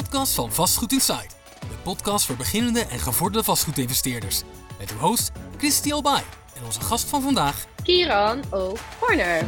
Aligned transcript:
podcast 0.00 0.34
van 0.34 0.50
Vastgoed 0.50 0.92
Insight. 0.92 1.36
De 1.60 1.80
podcast 1.84 2.26
voor 2.26 2.36
beginnende 2.36 2.80
en 2.80 2.98
gevorderde 2.98 3.44
vastgoedinvesteerders. 3.44 4.42
Met 4.78 4.90
uw 4.92 4.98
host 4.98 5.32
Christy 5.56 5.92
Albay 5.92 6.22
en 6.56 6.64
onze 6.64 6.80
gast 6.80 7.10
van 7.10 7.20
vandaag, 7.22 7.66
Kieran 7.82 8.42
O. 8.50 8.72
Corner. 9.00 9.38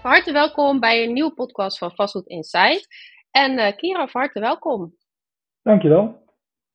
Van 0.00 0.10
harte 0.10 0.32
welkom 0.32 0.80
bij 0.80 1.04
een 1.04 1.12
nieuwe 1.12 1.34
podcast 1.34 1.78
van 1.78 1.94
Vastgoed 1.94 2.26
Insight. 2.26 2.86
En 3.30 3.58
uh, 3.58 3.76
Kieran, 3.76 4.08
van 4.08 4.20
harte 4.20 4.40
welkom. 4.40 4.94
Dankjewel. 5.62 6.24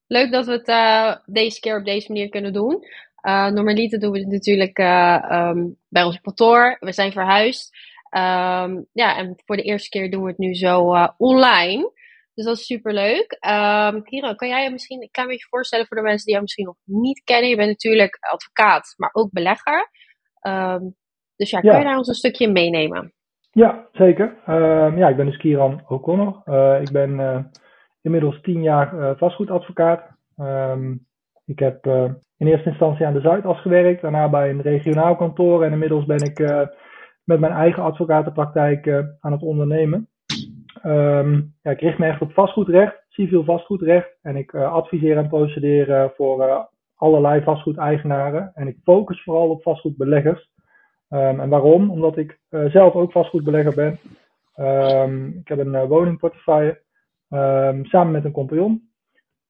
Leuk 0.07 0.31
dat 0.31 0.45
we 0.45 0.51
het 0.51 0.67
uh, 0.67 1.15
deze 1.25 1.59
keer 1.59 1.77
op 1.77 1.85
deze 1.85 2.11
manier 2.11 2.29
kunnen 2.29 2.53
doen. 2.53 2.87
Uh, 3.21 3.47
normaliter 3.47 3.99
doen 3.99 4.11
we 4.11 4.19
het 4.19 4.27
natuurlijk 4.27 4.77
um, 4.77 5.77
bij 5.89 6.03
ons 6.03 6.21
kantoor. 6.21 6.77
We 6.79 6.91
zijn 6.91 7.11
verhuisd. 7.11 7.77
Um, 8.11 8.87
ja, 8.91 9.17
en 9.17 9.33
voor 9.45 9.55
de 9.55 9.63
eerste 9.63 9.89
keer 9.89 10.11
doen 10.11 10.23
we 10.23 10.29
het 10.29 10.37
nu 10.37 10.55
zo 10.55 10.95
online. 11.17 11.93
Dus 12.35 12.45
dat 12.45 12.57
is 12.57 12.65
super 12.65 12.93
leuk. 12.93 13.37
Um, 13.47 14.03
Kieran, 14.03 14.35
kan 14.35 14.47
jij 14.47 14.63
je 14.63 14.71
misschien 14.71 15.01
een 15.01 15.11
klein 15.11 15.27
beetje 15.27 15.47
voorstellen 15.49 15.85
voor 15.87 15.97
de 15.97 16.03
mensen 16.03 16.23
die 16.23 16.31
jou 16.31 16.41
misschien 16.41 16.65
nog 16.65 16.75
niet 16.83 17.23
kennen? 17.23 17.49
Je 17.49 17.55
bent 17.55 17.69
natuurlijk 17.69 18.17
advocaat, 18.19 18.93
maar 18.97 19.09
ook 19.13 19.31
belegger. 19.31 19.89
Um, 20.47 20.95
dus 21.35 21.49
ja, 21.49 21.59
kan 21.59 21.77
je 21.77 21.83
daar 21.83 21.97
ons 21.97 22.07
een 22.07 22.13
stukje 22.13 22.51
meenemen? 22.51 23.13
Ja, 23.51 23.87
zeker. 23.91 24.37
Um, 24.49 24.97
ja, 24.97 25.07
ik 25.07 25.15
ben 25.15 25.25
dus 25.25 25.37
Kieran 25.37 25.83
O'Connor. 25.87 26.41
Uh, 26.45 26.81
ik 26.81 26.91
ben 26.91 27.19
uh, 27.19 27.39
inmiddels 28.01 28.41
tien 28.41 28.61
jaar 28.61 28.93
uh, 28.93 29.11
vastgoedadvocaat. 29.17 30.01
ik 31.45 31.59
heb 31.59 31.85
in 32.37 32.47
eerste 32.47 32.69
instantie 32.69 33.05
aan 33.05 33.13
de 33.13 33.21
Zuidas 33.21 33.61
gewerkt, 33.61 34.01
daarna 34.01 34.29
bij 34.29 34.49
een 34.49 34.61
regionaal 34.61 35.15
kantoor 35.15 35.63
en 35.63 35.71
inmiddels 35.71 36.05
ben 36.05 36.23
ik 36.23 36.39
met 37.23 37.39
mijn 37.39 37.53
eigen 37.53 37.83
advocatenpraktijk 37.83 38.87
aan 39.19 39.31
het 39.31 39.41
ondernemen. 39.41 40.09
Um, 40.87 41.55
ja, 41.61 41.71
ik 41.71 41.79
richt 41.79 41.97
me 41.97 42.05
echt 42.05 42.21
op 42.21 42.33
vastgoedrecht, 42.33 43.05
civiel 43.09 43.43
vastgoedrecht. 43.43 44.17
En 44.21 44.35
ik 44.35 44.53
uh, 44.53 44.73
adviseer 44.73 45.17
en 45.17 45.27
procedeer 45.27 46.13
voor 46.15 46.47
uh, 46.47 46.63
allerlei 46.95 47.43
vastgoedeigenaren. 47.43 48.51
En 48.53 48.67
ik 48.67 48.77
focus 48.83 49.23
vooral 49.23 49.49
op 49.49 49.61
vastgoedbeleggers. 49.61 50.49
Um, 51.09 51.39
en 51.39 51.49
waarom? 51.49 51.91
Omdat 51.91 52.17
ik 52.17 52.39
zelf 52.49 52.93
ook 52.93 53.11
vastgoedbelegger 53.11 53.75
ben. 53.75 53.99
Um, 54.67 55.37
ik 55.39 55.47
heb 55.47 55.59
een 55.59 55.87
woningportefeuille 55.87 56.81
samen 57.81 58.11
met 58.11 58.25
een 58.25 58.31
compagnon. 58.31 58.89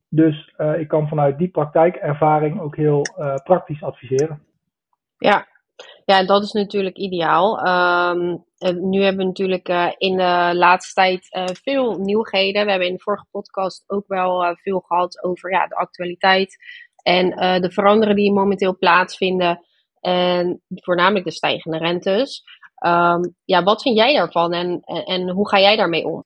Dus 0.10 0.56
ik 0.78 0.88
kan 0.88 1.08
vanuit 1.08 1.38
die 1.38 1.50
praktijkervaring 1.50 2.62
ook 2.62 2.76
heel 2.76 3.02
praktisch 3.44 3.84
adviseren. 3.84 4.42
Ja, 5.18 5.48
ja, 6.06 6.26
dat 6.26 6.44
is 6.44 6.52
natuurlijk 6.52 6.98
ideaal. 6.98 7.68
Um, 7.68 8.46
nu 8.74 9.02
hebben 9.02 9.22
we 9.22 9.28
natuurlijk 9.28 9.70
uh, 9.70 9.92
in 9.98 10.18
de 10.18 10.52
laatste 10.54 10.94
tijd 10.94 11.28
uh, 11.32 11.44
veel 11.46 11.98
nieuwigheden. 12.00 12.64
We 12.64 12.70
hebben 12.70 12.88
in 12.88 12.94
de 12.94 13.02
vorige 13.02 13.26
podcast 13.32 13.84
ook 13.88 14.08
wel 14.08 14.56
veel 14.56 14.80
gehad 14.80 15.24
over 15.24 15.52
ja, 15.52 15.68
de 15.68 15.76
actualiteit 15.76 16.56
en 17.04 17.30
de 17.62 17.72
veranderingen 17.72 18.24
die 18.24 18.34
momenteel 18.34 18.78
plaatsvinden. 18.78 19.60
En 20.02 20.62
voornamelijk 20.70 21.26
de 21.26 21.32
stijgende 21.32 21.78
rentes. 21.78 22.44
Um, 22.86 23.36
ja, 23.46 23.64
wat 23.64 23.82
vind 23.82 23.98
jij 23.98 24.14
daarvan 24.14 24.54
en, 24.54 24.80
en, 24.84 25.30
hoe 25.30 25.50
ga 25.50 25.60
jij 25.60 25.76
daarmee 25.76 26.06
om? 26.06 26.24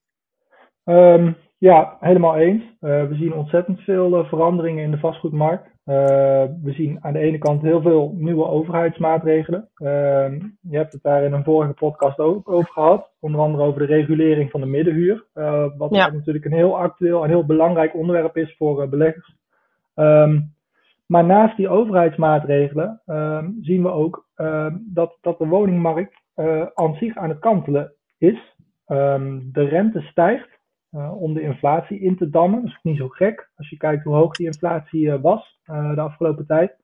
Um, 0.83 1.37
ja, 1.57 1.97
helemaal 1.99 2.35
eens. 2.35 2.63
we 2.79 3.15
zien 3.19 3.33
ontzettend 3.33 3.79
veel 3.79 4.25
veranderingen 4.25 4.83
in 4.83 4.91
de 4.91 4.97
vastgoedmarkt. 4.97 5.69
Uh, 5.89 5.95
we 6.63 6.71
zien 6.71 6.97
aan 7.01 7.13
de 7.13 7.19
ene 7.19 7.37
kant 7.37 7.61
heel 7.61 7.81
veel 7.81 8.13
nieuwe 8.17 8.45
overheidsmaatregelen. 8.45 9.69
Uh, 9.77 9.89
je 10.61 10.77
hebt 10.77 10.93
het 10.93 11.03
daar 11.03 11.23
in 11.23 11.33
een 11.33 11.43
vorige 11.43 11.73
podcast 11.73 12.19
ook 12.19 12.49
over 12.49 12.71
gehad. 12.71 13.11
Onder 13.19 13.41
andere 13.41 13.63
over 13.63 13.79
de 13.79 13.93
regulering 13.93 14.51
van 14.51 14.59
de 14.59 14.65
middenhuur. 14.65 15.25
Uh, 15.35 15.65
wat 15.77 15.95
ja. 15.95 16.09
natuurlijk 16.09 16.45
een 16.45 16.53
heel 16.53 16.77
actueel 16.77 17.23
en 17.23 17.29
heel 17.29 17.45
belangrijk 17.45 17.95
onderwerp 17.95 18.37
is 18.37 18.55
voor 18.57 18.89
beleggers. 18.89 19.35
Um, 19.95 20.53
maar 21.05 21.25
naast 21.25 21.57
die 21.57 21.69
overheidsmaatregelen 21.69 23.01
ehm, 23.05 23.49
zien 23.61 23.83
we 23.83 23.89
ook 23.89 24.25
ehm, 24.35 24.77
dat, 24.85 25.17
dat 25.21 25.37
de 25.37 25.47
woningmarkt 25.47 26.13
aan 26.73 26.95
zich 26.95 27.17
aan 27.17 27.29
het 27.29 27.39
kantelen 27.39 27.93
is. 28.17 28.55
de 29.51 29.67
rente 29.69 30.01
stijgt. 30.01 30.58
Uh, 30.91 31.21
om 31.21 31.33
de 31.33 31.41
inflatie 31.41 31.99
in 31.99 32.17
te 32.17 32.29
dammen. 32.29 32.61
Dat 32.61 32.69
is 32.69 32.79
niet 32.81 32.97
zo 32.97 33.07
gek 33.07 33.49
als 33.57 33.69
je 33.69 33.77
kijkt 33.77 34.03
hoe 34.03 34.15
hoog 34.15 34.35
die 34.35 34.45
inflatie 34.45 35.05
uh, 35.05 35.21
was 35.21 35.59
uh, 35.65 35.95
de 35.95 36.01
afgelopen 36.01 36.45
tijd. 36.45 36.75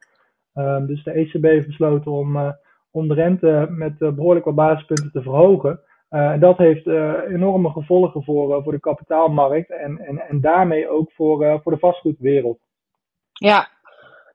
Ehm, 0.54 0.86
dus 0.86 1.04
de 1.04 1.12
ECB 1.12 1.44
heeft 1.44 1.68
besloten 1.68 2.12
om, 2.12 2.56
om 2.92 3.08
de 3.08 3.14
rente 3.14 3.68
met 3.70 3.98
behoorlijk 3.98 4.46
wat 4.46 4.56
basispunten 4.56 5.12
te 5.12 5.22
verhogen. 5.22 5.80
en 6.10 6.40
dat 6.40 6.58
heeft 6.58 6.88
enorme 7.28 7.70
gevolgen 7.70 8.24
voor, 8.24 8.64
voor 8.64 8.72
de 8.72 8.80
kapitaalmarkt 8.80 9.70
en, 9.70 9.98
en, 9.98 10.20
en 10.20 10.42
daarmee 10.42 10.90
ook 10.90 11.12
voor, 11.12 11.62
voor 11.64 11.72
de 11.72 11.80
vastgoedwereld. 11.80 12.60
Ja, 13.32 13.68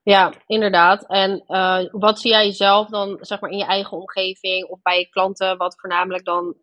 ja, 0.03 0.33
inderdaad. 0.47 1.07
En 1.07 1.45
wat 1.91 2.19
zie 2.19 2.31
jij 2.31 2.53
zelf 2.53 2.89
dan, 2.89 3.19
zeg 3.21 3.41
maar, 3.41 3.51
in 3.51 3.59
je 3.59 3.67
eigen 3.67 3.97
omgeving 3.97 4.65
of 4.65 4.83
bij 4.83 4.99
je 4.99 5.09
klanten, 5.09 5.57
wat 5.57 5.81
voornamelijk 5.81 6.25
dan, 6.25 6.55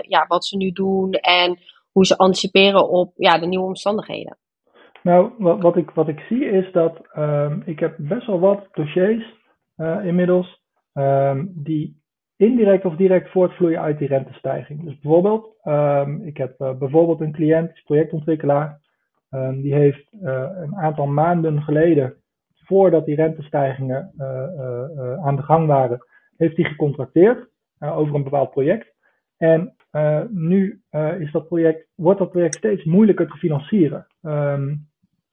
ja, 0.00 0.24
wat 0.28 0.44
ze 0.44 0.56
nu 0.56 0.70
doen 0.70 1.12
en 1.12 1.58
hoe 1.96 2.06
ze 2.06 2.16
anticiperen 2.16 2.88
op 2.88 3.12
ja, 3.14 3.38
de 3.38 3.46
nieuwe 3.46 3.66
omstandigheden? 3.66 4.36
Nou, 5.02 5.30
wat, 5.38 5.62
wat, 5.62 5.76
ik, 5.76 5.90
wat 5.90 6.08
ik 6.08 6.20
zie 6.20 6.44
is 6.44 6.72
dat 6.72 7.08
um, 7.18 7.62
ik 7.64 7.78
heb 7.78 7.94
best 7.98 8.26
wel 8.26 8.40
wat 8.40 8.68
dossiers 8.72 9.34
uh, 9.76 10.04
inmiddels 10.04 10.62
um, 10.92 11.52
die 11.54 12.00
indirect 12.36 12.84
of 12.84 12.96
direct 12.96 13.30
voortvloeien 13.30 13.80
uit 13.80 13.98
die 13.98 14.08
rentestijging. 14.08 14.84
Dus 14.84 14.98
bijvoorbeeld, 14.98 15.54
um, 15.64 16.22
ik 16.24 16.36
heb 16.36 16.60
uh, 16.60 16.78
bijvoorbeeld 16.78 17.20
een 17.20 17.32
cliënt, 17.32 17.82
projectontwikkelaar, 17.84 18.80
die 19.52 19.74
heeft 19.74 20.12
uh, 20.12 20.48
een 20.62 20.76
aantal 20.76 21.06
maanden 21.06 21.62
geleden, 21.62 22.16
voordat 22.54 23.04
die 23.06 23.14
rentestijgingen 23.16 24.12
aan 25.22 25.36
de 25.36 25.42
gang 25.42 25.66
waren, 25.66 25.98
heeft 26.36 26.56
hij 26.56 26.64
gecontracteerd 26.64 27.48
over 27.78 28.14
een 28.14 28.22
bepaald 28.22 28.50
project. 28.50 28.94
En 29.36 29.75
uh, 29.96 30.20
nu 30.30 30.80
uh, 30.90 31.20
is 31.20 31.32
dat 31.32 31.48
project, 31.48 31.88
wordt 31.94 32.18
dat 32.18 32.30
project 32.30 32.54
steeds 32.54 32.84
moeilijker 32.84 33.26
te 33.26 33.36
financieren. 33.36 34.06
Um, 34.22 34.88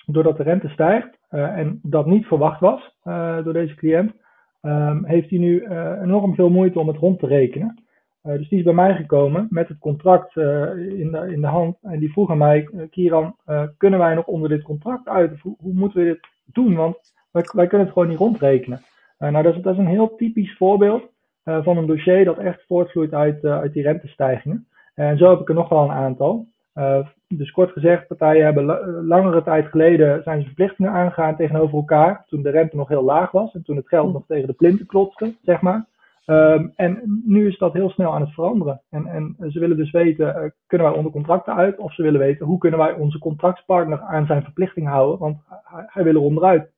doordat 0.05 0.37
de 0.37 0.43
rente 0.43 0.69
stijgt 0.69 1.17
uh, 1.31 1.57
en 1.57 1.79
dat 1.83 2.05
niet 2.05 2.25
verwacht 2.25 2.59
was 2.59 2.95
door 3.43 3.53
deze 3.53 3.75
cliënt, 3.75 4.13
um, 4.61 5.05
heeft 5.05 5.29
hij 5.29 5.39
nu 5.39 5.67
enorm 6.01 6.35
veel 6.35 6.49
moeite 6.49 6.79
om 6.79 6.87
het 6.87 6.97
rond 6.97 7.19
te 7.19 7.27
rekenen. 7.27 7.83
dus 8.21 8.49
die 8.49 8.57
is 8.57 8.63
bij 8.63 8.73
mij 8.73 8.95
gekomen 8.95 9.47
met 9.49 9.67
het 9.67 9.77
contract 9.77 10.35
in, 10.35 11.11
de, 11.11 11.29
in 11.31 11.41
de 11.41 11.47
hand 11.47 11.77
en 11.81 11.99
die 11.99 12.11
vroeg 12.11 12.29
aan 12.29 12.37
mij, 12.37 12.69
Kieran, 12.89 13.35
kunnen 13.77 13.99
wij 13.99 14.15
nog 14.15 14.25
onder 14.25 14.49
dit 14.49 14.61
contract 14.61 15.07
uit? 15.07 15.39
Hoe, 15.39 15.73
moeten 15.73 15.99
we 15.99 16.05
dit 16.05 16.27
doen? 16.45 16.75
Want 16.75 16.97
wij, 17.31 17.67
kunnen 17.67 17.85
het 17.87 17.91
gewoon 17.91 18.09
niet 18.09 18.17
rondrekenen. 18.17 18.81
nou, 19.17 19.43
dat 19.43 19.55
is, 19.55 19.61
dat 19.61 19.73
is 19.73 19.79
een 19.79 19.87
heel 19.87 20.15
typisch 20.15 20.57
voorbeeld 20.57 21.12
van 21.43 21.77
een 21.77 21.85
dossier 21.85 22.25
dat 22.25 22.37
echt 22.37 22.63
voortvloeit 22.67 23.13
uit, 23.13 23.43
uh, 23.43 23.59
uit 23.59 23.73
die 23.73 23.83
rentestijgingen. 23.83 24.67
En 24.95 25.17
zo 25.17 25.29
heb 25.29 25.39
ik 25.39 25.49
er 25.49 25.55
nog 25.55 25.69
wel 25.69 25.83
een 25.83 25.91
aantal. 25.91 26.47
Uh, 26.75 27.07
dus 27.27 27.51
kort 27.51 27.71
gezegd, 27.71 28.07
partijen 28.07 28.43
hebben 28.43 28.65
langere 29.05 29.43
tijd 29.43 29.67
geleden 29.67 30.23
zijn 30.23 30.39
ze 30.39 30.45
verplichtingen 30.45 30.91
aangegaan 30.91 31.35
tegenover 31.35 31.75
elkaar. 31.75 32.25
Toen 32.27 32.41
de 32.41 32.49
rente 32.49 32.75
nog 32.75 32.87
heel 32.87 33.03
laag 33.03 33.31
was 33.31 33.53
en 33.53 33.63
toen 33.63 33.75
het 33.75 33.87
geld 33.87 34.13
nog 34.13 34.23
tegen 34.27 34.47
de 34.47 34.53
plinten 34.53 34.85
klotste, 34.85 35.35
zeg 35.41 35.61
maar. 35.61 35.85
Um, 36.25 36.73
en 36.75 37.21
nu 37.25 37.47
is 37.47 37.57
dat 37.57 37.73
heel 37.73 37.89
snel 37.89 38.13
aan 38.13 38.21
het 38.21 38.33
veranderen. 38.33 38.81
En, 38.89 39.07
en 39.07 39.35
ze 39.51 39.59
willen 39.59 39.77
dus 39.77 39.91
weten, 39.91 40.53
kunnen 40.67 40.87
wij 40.87 40.95
onder 40.95 41.11
contracten 41.11 41.55
uit? 41.55 41.77
Of 41.77 41.93
ze 41.93 42.01
willen 42.01 42.19
weten, 42.19 42.45
hoe 42.45 42.57
kunnen 42.57 42.79
wij 42.79 42.93
onze 42.93 43.19
contractspartner 43.19 43.99
aan 43.99 44.25
zijn 44.25 44.43
verplichting 44.43 44.87
houden? 44.87 45.19
Want 45.19 45.37
hij, 45.63 45.83
hij 45.87 46.03
wil 46.03 46.13
er 46.13 46.21
onderuit. 46.21 46.71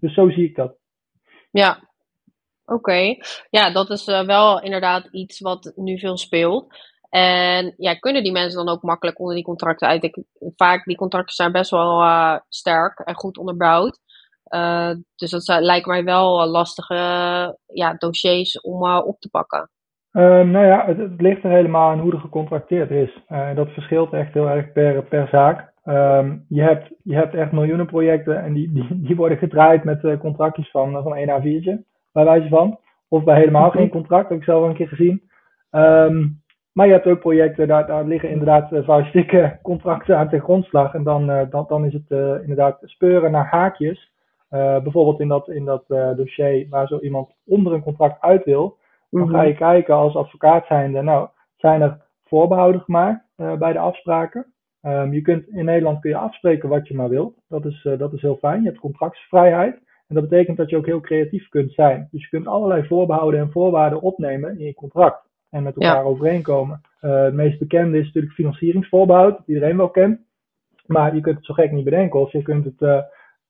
Dus 0.00 0.14
zo 0.14 0.30
zie 0.30 0.44
ik 0.44 0.56
dat. 0.56 0.76
Ja, 1.50 1.78
Oké, 2.66 3.16
ja, 3.50 3.72
dat 3.72 3.90
is 3.90 4.08
uh, 4.08 4.24
wel 4.24 4.62
inderdaad 4.62 5.08
iets 5.10 5.40
wat 5.40 5.72
nu 5.76 5.98
veel 5.98 6.16
speelt. 6.16 6.90
En 7.10 7.74
ja, 7.76 7.94
kunnen 7.94 8.22
die 8.22 8.32
mensen 8.32 8.64
dan 8.64 8.74
ook 8.74 8.82
makkelijk 8.82 9.18
onder 9.18 9.34
die 9.34 9.44
contracten 9.44 9.88
uit? 9.88 10.02
Ik, 10.02 10.22
vaak 10.56 10.84
die 10.84 10.96
contracten 10.96 11.34
zijn 11.34 11.52
best 11.52 11.70
wel 11.70 12.02
uh, 12.02 12.36
sterk 12.48 12.98
en 12.98 13.14
goed 13.14 13.38
onderbouwd. 13.38 13.98
Uh, 14.54 14.90
dus 15.16 15.30
dat 15.30 15.60
lijkt 15.60 15.86
mij 15.86 16.04
wel 16.04 16.46
lastige 16.46 16.94
ja, 17.66 17.94
dossiers 17.94 18.60
om 18.60 18.92
op 18.98 19.20
te 19.20 19.28
pakken. 19.28 19.70
nou 20.12 20.66
ja, 20.66 20.86
het, 20.86 21.20
ligt 21.20 21.44
er 21.44 21.50
helemaal 21.50 21.90
aan 21.90 22.00
hoe 22.00 22.12
er 22.12 22.20
gecontracteerd 22.20 22.90
is. 22.90 23.22
dat 23.54 23.68
verschilt 23.68 24.12
echt 24.12 24.32
heel 24.32 24.48
erg 24.48 24.72
per, 24.72 25.02
per 25.04 25.28
zaak. 25.28 25.70
Um, 25.84 26.44
je, 26.48 26.62
hebt, 26.62 26.90
je 27.02 27.14
hebt 27.14 27.34
echt 27.34 27.52
miljoenen 27.52 27.86
projecten 27.86 28.42
en 28.42 28.52
die, 28.52 28.72
die, 28.72 28.86
die 28.90 29.16
worden 29.16 29.38
gedraaid 29.38 29.84
met 29.84 30.18
contractjes 30.18 30.70
van, 30.70 31.02
van 31.02 31.14
1 31.14 31.28
A4'tje 31.28 31.91
bij 32.12 32.24
wijze 32.24 32.48
van. 32.48 32.78
Of 33.08 33.24
bij 33.24 33.38
helemaal 33.38 33.70
geen 33.70 33.88
contract, 33.88 34.28
heb 34.28 34.38
ik 34.38 34.44
zelf 34.44 34.62
al 34.62 34.68
een 34.68 34.74
keer 34.74 34.88
gezien. 34.88 35.22
Um, 35.70 36.42
maar 36.72 36.86
je 36.86 36.92
hebt 36.92 37.06
ook 37.06 37.20
projecten, 37.20 37.68
daar, 37.68 37.86
daar 37.86 38.04
liggen 38.04 38.30
inderdaad 38.30 38.72
uh, 38.72 38.84
vuistdikke 38.84 39.58
contracten 39.62 40.18
aan 40.18 40.28
ten 40.28 40.40
grondslag. 40.40 40.94
En 40.94 41.02
dan, 41.02 41.30
uh, 41.30 41.40
dan, 41.50 41.64
dan 41.68 41.84
is 41.84 41.92
het 41.92 42.10
uh, 42.10 42.40
inderdaad 42.40 42.78
speuren 42.82 43.30
naar 43.30 43.46
haakjes. 43.46 44.10
bijvoorbeeld 44.48 45.20
in 45.20 45.28
dat, 45.28 45.48
in 45.48 45.64
dat 45.64 45.84
dossier 46.16 46.66
waar 46.70 46.86
zo 46.86 46.98
iemand 46.98 47.30
onder 47.44 47.72
een 47.72 47.82
contract 47.82 48.20
uit 48.20 48.44
wil. 48.44 48.76
Dan 49.10 49.28
ga 49.28 49.42
je 49.42 49.54
kijken 49.54 49.94
als 49.94 50.16
advocaat 50.16 50.66
zijnde, 50.66 51.02
nou, 51.02 51.28
zijn 51.56 51.82
er 51.82 52.00
voorbehouden 52.24 52.80
gemaakt 52.80 53.24
bij 53.58 53.72
de 53.72 53.78
afspraken? 53.78 54.46
Ehm, 54.80 55.12
je 55.12 55.22
kunt, 55.22 55.48
in 55.48 55.64
Nederland 55.64 56.00
kun 56.00 56.10
je 56.10 56.16
afspreken 56.16 56.68
wat 56.68 56.88
je 56.88 56.94
maar 56.94 57.08
wilt. 57.08 57.34
Dat 57.48 57.64
is, 57.64 57.88
dat 57.98 58.12
is 58.12 58.22
heel 58.22 58.36
fijn. 58.36 58.62
Je 58.62 58.68
hebt 58.68 58.80
contractsvrijheid. 58.80 59.80
En 60.12 60.20
dat 60.20 60.28
betekent 60.28 60.56
dat 60.56 60.70
je 60.70 60.76
ook 60.76 60.86
heel 60.86 61.00
creatief 61.00 61.48
kunt 61.48 61.72
zijn. 61.72 62.08
Dus 62.10 62.22
je 62.22 62.28
kunt 62.28 62.46
allerlei 62.46 62.86
voorbehouden 62.86 63.40
en 63.40 63.50
voorwaarden 63.50 64.00
opnemen 64.00 64.58
in 64.58 64.64
je 64.64 64.74
contract. 64.74 65.28
En 65.50 65.62
met 65.62 65.74
elkaar 65.74 66.04
overeenkomen. 66.04 66.80
het 67.00 67.34
meest 67.34 67.58
bekende 67.58 67.98
is 67.98 68.04
natuurlijk 68.04 68.34
financieringsvoorbehoud, 68.34 69.36
dat 69.36 69.46
iedereen 69.46 69.76
wel 69.76 69.90
kent. 69.90 70.20
Maar 70.86 71.14
je 71.14 71.20
kunt 71.20 71.36
het 71.36 71.44
zo 71.44 71.54
gek 71.54 71.72
niet 71.72 71.84
bedenken. 71.84 72.20
Of 72.20 72.32
je 72.32 72.42
kunt 72.42 72.64
het, 72.64 72.78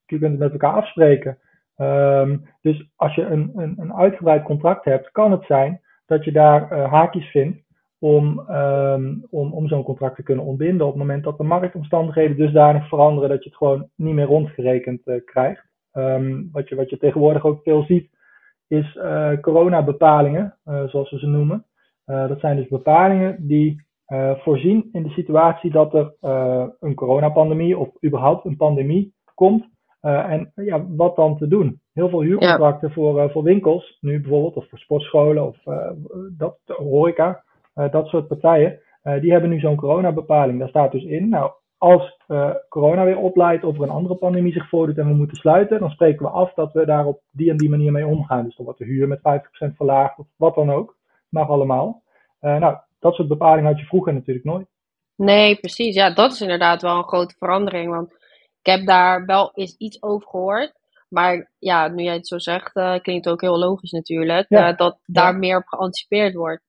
je 0.05 0.17
kunt 0.17 0.31
het 0.31 0.39
met 0.39 0.51
elkaar 0.51 0.73
afspreken. 0.73 1.37
Ehm, 1.75 2.37
dus 2.61 2.89
als 2.95 3.15
je 3.15 3.21
een, 3.21 3.51
een, 3.55 3.73
een, 3.77 3.93
uitgebreid 3.93 4.43
contract 4.43 4.85
hebt, 4.85 5.11
kan 5.11 5.31
het 5.31 5.45
zijn 5.45 5.81
dat 6.05 6.23
je 6.23 6.31
daar 6.31 6.71
uh, 6.71 6.91
haakjes 6.91 7.25
vindt 7.25 7.57
om, 7.99 8.39
um, 8.49 9.25
om, 9.29 9.53
om 9.53 9.67
zo'n 9.67 9.83
contract 9.83 10.15
te 10.15 10.23
kunnen 10.23 10.45
ontbinden 10.45 10.85
op 10.85 10.93
het 10.93 11.01
moment 11.01 11.23
dat 11.23 11.37
de 11.37 11.43
marktomstandigheden 11.43 12.37
dusdanig 12.37 12.87
veranderen 12.87 13.29
dat 13.29 13.43
je 13.43 13.49
het 13.49 13.57
gewoon 13.57 13.89
niet 13.95 14.13
meer 14.13 14.25
rondgerekend 14.25 15.07
uh, 15.07 15.25
krijgt. 15.25 15.71
Um, 15.93 16.49
wat, 16.51 16.69
je, 16.69 16.75
wat 16.75 16.89
je 16.89 16.97
tegenwoordig 16.97 17.45
ook 17.45 17.61
veel 17.63 17.83
ziet, 17.83 18.09
is 18.67 18.95
uh, 18.95 19.39
coronabepalingen, 19.41 20.57
zoals 20.63 21.11
we 21.11 21.19
ze 21.19 21.27
noemen. 21.27 21.65
dat 22.05 22.39
zijn 22.39 22.55
dus 22.55 22.67
bepalingen 22.67 23.47
die 23.47 23.85
voorzien 24.35 24.89
in 24.91 25.03
de 25.03 25.09
situatie 25.09 25.71
dat 25.71 25.93
er 25.93 26.13
een 26.79 26.95
coronapandemie 26.95 27.77
of 27.77 27.89
überhaupt 28.05 28.45
een 28.45 28.57
pandemie 28.57 29.13
komt 29.35 29.65
en 30.01 30.51
ja, 30.55 30.85
wat 30.87 31.15
dan 31.15 31.37
te 31.37 31.47
doen? 31.47 31.81
Heel 31.93 32.09
veel 32.09 32.21
huurcontracten 32.21 32.91
voor, 32.91 33.31
voor 33.31 33.43
winkels, 33.43 33.97
nu 34.01 34.21
bijvoorbeeld, 34.21 34.55
of 34.55 34.69
voor 34.69 34.79
sportscholen 34.79 35.47
of 35.47 35.57
dat, 36.37 36.57
horeca, 36.65 37.43
dat 37.73 38.07
soort 38.07 38.27
partijen, 38.27 38.79
die 39.21 39.31
hebben 39.31 39.49
nu 39.49 39.59
zo'n 39.59 39.75
coronabepaling. 39.75 40.59
Daar 40.59 40.69
staat 40.69 40.91
dus 40.91 41.03
in, 41.03 41.29
nou, 41.29 41.51
als 41.77 42.22
corona 42.69 43.03
weer 43.03 43.17
opleidt 43.17 43.63
of 43.63 43.75
er 43.75 43.83
een 43.83 43.89
andere 43.89 44.15
pandemie 44.15 44.53
zich 44.53 44.69
voordoet 44.69 44.97
en 44.97 45.07
we 45.07 45.13
moeten 45.13 45.37
sluiten, 45.37 45.79
dan 45.79 45.89
spreken 45.89 46.25
we 46.25 46.31
af 46.31 46.53
dat 46.53 46.73
we 46.73 46.85
daar 46.85 47.05
op 47.05 47.21
die 47.31 47.49
en 47.49 47.57
die 47.57 47.69
manier 47.69 47.91
mee 47.91 48.07
omgaan. 48.07 48.43
Dus 48.43 48.55
dan 48.55 48.65
wordt 48.65 48.79
de 48.79 48.85
huur 48.85 49.07
met 49.07 49.19
50% 49.19 49.21
verlaagd 49.75 50.19
of 50.19 50.27
wat 50.35 50.55
dan 50.55 50.71
ook. 50.71 50.97
Mag 51.29 51.49
allemaal. 51.49 52.03
nou, 52.39 52.77
dat 52.99 53.15
soort 53.15 53.27
bepalingen 53.27 53.71
had 53.71 53.79
je 53.79 53.85
vroeger 53.85 54.13
natuurlijk 54.13 54.45
nooit. 54.45 54.67
Nee, 55.15 55.55
precies. 55.55 55.95
Ja, 55.95 56.13
dat 56.13 56.31
is 56.31 56.41
inderdaad 56.41 56.81
wel 56.81 56.97
een 56.97 57.07
grote 57.07 57.35
verandering. 57.37 57.91
Want 57.91 58.11
ik 58.61 58.71
heb 58.71 58.85
daar 58.85 59.25
wel 59.25 59.51
eens 59.53 59.75
iets 59.77 60.03
over 60.03 60.27
gehoord. 60.27 60.73
Maar 61.09 61.51
ja, 61.59 61.87
nu 61.87 62.03
jij 62.03 62.13
het 62.13 62.27
zo 62.27 62.37
zegt, 62.39 62.75
uh, 62.75 62.99
klinkt 62.99 63.25
het 63.25 63.33
ook 63.33 63.41
heel 63.41 63.57
logisch 63.57 63.91
natuurlijk. 63.91 64.49
Uh, 64.49 64.75
dat 64.77 64.99
daar 65.05 65.35
meer 65.35 65.57
op 65.57 65.67
geanticipeerd 65.67 66.33
wordt. 66.33 66.63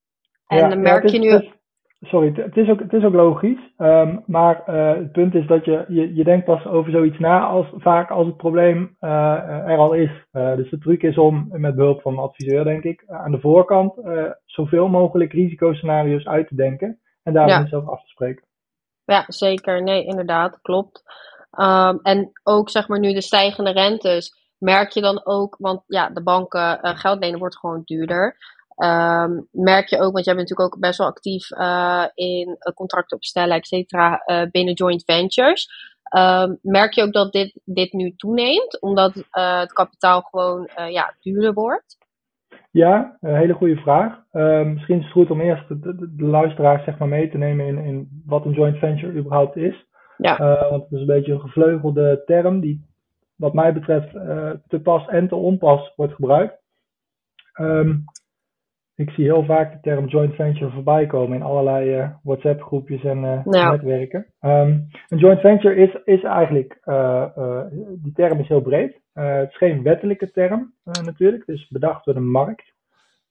En 0.46 0.68
dan 0.68 0.80
merk 0.80 1.08
je 1.08 1.18
nu. 1.18 1.52
Sorry, 2.06 2.32
het 2.34 2.56
is 2.56 2.68
ook, 2.68 2.78
het 2.78 2.92
is 2.92 3.04
ook 3.04 3.14
logisch. 3.14 3.72
Um, 3.78 4.22
maar 4.26 4.62
uh, 4.68 4.94
het 4.94 5.12
punt 5.12 5.34
is 5.34 5.46
dat 5.46 5.64
je, 5.64 5.84
je, 5.88 6.14
je 6.14 6.24
denkt 6.24 6.44
pas 6.44 6.66
over 6.66 6.90
zoiets 6.90 7.18
na 7.18 7.40
als, 7.46 7.66
vaak 7.74 8.10
als 8.10 8.26
het 8.26 8.36
probleem 8.36 8.96
er 9.00 9.76
al 9.76 9.92
is. 9.92 10.10
dus 10.32 10.70
de 10.70 10.78
truc 10.78 11.02
is 11.02 11.18
om 11.18 11.46
met 11.50 11.74
behulp 11.74 12.00
van 12.00 12.12
een 12.12 12.18
adviseur, 12.18 12.64
denk 12.64 12.82
ik, 12.82 13.04
aan 13.06 13.30
de 13.30 13.40
voorkant 13.40 13.94
zoveel 14.44 14.88
mogelijk 14.88 15.32
risicoscenario's 15.32 16.26
uit 16.26 16.48
te 16.48 16.54
denken. 16.54 16.98
En 17.22 17.32
daar 17.32 17.48
ja. 17.48 17.66
zelf 17.66 17.88
af 17.88 18.02
te 18.02 18.08
spreken. 18.08 18.44
Ja, 19.04 19.24
zeker. 19.26 19.82
Nee, 19.82 20.04
inderdaad, 20.04 20.60
klopt. 20.60 21.02
Um, 21.58 22.00
en 22.02 22.30
ook 22.42 22.70
zeg 22.70 22.88
maar 22.88 22.98
nu 22.98 23.12
de 23.12 23.22
stijgende 23.22 23.70
rentes, 23.70 24.52
merk 24.58 24.90
je 24.90 25.00
dan 25.00 25.20
ook, 25.24 25.56
want 25.58 25.82
ja, 25.86 26.10
de 26.10 26.22
banken 26.22 26.78
uh, 26.82 26.96
geld 26.96 27.18
lenen 27.18 27.38
wordt 27.38 27.58
gewoon 27.58 27.82
duurder. 27.84 28.36
Um, 28.76 29.48
merk 29.50 29.88
je 29.88 30.00
ook, 30.00 30.12
want 30.12 30.24
jij 30.24 30.34
bent 30.34 30.48
natuurlijk 30.48 30.74
ook 30.74 30.80
best 30.80 30.98
wel 30.98 31.06
actief 31.06 31.50
uh, 31.50 32.06
in 32.14 32.48
uh, 32.48 32.74
contracten 32.74 33.16
opstellen, 33.16 33.56
et 33.56 33.66
cetera, 33.66 34.22
binnen 34.50 34.74
joint 34.74 35.04
ventures. 35.04 35.68
Um, 36.16 36.58
merk 36.62 36.92
je 36.92 37.02
ook 37.02 37.12
dat 37.12 37.32
dit, 37.32 37.60
dit 37.64 37.92
nu 37.92 38.14
toeneemt, 38.16 38.80
omdat 38.80 39.14
het 39.30 39.72
kapitaal 39.72 40.20
gewoon 40.20 40.70
ja, 40.88 41.14
duurder 41.20 41.52
wordt? 41.52 41.96
Ja, 42.70 43.16
een 43.20 43.36
hele 43.36 43.54
goede 43.54 43.76
vraag. 43.76 44.22
Uh, 44.32 44.62
misschien 44.62 44.98
is 44.98 45.04
het 45.04 45.12
goed 45.12 45.30
om 45.30 45.40
eerst 45.40 45.68
de, 45.68 45.78
de, 45.80 46.14
de 46.16 46.24
luisteraars 46.24 46.84
zeg 46.84 46.98
maar, 46.98 47.08
mee 47.08 47.30
te 47.30 47.38
nemen 47.38 47.66
in, 47.66 47.78
in 47.78 48.22
wat 48.26 48.44
een 48.44 48.52
joint 48.52 48.78
venture 48.78 49.12
überhaupt 49.12 49.56
is. 49.56 49.86
Ja. 50.16 50.36
Want 50.70 50.82
het 50.82 50.92
is 50.92 51.00
een 51.00 51.06
beetje 51.06 51.32
een 51.32 51.40
gevleugelde 51.40 52.22
term 52.26 52.60
die 52.60 52.86
wat 53.36 53.52
mij 53.52 53.72
betreft 53.72 54.10
te 54.68 54.80
pas 54.82 55.06
en 55.06 55.28
te 55.28 55.34
onpas 55.34 55.92
wordt 55.96 56.14
gebruikt. 56.14 56.62
Um, 57.60 58.04
ik 58.96 59.10
zie 59.10 59.24
heel 59.24 59.44
vaak 59.44 59.72
de 59.72 59.80
term 59.80 60.06
joint 60.06 60.34
venture 60.34 60.70
voorbij 60.70 61.06
komen 61.06 61.36
in 61.36 61.42
allerlei 61.42 61.98
uh, 61.98 62.08
WhatsApp 62.22 62.62
groepjes 62.62 63.04
en 63.04 63.20
ja. 63.50 63.70
netwerken. 63.70 64.26
Um, 64.40 64.86
een 65.08 65.18
joint 65.18 65.40
venture 65.40 65.74
is, 65.74 65.96
is 66.04 66.22
eigenlijk, 66.22 66.78
die 68.02 68.12
term 68.12 68.38
is 68.38 68.48
heel 68.48 68.60
breed. 68.60 69.00
het 69.12 69.50
is 69.50 69.56
geen 69.56 69.82
wettelijke 69.82 70.30
term 70.30 70.72
natuurlijk, 71.02 71.46
het 71.46 71.56
is 71.56 71.68
bedacht 71.68 72.04
door 72.04 72.14
de 72.14 72.20
markt. 72.20 72.72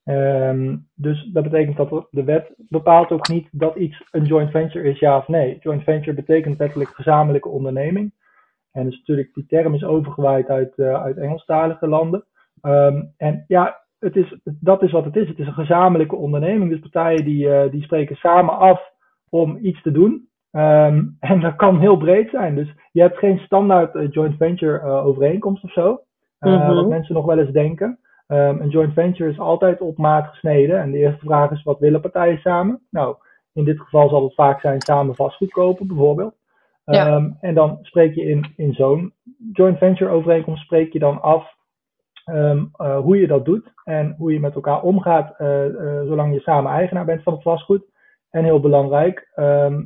Um, 0.06 0.88
dus 0.96 1.30
dat 1.34 1.44
betekent 1.44 1.78
dat 1.78 2.08
de 2.10 2.24
wet 2.24 2.54
bepaalt 2.58 3.12
ook 3.12 3.28
niet 3.28 3.48
dat 3.52 3.76
iets 3.76 4.08
een 4.12 4.26
joint 4.26 4.52
venture 4.52 4.90
is, 4.90 5.00
ja 5.00 5.18
of 5.18 5.28
nee. 5.28 5.58
Joint 5.60 5.84
venture 5.84 6.14
betekent 6.14 6.60
letterlijk 6.60 6.90
gezamenlijke 6.90 7.50
onderneming. 7.50 8.14
En 8.72 8.86
dus 8.86 8.98
natuurlijk, 8.98 9.34
die 9.34 9.46
term 9.46 9.74
is 9.74 9.84
overgewaaid 9.84 10.50
uit, 10.50 10.80
uit 10.80 11.18
Engelstalige 11.18 11.88
landen. 11.88 12.26
Um, 12.62 13.14
en 13.18 13.44
ja, 13.48 13.83
het 14.04 14.16
is, 14.16 14.38
dat 14.44 14.82
is 14.82 14.92
wat 14.92 15.06
het 15.06 15.16
is. 15.16 15.28
Het 15.28 15.40
is 15.40 15.48
een 15.48 15.54
gezamenlijke 15.54 16.16
onderneming. 16.16 16.70
Dus 16.70 16.80
partijen 16.80 17.26
die, 17.26 17.48
uh, 17.48 17.72
die 17.72 17.84
spreken 17.84 18.16
samen 18.16 18.58
af 18.58 18.92
om 19.30 19.58
iets 19.62 19.82
te 19.82 19.92
doen. 19.92 20.28
Um, 20.52 21.18
en 21.20 21.40
dat 21.40 21.56
kan 21.56 21.80
heel 21.80 21.98
breed 21.98 22.30
zijn. 22.30 22.56
Dus 22.56 22.74
je 22.92 23.02
hebt 23.02 23.18
geen 23.18 23.40
standaard 23.40 23.96
uh, 23.96 24.12
joint 24.12 24.38
venture 24.38 24.82
overeenkomst 24.82 25.64
of 25.64 25.72
zo. 25.72 26.02
-hmm. 26.40 26.76
Wat 26.76 26.88
mensen 26.88 27.16
nog 27.16 27.26
wel 27.26 27.40
eens 27.40 27.52
denken. 27.52 28.00
Um, 28.28 28.62
een 28.62 28.70
joint 28.70 28.94
venture 28.94 29.30
is 29.30 29.40
altijd 29.40 29.82
op 29.82 29.98
maat 29.98 30.28
gesneden. 30.28 30.80
En 30.80 30.92
de 30.92 30.98
eerste 30.98 31.26
vraag 31.26 31.52
is: 31.52 31.64
wat 31.64 31.80
willen 31.80 32.02
partijen 32.02 32.38
samen? 32.38 32.82
Nou, 32.90 33.16
in 33.54 33.64
dit 33.64 33.80
geval 33.80 34.10
zal 34.10 34.24
het 34.24 34.34
vaak 34.34 34.62
zijn 34.62 34.82
samen 34.82 35.16
vastgoed 35.16 35.52
kopen, 35.52 35.88
bijvoorbeeld. 35.88 36.36
Ja. 36.86 37.16
Um, 37.16 37.38
en 37.42 37.54
dan 37.54 37.78
spreek 37.82 38.16
je 38.16 38.24
in, 38.24 38.54
in 38.56 38.74
zo'n 38.74 39.14
joint 39.54 39.78
venture 39.78 40.12
overeenkomst 40.12 40.64
spreek 40.64 40.94
je 40.94 41.00
dan 41.00 41.22
af 41.22 41.53
um, 42.26 42.72
uh, 42.82 43.00
hoe 43.00 43.20
je 43.20 43.28
dat 43.28 43.46
doet 43.46 43.74
en 43.84 44.16
hoe 44.18 44.34
je 44.34 44.40
met 44.40 44.56
elkaar 44.56 44.82
omgaat, 44.82 45.40
uh, 45.40 45.66
uh, 45.66 46.02
zolang 46.02 46.34
je 46.34 46.40
samen 46.40 46.72
eigenaar 46.72 47.06
bent 47.06 47.24
van 47.24 47.34
het 47.34 47.42
vastgoed. 47.42 47.92
En 48.30 48.44
heel 48.44 48.60
belangrijk, 48.60 49.32
uh, 49.36 49.78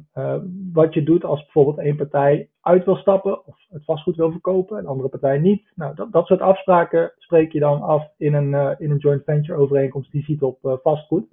wat 0.74 0.94
je 0.94 1.04
doet 1.04 1.24
als 1.24 1.44
bijvoorbeeld 1.44 1.78
één 1.78 1.96
partij 1.96 2.50
uit 2.62 2.86
wil 2.86 2.96
stappen 2.96 3.46
of 3.46 3.56
het 3.70 3.86
vastgoed 3.86 4.16
wil 4.16 4.32
verkopen 4.32 4.78
en 4.78 4.84
de 4.84 4.90
andere 4.90 5.10
partij 5.10 5.38
niet. 5.38 5.72
Nou, 5.76 5.96
dat, 5.96 6.12
dat 6.12 6.26
soort 6.26 6.42
afspraken 6.42 7.12
spreek 7.18 7.52
je 7.52 7.60
dan 7.60 7.82
af 7.82 8.08
in 8.18 8.34
een, 8.34 8.76
in 8.78 8.92
een 8.92 8.98
joint 8.98 9.24
venture 9.24 9.60
overeenkomst 9.60 10.12
die 10.12 10.24
ziet 10.24 10.42
op 10.42 10.80
vastgoed. 10.84 11.28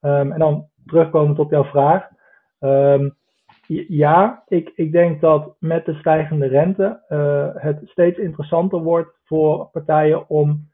Um, 0.00 0.32
en 0.32 0.38
dan 0.38 0.66
terugkomend 0.86 1.38
op 1.38 1.50
jouw 1.50 1.64
vraag. 1.64 2.08
Ja, 3.88 4.42
ik, 4.48 4.72
ik 4.74 4.92
denk 4.92 5.20
dat 5.20 5.56
met 5.58 5.84
de 5.84 5.94
stijgende 5.94 6.46
rente 6.46 7.02
het 7.54 7.80
steeds 7.84 8.18
interessanter 8.18 8.78
wordt 8.82 9.18
voor 9.24 9.68
partijen 9.72 10.28
om 10.28 10.68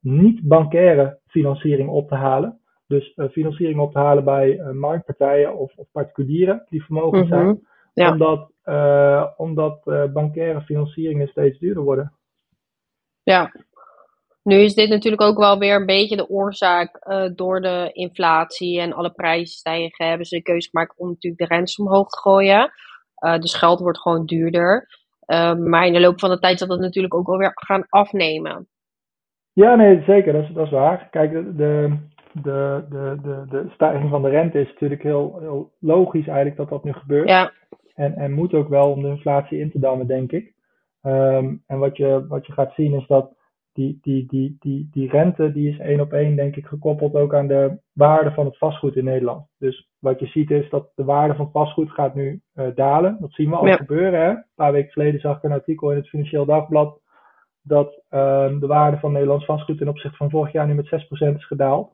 niet 0.00 0.40
bankaire 0.42 1.18
financiering 1.26 1.88
op 1.88 2.08
te 2.08 2.14
halen. 2.14 2.60
Dus 2.86 3.12
uh, 3.16 3.28
financiering 3.28 3.80
op 3.80 3.92
te 3.92 3.98
halen 3.98 4.24
bij 4.24 4.72
marktpartijen 4.72 5.56
of, 5.56 5.72
of, 5.76 5.86
particulieren 5.92 6.66
die 6.68 6.84
vermogen 6.84 7.26
zijn. 7.26 7.46
Mm 7.46 7.48
-hmm. 7.48 7.66
ja. 7.94 8.12
Omdat, 8.12 8.52
omdat 9.36 9.84
bankaire 10.12 10.60
financieringen 10.60 11.28
steeds 11.28 11.58
duurder 11.58 11.82
worden. 11.82 12.12
Ja, 13.22 13.52
nu 14.42 14.56
is 14.56 14.74
dit 14.74 14.88
natuurlijk 14.88 15.22
ook 15.22 15.38
wel 15.38 15.58
weer 15.58 15.76
een 15.76 15.86
beetje 15.86 16.16
de 16.16 16.28
oorzaak 16.28 16.98
door 17.34 17.60
de 17.60 17.90
inflatie 17.92 18.80
en 18.80 18.92
alle 18.92 19.10
prijsstijgingen 19.10 20.08
hebben 20.08 20.26
ze 20.26 20.36
de 20.36 20.42
keuze 20.42 20.68
gemaakt 20.68 20.98
om 20.98 21.08
natuurlijk 21.08 21.48
de 21.48 21.54
rentes 21.54 21.76
omhoog 21.76 22.08
te 22.08 22.18
gooien. 22.18 22.72
dus 23.40 23.54
geld 23.54 23.80
wordt 23.80 24.00
gewoon 24.00 24.26
duurder. 24.26 24.86
maar 25.58 25.86
in 25.86 25.92
de 25.92 26.00
loop 26.00 26.20
van 26.20 26.30
de 26.30 26.38
tijd 26.38 26.58
zal 26.58 26.68
dat 26.68 26.80
natuurlijk 26.80 27.14
ook 27.14 27.28
alweer 27.28 27.52
gaan 27.54 27.86
afnemen. 27.88 28.68
Ja, 29.52 29.74
nee, 29.74 30.02
zeker. 30.06 30.32
Dat 30.32 30.42
is, 30.42 30.54
dat 30.54 30.66
is 30.66 30.72
waar. 30.72 31.08
Kijk, 31.10 31.30
de, 31.32 31.54
de 31.54 31.98
de, 32.32 32.84
de, 32.88 33.18
de, 33.22 33.44
de 33.48 33.70
stijging 33.74 34.10
van 34.10 34.22
de 34.22 34.28
rente 34.28 34.60
is 34.60 34.72
natuurlijk 34.72 35.02
heel, 35.02 35.38
heel 35.40 35.72
logisch 35.78 36.26
eigenlijk 36.26 36.56
dat 36.56 36.68
dat 36.68 36.84
nu 36.84 36.92
gebeurt. 36.92 37.28
Ja. 37.28 37.52
En, 37.94 38.14
en 38.14 38.32
moet 38.32 38.54
ook 38.54 38.68
wel 38.68 38.90
om 38.90 39.02
de 39.02 39.08
inflatie 39.08 39.58
in 39.58 39.70
te 39.70 39.78
dammen, 39.78 40.06
denk 40.06 40.32
ik. 40.32 40.54
Um, 41.02 41.62
en 41.66 41.78
wat 41.78 41.96
je, 41.96 42.26
wat 42.28 42.46
je 42.46 42.52
gaat 42.52 42.72
zien 42.74 42.94
is 42.94 43.06
dat 43.06 43.32
die, 43.72 43.98
die, 44.02 44.26
die, 44.26 44.56
die, 44.58 44.88
die 44.90 45.10
rente 45.10 45.52
die 45.52 45.68
is 45.68 45.78
één 45.78 46.00
op 46.00 46.12
één, 46.12 46.36
denk 46.36 46.56
ik, 46.56 46.66
gekoppeld 46.66 47.14
ook 47.14 47.34
aan 47.34 47.46
de 47.46 47.78
waarde 47.92 48.30
van 48.30 48.46
het 48.46 48.58
vastgoed 48.58 48.96
in 48.96 49.04
Nederland. 49.04 49.46
Dus 49.58 49.88
wat 49.98 50.20
je 50.20 50.26
ziet 50.26 50.50
is 50.50 50.70
dat 50.70 50.92
de 50.94 51.04
waarde 51.04 51.34
van 51.34 51.50
vastgoed 51.50 51.90
gaat 51.90 52.14
nu 52.14 52.40
uh, 52.54 52.66
dalen. 52.74 53.16
Dat 53.20 53.32
zien 53.32 53.50
we 53.50 53.56
al 53.56 53.66
ja. 53.66 53.76
gebeuren. 53.76 54.20
Hè? 54.20 54.28
Een 54.28 54.44
paar 54.54 54.72
weken 54.72 54.92
geleden 54.92 55.20
zag 55.20 55.36
ik 55.36 55.42
een 55.42 55.52
artikel 55.52 55.90
in 55.90 55.96
het 55.96 56.08
Financieel 56.08 56.44
Dagblad 56.44 57.00
dat 57.62 58.02
uh, 58.10 58.60
de 58.60 58.66
waarde 58.66 58.98
van 58.98 59.12
Nederlands 59.12 59.44
vastgoed 59.44 59.78
ten 59.78 59.88
opzichte 59.88 60.16
van 60.16 60.30
vorig 60.30 60.52
jaar 60.52 60.66
nu 60.66 60.74
met 60.74 60.86
6% 60.86 61.36
is 61.36 61.46
gedaald. 61.46 61.92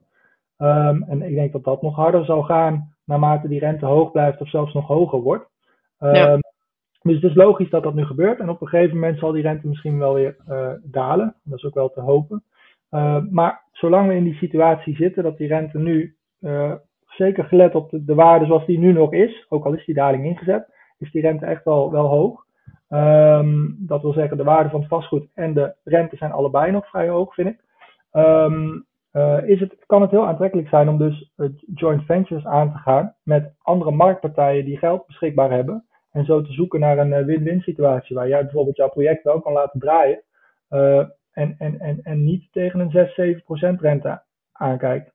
Um, 0.59 1.02
en 1.02 1.23
ik 1.23 1.35
denk 1.35 1.52
dat 1.52 1.64
dat 1.64 1.83
nog 1.83 1.97
harder 1.97 2.25
zal 2.25 2.42
gaan 2.42 2.95
naarmate 3.04 3.49
die 3.49 3.59
rente 3.59 3.87
hoog 3.87 4.11
blijft 4.11 4.40
of 4.40 4.49
zelfs 4.49 4.75
nog 4.75 4.87
hoger 4.87 5.21
wordt. 5.21 5.49
Ehm, 5.99 6.38
dus 7.06 7.22
het 7.22 7.30
is 7.30 7.36
logisch 7.36 7.70
dat 7.70 7.82
dat 7.82 7.94
nu 7.94 8.04
gebeurt. 8.04 8.40
En 8.40 8.48
op 8.48 8.60
een 8.60 8.68
gegeven 8.68 8.94
moment 8.94 9.18
zal 9.18 9.32
die 9.32 9.42
rente 9.42 9.68
misschien 9.68 9.98
wel 9.98 10.14
weer 10.14 10.36
dalen. 10.82 11.34
Dat 11.44 11.58
is 11.58 11.64
ook 11.64 11.75
wel 11.75 11.90
te 11.90 12.00
hopen. 12.00 12.42
maar 13.30 13.62
zolang 13.72 14.08
we 14.08 14.14
in 14.14 14.25
die 14.25 14.34
situatie 14.34 14.96
zitten 14.96 15.22
dat 15.22 15.38
die 15.38 15.48
rente 15.48 15.78
nu, 15.78 16.16
zeker 17.06 17.44
gelet 17.44 17.75
op 17.75 17.90
de, 17.90 18.04
de, 18.04 18.14
waarde 18.14 18.46
zoals 18.46 18.66
die 18.66 18.78
nu 18.78 18.92
nog 18.92 19.12
is, 19.12 19.46
ook 19.48 19.64
al 19.64 19.72
is 19.72 19.84
die 19.84 19.94
daling 19.94 20.25
ingezet, 20.25 20.68
is 20.98 21.10
die 21.10 21.22
rente 21.22 21.46
echt 21.46 21.64
wel, 21.64 21.90
wel 21.90 22.06
hoog. 22.06 22.44
Um, 22.88 23.76
dat 23.78 24.02
wil 24.02 24.12
zeggen, 24.12 24.36
de 24.36 24.44
waarde 24.44 24.68
van 24.68 24.80
het 24.80 24.88
vastgoed 24.88 25.26
en 25.34 25.54
de 25.54 25.75
rente 25.84 26.16
zijn 26.16 26.32
allebei 26.32 26.72
nog 26.72 26.86
vrij 26.86 27.08
hoog, 27.08 27.34
vind 27.34 27.48
ik. 27.48 27.64
Uh, 29.12 29.48
is 29.48 29.60
het, 29.60 29.76
kan 29.86 30.02
het 30.02 30.10
heel 30.10 30.26
aantrekkelijk 30.26 30.68
zijn 30.68 30.88
om 30.88 30.98
dus 30.98 31.32
joint 31.75 32.04
ventures 32.04 32.46
aan 32.46 32.72
te 32.72 32.78
gaan 32.78 33.14
met 33.22 33.54
andere 33.62 33.90
marktpartijen 33.90 34.64
die 34.64 34.78
geld 34.78 35.06
beschikbaar 35.06 35.50
hebben. 35.50 35.84
En 36.16 36.25
zo 36.25 36.42
te 36.42 36.52
zoeken 36.52 36.80
naar 36.80 36.99
een 36.99 37.12
eh, 37.12 37.25
win-win 37.25 37.61
situatie 37.61 38.16
waar 38.16 38.28
jij 38.28 38.42
bijvoorbeeld 38.42 38.76
jouw 38.76 38.88
project 38.88 39.23
wel 39.23 39.40
kan 39.40 39.52
laten 39.52 39.80
draaien. 39.80 40.23
Uh, 40.70 41.04
en, 41.32 41.54
en, 41.58 41.80
en, 41.80 42.00
en 42.02 42.25
niet 42.25 42.49
tegen 42.52 42.80
een 42.80 42.90
6, 42.90 43.14
7 43.14 43.42
procent 43.42 43.80
rente 43.80 44.23
aankijkt. 44.52 45.12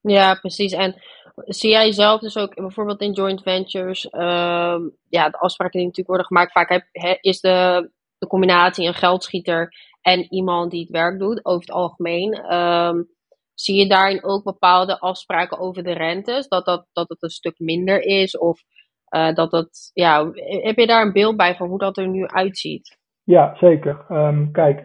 Ja, 0.00 0.34
precies. 0.34 0.72
En 0.72 0.94
zie 1.34 1.70
jij 1.70 1.92
zelf 1.92 2.20
dus 2.20 2.36
ook 2.36 2.54
bijvoorbeeld 2.54 3.00
in 3.00 3.12
joint 3.12 3.42
ventures, 3.42 4.04
uh, 4.04 4.76
ja, 5.08 5.28
de 5.30 5.38
afspraken 5.38 5.78
die 5.78 5.86
natuurlijk 5.86 6.08
worden 6.08 6.26
gemaakt, 6.26 6.52
vaak 6.52 6.68
heb, 6.68 6.86
is 7.20 7.40
de, 7.40 7.90
de 8.18 8.26
combinatie 8.26 8.86
een 8.86 8.94
geldschieter 8.94 9.74
en 10.00 10.32
iemand 10.32 10.70
die 10.70 10.80
het 10.80 10.90
werk 10.90 11.18
doet, 11.18 11.44
over 11.44 11.60
het 11.60 11.70
algemeen. 11.70 12.54
Um, 12.54 13.08
zie 13.54 13.76
je 13.76 13.88
daarin 13.88 14.24
ook 14.24 14.44
bepaalde 14.44 14.98
afspraken 14.98 15.58
over 15.58 15.82
de 15.82 15.92
rentes, 15.92 16.48
dat, 16.48 16.64
dat, 16.64 16.86
dat 16.92 17.08
het 17.08 17.22
een 17.22 17.30
stuk 17.30 17.58
minder 17.58 18.02
is? 18.02 18.38
Of 18.38 18.62
uh, 19.10 19.34
dat 19.34 19.52
het, 19.52 19.90
ja, 19.94 20.24
heb 20.62 20.76
je 20.76 20.86
daar 20.86 21.06
een 21.06 21.12
beeld 21.12 21.36
bij 21.36 21.54
van 21.54 21.68
hoe 21.68 21.78
dat 21.78 21.96
er 21.96 22.08
nu 22.08 22.26
uitziet? 22.26 22.98
Ja, 23.24 23.56
zeker. 23.56 24.04
Um, 24.10 24.52
kijk, 24.52 24.84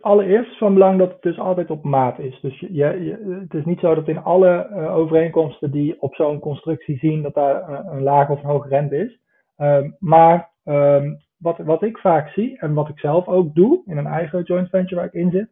allereerst 0.00 0.50
is 0.50 0.58
van 0.58 0.74
belang 0.74 0.98
dat 0.98 1.12
het 1.12 1.22
dus 1.22 1.38
altijd 1.38 1.70
op 1.70 1.84
maat 1.84 2.18
is. 2.18 2.40
Dus 2.40 2.60
je, 2.60 2.68
je, 2.68 3.38
het 3.40 3.54
is 3.54 3.64
niet 3.64 3.80
zo 3.80 3.94
dat 3.94 4.08
in 4.08 4.22
alle 4.22 4.68
uh, 4.70 4.96
overeenkomsten 4.96 5.70
die 5.70 6.00
op 6.00 6.14
zo'n 6.14 6.38
constructie 6.38 6.98
zien, 6.98 7.22
dat 7.22 7.34
daar 7.34 7.68
een, 7.68 7.86
een 7.86 8.02
lage 8.02 8.32
of 8.32 8.42
een 8.42 8.50
hoge 8.50 8.68
rente 8.68 8.96
is. 8.96 9.18
Um, 9.56 9.96
maar 9.98 10.50
um, 10.64 11.18
wat, 11.38 11.58
wat 11.58 11.82
ik 11.82 11.98
vaak 11.98 12.28
zie 12.28 12.58
en 12.58 12.74
wat 12.74 12.88
ik 12.88 12.98
zelf 12.98 13.26
ook 13.26 13.54
doe 13.54 13.82
in 13.86 13.96
een 13.96 14.06
eigen 14.06 14.42
joint 14.42 14.68
venture 14.68 14.96
waar 14.96 15.04
ik 15.04 15.12
in 15.12 15.30
zit, 15.30 15.48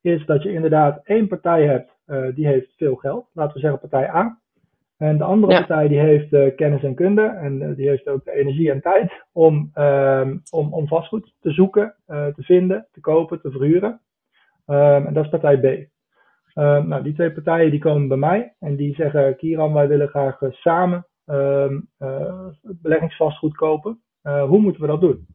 is 0.00 0.26
dat 0.26 0.42
je 0.42 0.52
inderdaad 0.52 1.00
één 1.04 1.28
partij 1.28 1.66
hebt 1.66 1.90
die 2.34 2.46
heeft 2.46 2.74
veel 2.76 2.94
geld. 2.94 3.28
Laten 3.32 3.54
we 3.54 3.60
zeggen 3.60 3.80
partij 3.80 4.08
A. 4.08 4.38
En 4.96 5.18
de 5.18 5.24
andere 5.24 5.52
partij 5.52 5.88
die 5.88 5.98
heeft 5.98 6.32
uh, 6.32 6.56
kennis 6.56 6.82
en 6.82 6.94
kunde 6.94 7.22
en 7.22 7.62
uh, 7.62 7.76
die 7.76 7.88
heeft 7.88 8.08
ook 8.08 8.24
de 8.24 8.32
energie 8.32 8.70
en 8.70 8.80
tijd 8.80 9.12
om, 9.32 9.70
um, 9.74 10.42
om, 10.50 10.72
om 10.72 10.86
vastgoed 10.86 11.34
te 11.40 11.50
zoeken, 11.50 11.94
uh, 12.08 12.26
te 12.26 12.42
vinden, 12.42 12.86
te 12.92 13.00
kopen, 13.00 13.40
te 13.40 13.50
verhuren. 13.50 14.00
Um, 14.66 15.06
en 15.06 15.14
dat 15.14 15.24
is 15.24 15.30
partij 15.30 15.58
B. 15.58 15.64
Um, 16.58 16.88
nou, 16.88 17.02
die 17.02 17.14
twee 17.14 17.32
partijen 17.32 17.70
die 17.70 17.80
komen 17.80 18.08
bij 18.08 18.16
mij 18.16 18.54
en 18.58 18.76
die 18.76 18.94
zeggen, 18.94 19.36
Kieran, 19.36 19.72
wij 19.72 19.88
willen 19.88 20.08
graag 20.08 20.38
samen 20.50 21.06
beleggingsvastgoed 22.82 23.56
kopen. 23.56 24.00
hoe 24.22 24.58
moeten 24.58 24.80
we 24.80 24.86
dat 24.86 25.00
doen? 25.00 25.26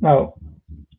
nou, 0.00 0.32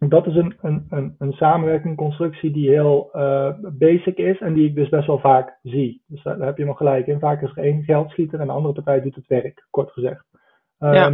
dat 0.07 0.27
is 0.27 0.35
een, 0.35 0.57
een, 0.61 0.85
een, 0.89 1.15
een 1.17 1.33
samenwerking, 1.33 1.97
constructie 1.97 2.51
die 2.51 2.69
heel 2.69 3.09
uh, 3.13 3.53
basic 3.71 4.17
is 4.17 4.39
en 4.39 4.53
die 4.53 4.67
ik 4.67 4.75
dus 4.75 4.89
best 4.89 5.07
wel 5.07 5.19
vaak 5.19 5.59
zie. 5.63 6.03
Dus 6.07 6.23
daar, 6.23 6.37
daar 6.37 6.47
heb 6.47 6.57
je 6.57 6.65
me 6.65 6.75
gelijk 6.75 7.07
in. 7.07 7.19
Vaak 7.19 7.41
is 7.41 7.49
er 7.49 7.63
één 7.63 7.83
geldschieter 7.83 8.39
en 8.39 8.47
de 8.47 8.53
andere 8.53 8.73
partij 8.73 9.01
doet 9.01 9.15
het 9.15 9.27
werk, 9.27 9.67
kort 9.69 9.91
gezegd. 9.91 10.25
Um, 10.79 10.93
ja. 10.93 11.09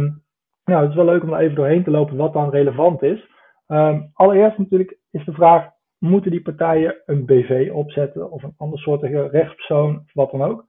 Nou, 0.64 0.80
het 0.80 0.90
is 0.90 0.96
wel 0.96 1.04
leuk 1.04 1.22
om 1.22 1.32
er 1.32 1.40
even 1.40 1.54
doorheen 1.54 1.84
te 1.84 1.90
lopen 1.90 2.16
wat 2.16 2.32
dan 2.32 2.50
relevant 2.50 3.02
is. 3.02 3.30
Um, 3.66 4.10
allereerst 4.12 4.58
natuurlijk 4.58 4.98
is 5.10 5.24
de 5.24 5.32
vraag, 5.32 5.68
moeten 5.98 6.30
die 6.30 6.42
partijen 6.42 7.02
een 7.06 7.24
BV 7.24 7.70
opzetten 7.72 8.30
of 8.30 8.42
een 8.42 8.54
ander 8.56 8.78
soortige 8.78 9.28
rechtspersoon 9.28 9.96
of 9.96 10.12
wat 10.12 10.30
dan 10.30 10.42
ook? 10.42 10.66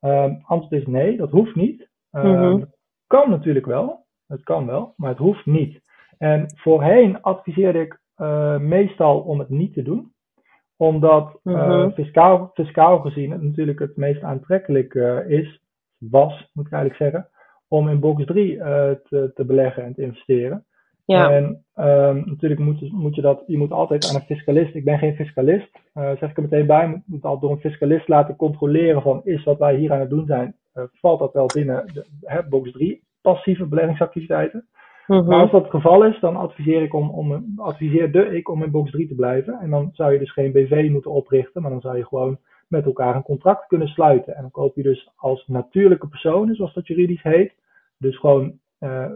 Um, 0.00 0.42
antwoord 0.42 0.80
is 0.80 0.86
nee, 0.86 1.16
dat 1.16 1.30
hoeft 1.30 1.54
niet. 1.54 1.88
Mm 2.10 2.36
-hmm. 2.36 2.72
Kan 3.06 3.30
natuurlijk 3.30 3.66
wel, 3.66 4.06
het 4.26 4.42
kan 4.42 4.66
wel, 4.66 4.94
maar 4.96 5.10
het 5.10 5.18
hoeft 5.18 5.46
niet. 5.46 5.80
En 6.18 6.46
voorheen 6.56 7.22
adviseerde 7.22 7.80
ik 7.80 7.98
uh, 8.16 8.58
meestal 8.58 9.20
om 9.20 9.38
het 9.38 9.48
niet 9.48 9.74
te 9.74 9.82
doen. 9.82 10.12
Omdat 10.76 11.40
uh, 11.44 11.54
mm 11.54 11.60
-hmm. 11.60 11.92
fiscaal, 11.92 12.50
fiscaal 12.54 12.98
gezien 12.98 13.30
het 13.30 13.42
natuurlijk 13.42 13.78
het 13.78 13.96
meest 13.96 14.22
aantrekkelijk 14.22 14.94
uh, 14.94 15.30
is, 15.30 15.60
was 15.98 16.50
moet 16.52 16.66
ik 16.66 16.72
eigenlijk 16.72 17.02
zeggen, 17.02 17.30
om 17.68 17.88
in 17.88 18.00
box 18.00 18.24
3 18.24 18.56
te, 18.56 19.30
te, 19.34 19.44
beleggen 19.44 19.84
en 19.84 19.94
te 19.94 20.02
investeren. 20.02 20.64
Ja. 21.04 21.30
En 21.30 21.64
um, 21.76 22.22
natuurlijk 22.26 22.60
moet, 22.60 22.92
moet, 22.92 23.14
je 23.14 23.20
dat, 23.20 23.42
je 23.46 23.58
moet 23.58 23.72
altijd 23.72 24.08
aan 24.08 24.14
een 24.14 24.26
fiscalist, 24.26 24.74
ik 24.74 24.84
ben 24.84 24.98
geen 24.98 25.14
fiscalist, 25.14 25.70
zeg 25.94 26.30
ik 26.30 26.36
er 26.36 26.42
meteen 26.42 26.66
bij, 26.66 26.88
moet, 26.88 27.02
moet 27.06 27.24
altijd 27.24 27.40
door 27.40 27.50
een 27.50 27.70
fiscalist 27.70 28.08
laten 28.08 28.36
controleren 28.36 29.02
van 29.02 29.20
is 29.24 29.44
wat 29.44 29.58
wij 29.58 29.76
hier 29.76 29.92
aan 29.92 30.00
het 30.00 30.10
doen 30.10 30.26
zijn, 30.26 30.56
valt 30.92 31.18
dat 31.18 31.32
wel 31.32 31.46
binnen 31.46 31.86
de, 31.92 32.06
hè, 32.20 32.42
box 32.48 32.72
3 32.72 33.02
passieve 33.20 33.66
beleggingsactiviteiten. 33.66 34.68
Mm 35.08 35.18
-hmm. 35.18 35.26
Maar 35.26 35.40
als 35.40 35.50
dat 35.50 35.62
het 35.62 35.70
geval 35.70 36.04
is, 36.04 36.20
dan 36.20 36.36
adviseer 36.36 36.82
ik 36.82 36.94
om, 36.94 37.10
om, 37.10 37.52
adviseerde 37.56 38.36
ik 38.36 38.48
om 38.48 38.62
in 38.62 38.70
box 38.70 38.90
3 38.90 39.08
te 39.08 39.14
blijven. 39.14 39.58
En 39.60 39.70
dan 39.70 39.90
zou 39.92 40.12
je 40.12 40.18
dus 40.18 40.32
geen 40.32 40.52
BV 40.52 40.88
moeten 40.90 41.10
oprichten, 41.10 41.62
maar 41.62 41.70
dan 41.70 41.80
zou 41.80 41.96
je 41.96 42.06
gewoon 42.06 42.38
met 42.68 42.84
elkaar 42.84 43.16
een 43.16 43.22
contract 43.22 43.66
kunnen 43.66 43.88
sluiten. 43.88 44.34
En 44.34 44.42
dan 44.42 44.50
koop 44.50 44.76
je 44.76 44.82
dus 44.82 45.10
als 45.16 45.46
natuurlijke 45.46 46.08
persoon, 46.08 46.54
zoals 46.54 46.74
dat 46.74 46.86
juridisch 46.86 47.22
heet, 47.22 47.54
dus 47.98 48.18
gewoon 48.18 48.58
uh, 48.80 49.06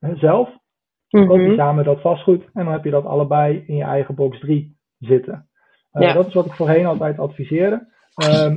uh, 0.00 0.10
zelf, 0.14 0.48
mm 0.48 1.20
-hmm. 1.20 1.28
koop 1.28 1.38
je 1.38 1.54
samen 1.54 1.84
dat 1.84 2.00
vastgoed 2.00 2.44
en 2.44 2.64
dan 2.64 2.72
heb 2.72 2.84
je 2.84 2.90
dat 2.90 3.04
allebei 3.04 3.64
in 3.66 3.76
je 3.76 3.84
eigen 3.84 4.14
box 4.14 4.38
3 4.38 4.76
zitten. 4.98 5.48
Uh, 5.92 6.02
ja. 6.02 6.12
Dat 6.12 6.26
is 6.26 6.34
wat 6.34 6.46
ik 6.46 6.52
voorheen 6.52 6.86
altijd 6.86 7.18
adviseerde. 7.18 7.86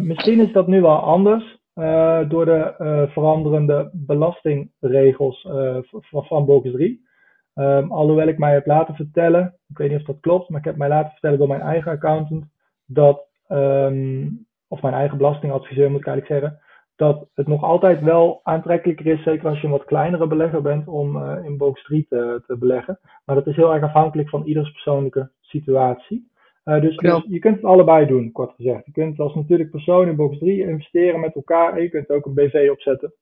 misschien 0.02 0.40
is 0.40 0.52
dat 0.52 0.68
nu 0.68 0.82
wel 0.82 1.00
anders. 1.00 1.61
Uh, 1.76 2.30
door 2.30 2.46
de 2.46 2.76
uh, 2.80 3.12
veranderende 3.12 3.90
belastingregels 3.94 5.44
uh, 5.44 5.78
van, 5.82 6.26
van 6.26 6.46
box 6.46 6.72
3. 6.72 7.10
Um, 7.56 7.92
alhoewel 7.92 8.28
ik 8.28 8.38
mij 8.38 8.54
heb 8.54 8.66
laten 8.66 8.96
vertellen, 8.96 9.56
ik 9.68 9.78
weet 9.78 9.90
niet 9.90 10.00
of 10.00 10.06
dat 10.06 10.20
klopt, 10.20 10.50
maar 10.50 10.60
ik 10.60 10.66
heb 10.66 10.76
mij 10.76 10.88
laten 10.88 11.12
vertellen 11.12 11.38
door 11.38 11.48
mijn 11.48 11.62
eigen 11.62 11.92
accountant, 11.92 12.46
dat, 12.86 13.28
um, 13.50 14.48
of 14.68 14.82
mijn 14.82 14.94
eigen 14.94 15.18
belastingadviseur 15.18 15.92
moet 15.92 16.00
ik 16.00 16.08
eigenlijk 16.08 16.42
zeggen, 16.42 16.62
dat 16.96 17.28
het 17.34 17.48
nog 17.48 17.64
altijd 17.64 18.02
wel 18.02 18.40
aantrekkelijker 18.44 19.06
is, 19.06 19.24
zeker 19.24 19.50
als 19.50 19.60
je 19.60 19.66
een 19.66 19.72
wat 19.72 19.86
kleinere 19.86 20.28
belegger 20.28 20.62
bent, 20.62 20.88
om 20.88 21.24
in 21.44 21.58
box 21.58 21.84
3 21.84 22.06
te, 22.10 22.44
te 22.48 22.58
beleggen. 22.58 23.00
Maar 23.26 23.36
dat 23.36 23.48
is 23.48 23.56
heel 23.56 23.74
erg 23.74 23.84
afhankelijk 23.84 24.30
van 24.30 24.44
ieders 24.44 24.72
persoonlijke 24.72 25.32
situatie. 25.42 26.31
Uh, 26.66 26.82
dus, 26.82 26.98
dus, 26.98 27.26
je 27.28 27.40
kunt 27.40 27.56
het 27.56 27.66
allebei 27.66 28.06
doen, 28.06 28.32
kort 28.32 28.54
gezegd. 28.56 28.86
Je 28.86 28.92
kunt 28.92 29.20
als 29.20 29.36
natuurlijk 29.36 29.72
persoon 29.72 30.08
in 30.08 30.16
box 30.16 30.38
3 30.38 30.60
investeren 30.60 31.20
met 31.20 31.36
elkaar. 31.36 31.74
En 31.74 31.82
je 31.82 31.90
kunt 31.90 32.10
ook 32.10 32.26
een 32.26 32.34
BV 32.34 32.70
opzetten. 32.72 33.14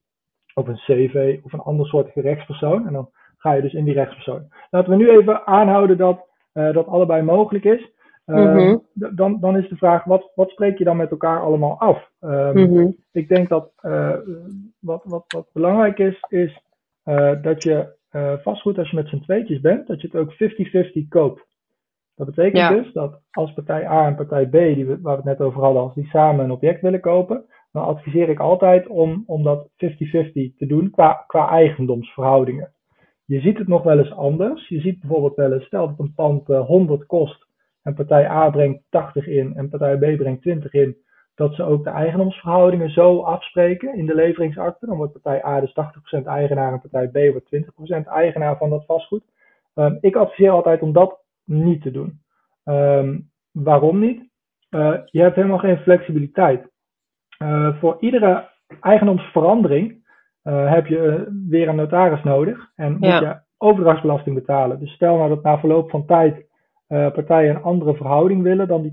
Of 0.54 0.68
een 0.68 0.76
CV 0.76 1.38
of 1.42 1.52
een 1.52 1.60
ander 1.60 1.86
soort 1.86 2.10
rechtspersoon. 2.14 2.86
En 2.86 2.92
dan 2.92 3.10
ga 3.36 3.52
je 3.52 3.62
dus 3.62 3.72
in 3.72 3.84
die 3.84 3.94
rechtspersoon. 3.94 4.48
Laten 4.70 4.90
we 4.90 4.96
nu 4.96 5.10
even 5.10 5.46
aanhouden 5.46 5.96
dat 5.96 6.28
uh, 6.54 6.72
dat 6.72 6.86
allebei 6.86 7.22
mogelijk 7.22 7.64
is. 7.64 7.90
Uh, 8.26 8.36
mm 8.36 8.58
-hmm. 8.58 8.86
dan, 9.16 9.40
dan 9.40 9.56
is 9.56 9.68
de 9.68 9.76
vraag, 9.76 10.04
wat, 10.04 10.32
wat 10.34 10.50
spreek 10.50 10.78
je 10.78 10.84
dan 10.84 10.96
met 10.96 11.10
elkaar 11.10 11.40
allemaal 11.40 11.78
af? 11.78 12.10
Um, 12.20 12.56
mm 12.56 12.76
-hmm. 12.76 12.96
Ik 13.12 13.28
denk 13.28 13.48
dat 13.48 13.72
wat, 14.78 15.02
wat, 15.04 15.24
wat 15.26 15.46
belangrijk 15.52 15.98
is, 15.98 16.20
is 16.28 16.62
dat 17.42 17.62
je 17.62 17.98
vastgoed 18.42 18.78
als 18.78 18.90
je 18.90 18.96
met 18.96 19.08
z'n 19.08 19.20
tweetjes 19.20 19.60
bent, 19.60 19.86
dat 19.86 20.00
je 20.00 20.08
het 20.12 20.16
ook 20.16 20.32
50-50 21.04 21.08
koopt. 21.08 21.49
Dat 22.20 22.34
betekent 22.34 22.62
ja. 22.62 22.70
dus 22.70 22.92
dat 22.92 23.20
als 23.30 23.52
partij 23.52 23.86
A 23.86 24.06
en 24.06 24.16
partij 24.16 24.46
B, 24.46 24.52
die 24.52 24.86
we, 24.86 25.00
waar 25.00 25.22
we 25.22 25.28
het 25.28 25.38
net 25.38 25.46
over 25.46 25.62
hadden, 25.62 25.82
als 25.82 25.94
die 25.94 26.06
samen 26.06 26.44
een 26.44 26.50
object 26.50 26.80
willen 26.80 27.00
kopen, 27.00 27.44
dan 27.72 27.84
adviseer 27.84 28.28
ik 28.28 28.40
altijd 28.40 28.86
om, 28.86 29.22
om 29.26 29.42
dat 29.42 29.68
50-50 29.68 29.68
te 30.56 30.66
doen 30.66 30.90
qua, 30.90 31.24
qua 31.26 31.48
eigendomsverhoudingen. 31.48 32.72
Je 33.24 33.40
ziet 33.40 33.58
het 33.58 33.68
nog 33.68 33.82
wel 33.82 33.98
eens 33.98 34.12
anders. 34.12 34.68
Je 34.68 34.80
ziet 34.80 35.00
bijvoorbeeld 35.00 35.34
wel 35.34 35.52
eens, 35.52 35.64
stel 35.64 35.86
dat 35.86 35.98
een 35.98 36.14
pand 36.14 36.48
uh, 36.48 36.66
100 36.66 37.06
kost 37.06 37.46
en 37.82 37.94
partij 37.94 38.28
A 38.28 38.50
brengt 38.50 38.82
80 38.90 39.26
in 39.26 39.54
en 39.56 39.68
partij 39.68 39.96
B 39.96 40.16
brengt 40.16 40.42
20 40.42 40.72
in, 40.72 40.96
dat 41.34 41.54
ze 41.54 41.62
ook 41.62 41.84
de 41.84 41.90
eigendomsverhoudingen 41.90 42.90
zo 42.90 43.20
afspreken 43.20 43.94
in 43.94 44.06
de 44.06 44.14
leveringsakte. 44.14 44.86
Dan 44.86 44.96
wordt 44.96 45.12
partij 45.12 45.44
A 45.44 45.60
dus 45.60 45.74
80% 46.20 46.22
eigenaar 46.24 46.72
en 46.72 46.80
partij 46.80 47.08
B 47.08 47.32
wordt 47.32 47.56
20% 48.04 48.06
eigenaar 48.06 48.56
van 48.56 48.70
dat 48.70 48.84
vastgoed. 48.84 49.22
Um, 49.74 49.98
ik 50.00 50.16
adviseer 50.16 50.50
altijd 50.50 50.82
om 50.82 50.92
dat 50.92 51.28
niet 51.50 51.82
te 51.82 51.90
doen. 51.90 52.20
Um, 52.64 53.30
waarom 53.50 53.98
niet? 53.98 54.28
Uh, 54.70 54.96
je 55.04 55.20
hebt 55.20 55.36
helemaal 55.36 55.58
geen 55.58 55.78
flexibiliteit. 55.78 56.68
Uh, 57.42 57.80
voor 57.80 57.96
iedere 58.00 58.48
eigendomsverandering 58.80 60.08
uh, 60.44 60.72
heb 60.72 60.86
je 60.86 61.26
weer 61.48 61.68
een 61.68 61.76
notaris 61.76 62.22
nodig 62.22 62.70
en 62.74 62.92
moet 62.92 63.08
ja. 63.08 63.20
je 63.20 63.40
overdrachtsbelasting 63.56 64.34
betalen. 64.34 64.78
Dus 64.78 64.92
stel 64.92 65.16
nou 65.16 65.28
dat 65.28 65.42
na 65.42 65.58
verloop 65.58 65.90
van 65.90 66.06
tijd 66.06 66.48
partijen 66.88 67.54
een 67.54 67.62
andere 67.62 67.94
verhouding 67.94 68.42
willen 68.42 68.68
dan 68.68 68.82
die 68.82 68.92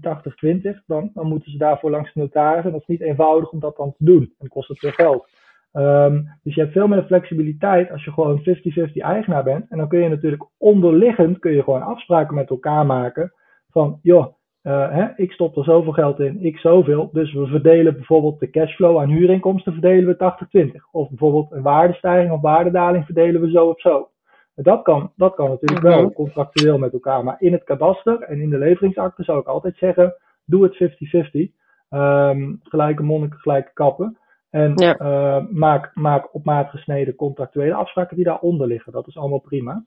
80-20, 0.76 0.86
dan, 0.86 1.10
dan 1.14 1.28
moeten 1.28 1.52
ze 1.52 1.58
daarvoor 1.58 1.90
langs 1.90 2.14
de 2.14 2.20
notaris 2.20 2.66
en 2.66 2.72
dat 2.72 2.82
is 2.82 2.88
niet 2.88 3.02
eenvoudig 3.02 3.52
om 3.52 3.60
dat 3.60 3.78
dan 3.78 3.94
te 3.98 4.04
doen. 4.04 4.34
Dan 4.38 4.48
kost 4.48 4.68
het 4.68 4.80
veel 4.80 4.92
geld. 4.92 5.30
Ehm, 5.78 6.22
dus 6.44 6.56
je 6.56 6.62
hebt 6.62 6.74
veel 6.74 6.88
meer 6.88 7.04
flexibiliteit 7.04 7.92
als 7.92 8.04
je 8.04 8.12
gewoon 8.12 8.42
50-50 8.44 9.02
eigenaar 9.02 9.44
bent. 9.44 9.66
En 9.70 9.78
dan 9.78 9.88
kun 9.88 10.00
je 10.00 10.10
natuurlijk 10.10 10.46
onderliggend 10.58 11.40
kun 11.40 11.52
je 11.52 11.64
gewoon 11.64 11.82
afspraken 11.82 12.36
met 12.36 12.50
elkaar 12.50 12.86
maken. 12.86 13.34
Van 13.70 14.00
joh, 14.02 14.34
uh, 14.64 14.92
hè, 14.92 15.08
ik 15.16 15.32
stop 15.32 15.58
er 15.58 15.64
zoveel 15.64 15.92
geld 15.92 16.20
in, 16.20 16.42
ik 16.42 16.58
zoveel. 16.58 17.10
Dus 17.12 17.34
we 17.34 17.48
verdelen 17.48 17.94
bijvoorbeeld 17.94 18.40
de 18.40 18.50
cashflow 18.50 19.00
aan 19.00 19.10
huurinkomsten 19.10 19.74
verdelen 19.74 20.18
we 20.18 20.72
80-20. 20.76 20.90
Of 20.92 21.10
bijvoorbeeld 21.10 21.52
een 21.52 21.62
waardestijging 21.62 22.32
of 22.32 22.42
waardedaling 22.42 23.06
verdelen 23.06 23.42
we 23.42 23.50
zo 23.50 23.66
of 23.66 23.80
zo. 23.80 24.10
Dat 24.56 24.82
kan, 24.82 25.12
dat 25.16 25.36
kan 25.36 25.50
natuurlijk 25.50 25.82
wel 25.82 26.04
mhm. 26.04 26.14
contractueel 26.14 26.78
met 26.78 26.94
elkaar. 26.94 27.24
Maar 27.24 27.36
in 27.40 27.52
het 27.52 27.64
kadaster 27.64 28.22
en 28.22 28.42
in 28.42 28.50
de 28.50 28.58
leveringsakte 28.58 29.24
zou 29.24 29.40
ik 29.40 29.48
altijd 29.48 29.78
zeggen, 29.78 30.14
doe 30.46 30.64
het 30.64 30.76
50-50. 30.76 31.52
Um, 31.90 32.60
gelijke 32.64 33.04
monniken, 33.04 33.40
gelijke 33.40 33.72
kappen. 33.74 34.18
En 34.58 34.74
uh, 34.82 35.46
maak, 35.50 35.92
maak 35.96 36.34
op 36.34 36.46
maat 36.46 36.70
gesneden 36.70 37.16
contractuele 37.16 37.74
afspraken 37.74 38.16
die 38.16 38.26
daaronder 38.26 38.68
liggen. 38.68 38.92
Dat 38.92 39.08
is 39.08 39.18
allemaal 39.18 39.40
prima. 39.40 39.84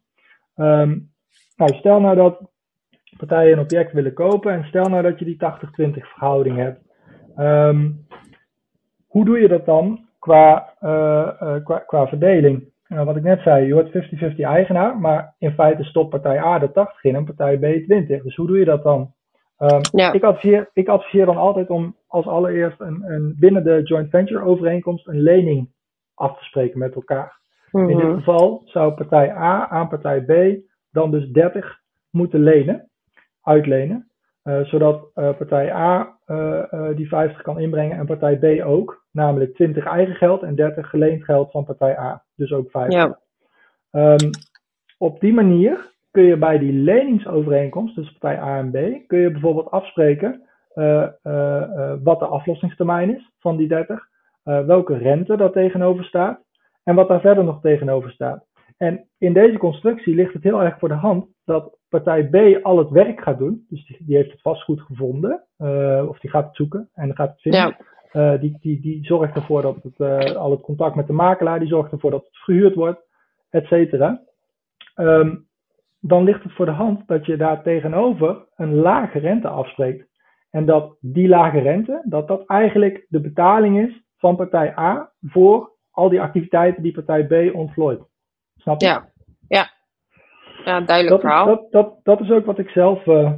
Um, 0.56 1.10
nou, 1.56 1.74
stel 1.74 2.00
nou 2.00 2.16
dat 2.16 2.40
partijen 3.16 3.52
een 3.52 3.64
object 3.64 3.92
willen 3.92 4.12
kopen 4.12 4.52
en 4.52 4.64
stel 4.64 4.84
nou 4.84 5.02
dat 5.02 5.18
je 5.18 5.24
die 5.24 5.36
80-20 5.36 6.00
verhouding 6.00 6.56
hebt. 6.56 6.80
Um, 7.36 8.06
hoe 9.06 9.24
doe 9.24 9.40
je 9.40 9.48
dat 9.48 9.66
dan 9.66 10.06
qua, 10.18 10.74
uh, 10.82 11.30
uh, 11.42 11.64
qua, 11.64 11.78
qua 11.78 12.06
verdeling? 12.06 12.68
Nou, 12.88 13.06
wat 13.06 13.16
ik 13.16 13.22
net 13.22 13.40
zei, 13.40 13.66
je 13.66 13.74
wordt 13.74 14.34
50-50 14.34 14.36
eigenaar, 14.36 14.98
maar 14.98 15.34
in 15.38 15.52
feite 15.52 15.84
stopt 15.84 16.10
partij 16.10 16.38
A 16.38 16.58
de 16.58 16.70
80 16.72 17.04
in 17.04 17.14
en 17.14 17.24
partij 17.24 17.56
B 17.58 17.84
20. 17.84 18.22
Dus 18.22 18.36
hoe 18.36 18.46
doe 18.46 18.58
je 18.58 18.64
dat 18.64 18.82
dan? 18.82 19.12
Um, 19.62 19.80
ja. 19.92 20.12
ik, 20.12 20.22
adviseer, 20.22 20.70
ik 20.72 20.88
adviseer 20.88 21.26
dan 21.26 21.36
altijd 21.36 21.70
om 21.70 21.96
als 22.06 22.26
allereerst 22.26 22.80
een, 22.80 23.02
een, 23.02 23.36
binnen 23.38 23.64
de 23.64 23.80
joint 23.82 24.10
venture 24.10 24.44
overeenkomst 24.44 25.06
een 25.06 25.20
lening 25.20 25.70
af 26.14 26.38
te 26.38 26.44
spreken 26.44 26.78
met 26.78 26.94
elkaar. 26.94 27.38
In 27.72 27.86
dit 27.86 27.96
mhm. 27.96 28.14
geval 28.14 28.62
zou 28.64 28.92
partij 28.92 29.30
A 29.30 29.68
aan 29.68 29.88
partij 29.88 30.20
B 30.20 30.60
dan 30.90 31.10
dus 31.10 31.28
30 31.28 31.78
moeten 32.10 32.42
lenen, 32.42 32.90
uitlenen. 33.42 34.10
Uh, 34.44 34.64
zodat 34.64 35.10
uh, 35.14 35.36
partij 35.36 35.72
A 35.72 36.18
uh, 36.26 36.62
die 36.94 37.08
50 37.08 37.42
kan 37.42 37.58
inbrengen 37.58 37.98
en 37.98 38.06
partij 38.06 38.36
B 38.38 38.64
ook. 38.64 39.04
Namelijk 39.10 39.54
20 39.54 39.84
eigen 39.84 40.14
geld 40.14 40.42
en 40.42 40.54
30 40.54 40.90
geleend 40.90 41.24
geld 41.24 41.50
van 41.50 41.64
partij 41.64 41.98
A. 41.98 42.24
Dus 42.34 42.52
ook 42.52 42.70
50. 42.70 42.98
Ja. 42.98 43.18
Um, 43.90 44.30
op 44.98 45.20
die 45.20 45.32
manier 45.32 45.89
kun 46.10 46.22
je 46.22 46.36
bij 46.36 46.58
die 46.58 46.72
leningsovereenkomst 46.72 47.94
tussen 47.94 48.18
partij 48.18 48.42
A 48.42 48.58
en 48.58 48.70
B, 48.70 49.08
kun 49.08 49.18
je 49.18 49.30
bijvoorbeeld 49.30 49.70
afspreken 49.70 50.42
uh, 50.74 51.06
uh, 51.22 51.92
wat 52.02 52.18
de 52.18 52.26
aflossingstermijn 52.26 53.16
is 53.16 53.32
van 53.38 53.56
die 53.56 53.68
30, 53.68 54.08
welke 54.42 54.96
rente 54.96 55.36
daar 55.36 55.50
tegenover 55.52 56.04
staat 56.04 56.40
en 56.82 56.94
wat 56.94 57.08
daar 57.08 57.20
verder 57.20 57.44
nog 57.44 57.60
tegenover 57.60 58.10
staat. 58.10 58.44
En 58.76 59.08
in 59.18 59.32
deze 59.32 59.58
constructie 59.58 60.14
ligt 60.14 60.32
het 60.32 60.42
heel 60.42 60.62
erg 60.62 60.78
voor 60.78 60.88
de 60.88 60.94
hand 60.94 61.26
dat 61.44 61.78
partij 61.88 62.28
B 62.28 62.64
al 62.64 62.78
het 62.78 62.90
werk 62.90 63.20
gaat 63.20 63.38
doen. 63.38 63.66
Dus 63.68 63.86
die, 63.86 64.04
die 64.06 64.16
heeft 64.16 64.30
het 64.30 64.40
vastgoed 64.40 64.80
gevonden, 64.80 65.44
of 66.08 66.18
die 66.18 66.30
gaat 66.30 66.46
het 66.46 66.56
zoeken 66.56 66.88
en 66.94 67.16
gaat 67.16 67.30
het 67.30 67.40
vinden. 67.40 67.76
Ja. 68.12 68.36
die, 68.36 68.58
die, 68.60 68.80
die 68.80 69.04
zorgt 69.04 69.34
ervoor 69.34 69.62
dat 69.62 69.76
het, 69.82 70.36
al 70.36 70.50
het 70.50 70.60
contact 70.60 70.94
met 70.94 71.06
de 71.06 71.12
makelaar, 71.12 71.58
die 71.58 71.68
zorgt 71.68 71.92
ervoor 71.92 72.10
dat 72.10 72.24
het 72.24 72.36
verhuurd 72.36 72.74
wordt, 72.74 73.00
et 73.50 73.66
cetera. 73.66 74.22
Um, 74.96 75.48
dan 76.00 76.24
ligt 76.24 76.42
het 76.42 76.52
voor 76.52 76.66
de 76.66 76.72
hand 76.72 77.06
dat 77.06 77.26
je 77.26 77.36
daar 77.36 77.62
tegenover 77.62 78.46
een 78.56 78.74
lage 78.74 79.18
rente 79.18 79.48
afspreekt. 79.48 80.08
En 80.50 80.66
dat 80.66 80.96
die 81.00 81.28
lage 81.28 81.58
rente, 81.58 82.02
dat 82.04 82.28
dat 82.28 82.46
eigenlijk 82.46 83.06
de 83.08 83.20
betaling 83.20 83.88
is 83.88 84.02
van 84.16 84.36
partij 84.36 84.78
A 84.78 85.12
voor 85.20 85.70
al 85.90 86.08
die 86.08 86.20
activiteiten 86.20 86.82
die 86.82 86.92
partij 86.92 87.26
B 87.26 87.54
ontvlooit. 87.54 88.00
Snap 88.56 88.80
je? 88.80 88.86
Ja, 88.86 89.08
ja. 89.48 89.70
ja 90.64 90.80
duidelijk 90.80 91.08
dat, 91.08 91.20
verhaal. 91.20 91.46
Dat, 91.46 91.70
dat, 91.70 92.00
dat 92.02 92.20
is 92.20 92.30
ook 92.30 92.44
wat 92.46 92.58
ik 92.58 92.68
zelf 92.68 93.06
uh, 93.06 93.32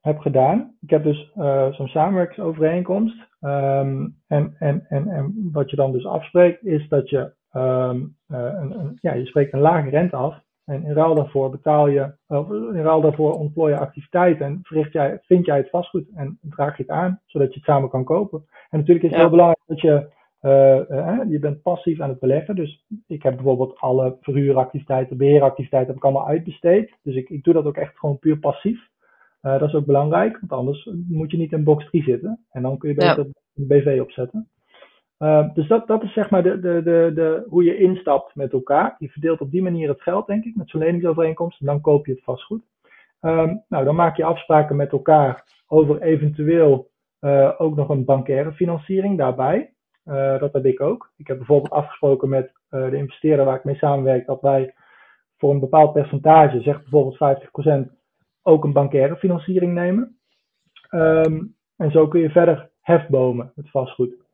heb 0.00 0.18
gedaan. 0.18 0.76
Ik 0.80 0.90
heb 0.90 1.02
dus 1.02 1.32
uh, 1.36 1.72
zo'n 1.72 1.88
samenwerkingsovereenkomst. 1.88 3.26
Um, 3.40 4.16
en, 4.26 4.54
en, 4.58 4.86
en, 4.88 5.08
en 5.08 5.48
wat 5.52 5.70
je 5.70 5.76
dan 5.76 5.92
dus 5.92 6.06
afspreekt, 6.06 6.64
is 6.64 6.88
dat 6.88 7.10
je, 7.10 7.32
um, 7.52 8.16
uh, 8.28 8.38
een, 8.38 8.78
een, 8.78 8.98
ja, 9.00 9.14
je 9.14 9.26
spreekt 9.26 9.52
een 9.52 9.60
lage 9.60 9.88
rente 9.88 10.16
af. 10.16 10.46
En 10.68 10.84
in 10.84 10.92
ruil 10.92 11.14
daarvoor 11.14 11.50
betaal 11.50 11.88
je, 11.88 12.12
of 12.26 12.50
in 12.50 12.82
ruil 12.82 13.00
daarvoor 13.00 13.32
ontplooi 13.32 13.72
je 13.72 13.78
activiteiten 13.78 14.46
en 14.46 14.58
verricht 14.62 14.92
jij, 14.92 15.18
vind 15.22 15.46
jij 15.46 15.56
het 15.56 15.70
vastgoed 15.70 16.08
en 16.14 16.38
draag 16.42 16.76
je 16.76 16.82
het 16.82 16.92
aan, 16.92 17.20
zodat 17.26 17.48
je 17.48 17.54
het 17.54 17.64
samen 17.64 17.88
kan 17.88 18.04
kopen. 18.04 18.44
En 18.70 18.78
natuurlijk 18.78 19.04
is 19.04 19.10
het 19.10 19.20
heel 19.20 19.30
belangrijk 19.30 19.62
dat 19.66 19.80
je, 19.80 20.08
uh, 20.42 20.80
uh, 20.90 21.20
je 21.28 21.38
bent 21.38 21.62
passief 21.62 22.00
aan 22.00 22.08
het 22.08 22.18
beleggen. 22.18 22.56
Dus 22.56 22.84
ik 23.06 23.22
heb 23.22 23.34
bijvoorbeeld 23.34 23.78
alle 23.78 24.16
verhuuractiviteiten, 24.20 25.16
beheeractiviteiten 25.16 25.88
heb 25.88 25.96
ik 25.96 26.04
allemaal 26.04 26.28
uitbesteed. 26.28 26.96
Dus 27.02 27.14
ik, 27.14 27.28
ik 27.28 27.44
doe 27.44 27.54
dat 27.54 27.64
ook 27.64 27.76
echt 27.76 27.98
gewoon 27.98 28.18
puur 28.18 28.38
passief. 28.38 28.88
Uh, 29.42 29.58
dat 29.58 29.68
is 29.68 29.74
ook 29.74 29.86
belangrijk, 29.86 30.38
want 30.40 30.52
anders 30.52 30.90
moet 31.08 31.30
je 31.30 31.36
niet 31.36 31.52
in 31.52 31.64
box 31.64 31.84
3 31.84 32.02
zitten. 32.02 32.44
En 32.50 32.62
dan 32.62 32.78
kun 32.78 32.88
je 32.88 32.94
beter 32.94 33.26
ja. 33.26 33.32
een 33.54 33.66
BV 33.66 33.98
opzetten. 34.00 34.48
Uh, 35.18 35.54
dus 35.54 35.68
dat, 35.68 36.02
is 36.02 36.12
zeg 36.12 36.30
maar 36.30 36.42
de, 36.42 36.60
de, 36.60 36.82
de, 36.82 37.10
de, 37.14 37.44
hoe 37.48 37.64
je 37.64 37.78
instapt 37.78 38.34
met 38.34 38.52
elkaar. 38.52 38.96
Je 38.98 39.08
verdeelt 39.08 39.40
op 39.40 39.50
die 39.50 39.62
manier 39.62 39.88
het 39.88 40.02
geld, 40.02 40.26
denk 40.26 40.44
ik, 40.44 40.56
met 40.56 40.70
zo'n 40.70 40.80
leningsovereenkomst. 40.80 41.60
En 41.60 41.66
dan 41.66 41.80
koop 41.80 42.06
je 42.06 42.12
het 42.12 42.24
vastgoed. 42.24 42.62
Um, 43.20 43.64
nou, 43.68 43.84
dan 43.84 43.94
maak 43.94 44.16
je 44.16 44.24
afspraken 44.24 44.76
met 44.76 44.92
elkaar 44.92 45.44
over 45.66 46.02
eventueel 46.02 46.90
uh, 47.20 47.54
ook 47.58 47.76
nog 47.76 47.88
een 47.88 48.04
bankaire 48.04 48.52
financiering 48.52 49.18
daarbij. 49.18 49.72
Uh, 50.04 50.38
dat 50.38 50.52
heb 50.52 50.64
ik 50.64 50.80
ook. 50.80 51.12
Ik 51.16 51.26
heb 51.26 51.36
bijvoorbeeld 51.36 51.72
afgesproken 51.72 52.28
met 52.28 52.52
de 52.68 52.96
investeerder 52.96 53.44
waar 53.44 53.56
ik 53.56 53.64
mee 53.64 53.76
samenwerk 53.76 54.26
dat 54.26 54.40
wij 54.40 54.74
voor 55.36 55.50
een 55.50 55.60
bepaald 55.60 55.92
percentage, 55.92 56.60
zeg 56.60 56.80
bijvoorbeeld 56.82 57.40
50%, 57.88 57.92
ook 58.42 58.64
een 58.64 58.72
bankaire 58.72 59.16
financiering 59.16 59.74
nemen. 59.74 60.18
Um, 60.90 61.56
en 61.76 61.90
zo 61.90 62.08
kun 62.08 62.20
je 62.20 62.30
verder 62.30 62.70
hefbomen, 62.80 63.52
het 63.54 63.70
vastgoed. 63.70 64.27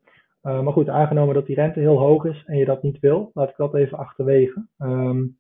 Uh, 0.47 0.61
maar 0.61 0.73
goed, 0.73 0.89
aangenomen 0.89 1.35
dat 1.35 1.47
die 1.47 1.55
rente 1.55 1.81
heel 1.81 1.99
hoog 1.99 2.25
is 2.25 2.43
en 2.47 2.57
je 2.57 2.65
dat 2.65 2.83
niet 2.83 3.01
wil, 3.01 3.31
laat 3.35 3.49
ik 3.49 3.57
dat 3.57 3.75
even 3.75 3.99
achterwege. 3.99 4.67
Um, 4.79 5.39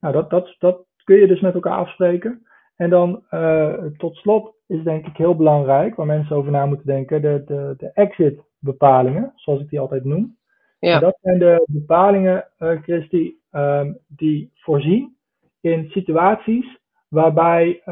nou, 0.00 0.14
dat, 0.14 0.30
dat, 0.30 0.56
dat 0.58 0.86
kun 1.04 1.16
je 1.16 1.26
dus 1.26 1.40
met 1.40 1.54
elkaar 1.54 1.76
afspreken. 1.76 2.46
En 2.76 2.90
dan 2.90 3.24
uh, 3.30 3.84
tot 3.96 4.16
slot 4.16 4.54
is 4.66 4.82
denk 4.82 5.06
ik 5.06 5.16
heel 5.16 5.36
belangrijk, 5.36 5.94
waar 5.94 6.06
mensen 6.06 6.36
over 6.36 6.50
na 6.50 6.66
moeten 6.66 6.86
denken, 6.86 7.22
de, 7.22 7.42
de, 7.46 7.74
de 7.76 7.90
exit 7.94 8.40
bepalingen, 8.58 9.32
zoals 9.36 9.60
ik 9.60 9.68
die 9.68 9.80
altijd 9.80 10.04
noem. 10.04 10.36
Ja. 10.78 10.94
En 10.94 11.00
dat 11.00 11.18
zijn 11.22 11.38
de 11.38 11.64
bepalingen, 11.66 12.48
uh, 12.58 12.82
Christy, 12.82 13.34
um, 13.52 13.98
die 14.08 14.50
voorzien 14.54 15.16
in 15.60 15.88
situaties 15.90 16.78
waarbij 17.08 17.82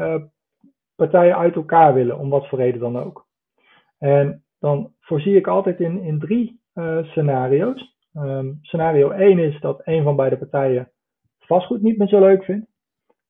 partijen 0.95 1.37
uit 1.37 1.55
elkaar 1.55 1.93
willen, 1.93 2.19
om 2.19 2.29
wat 2.29 2.47
voor 2.47 2.59
reden 2.59 2.79
dan 2.79 2.97
ook. 2.97 3.25
En 3.97 4.43
dan 4.61 4.93
voorzie 4.99 5.35
ik 5.35 5.47
altijd 5.47 5.79
in, 5.79 6.01
in 6.01 6.19
drie 6.19 6.61
uh, 6.75 7.03
scenario's. 7.03 7.95
Um, 8.13 8.59
scenario 8.61 9.09
1 9.09 9.39
is 9.39 9.59
dat 9.59 9.81
een 9.83 10.03
van 10.03 10.15
beide 10.15 10.37
partijen 10.37 10.91
vastgoed 11.39 11.81
niet 11.81 11.97
meer 11.97 12.07
zo 12.07 12.19
leuk 12.19 12.43
vindt. 12.43 12.67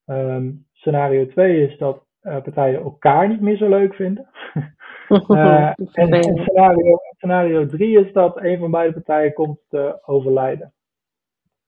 Um, 0.06 0.66
scenario 0.72 1.28
2 1.28 1.68
is 1.68 1.78
dat 1.78 2.06
uh, 2.22 2.42
partijen 2.42 2.82
elkaar 2.82 3.28
niet 3.28 3.42
meer 3.42 3.58
zo 3.58 3.70
leuk 3.70 3.94
vinden. 3.94 4.30
uh, 5.28 5.68
en, 5.92 6.10
en 6.10 6.24
scenario, 6.24 6.98
scenario 7.18 7.66
3 7.66 8.06
is 8.06 8.14
dat 8.14 8.38
een 8.38 8.60
van 8.60 8.72
beide 8.72 8.94
partijen 8.94 9.34
komt 9.34 9.60
te 9.70 10.00
overlijden. 10.06 10.74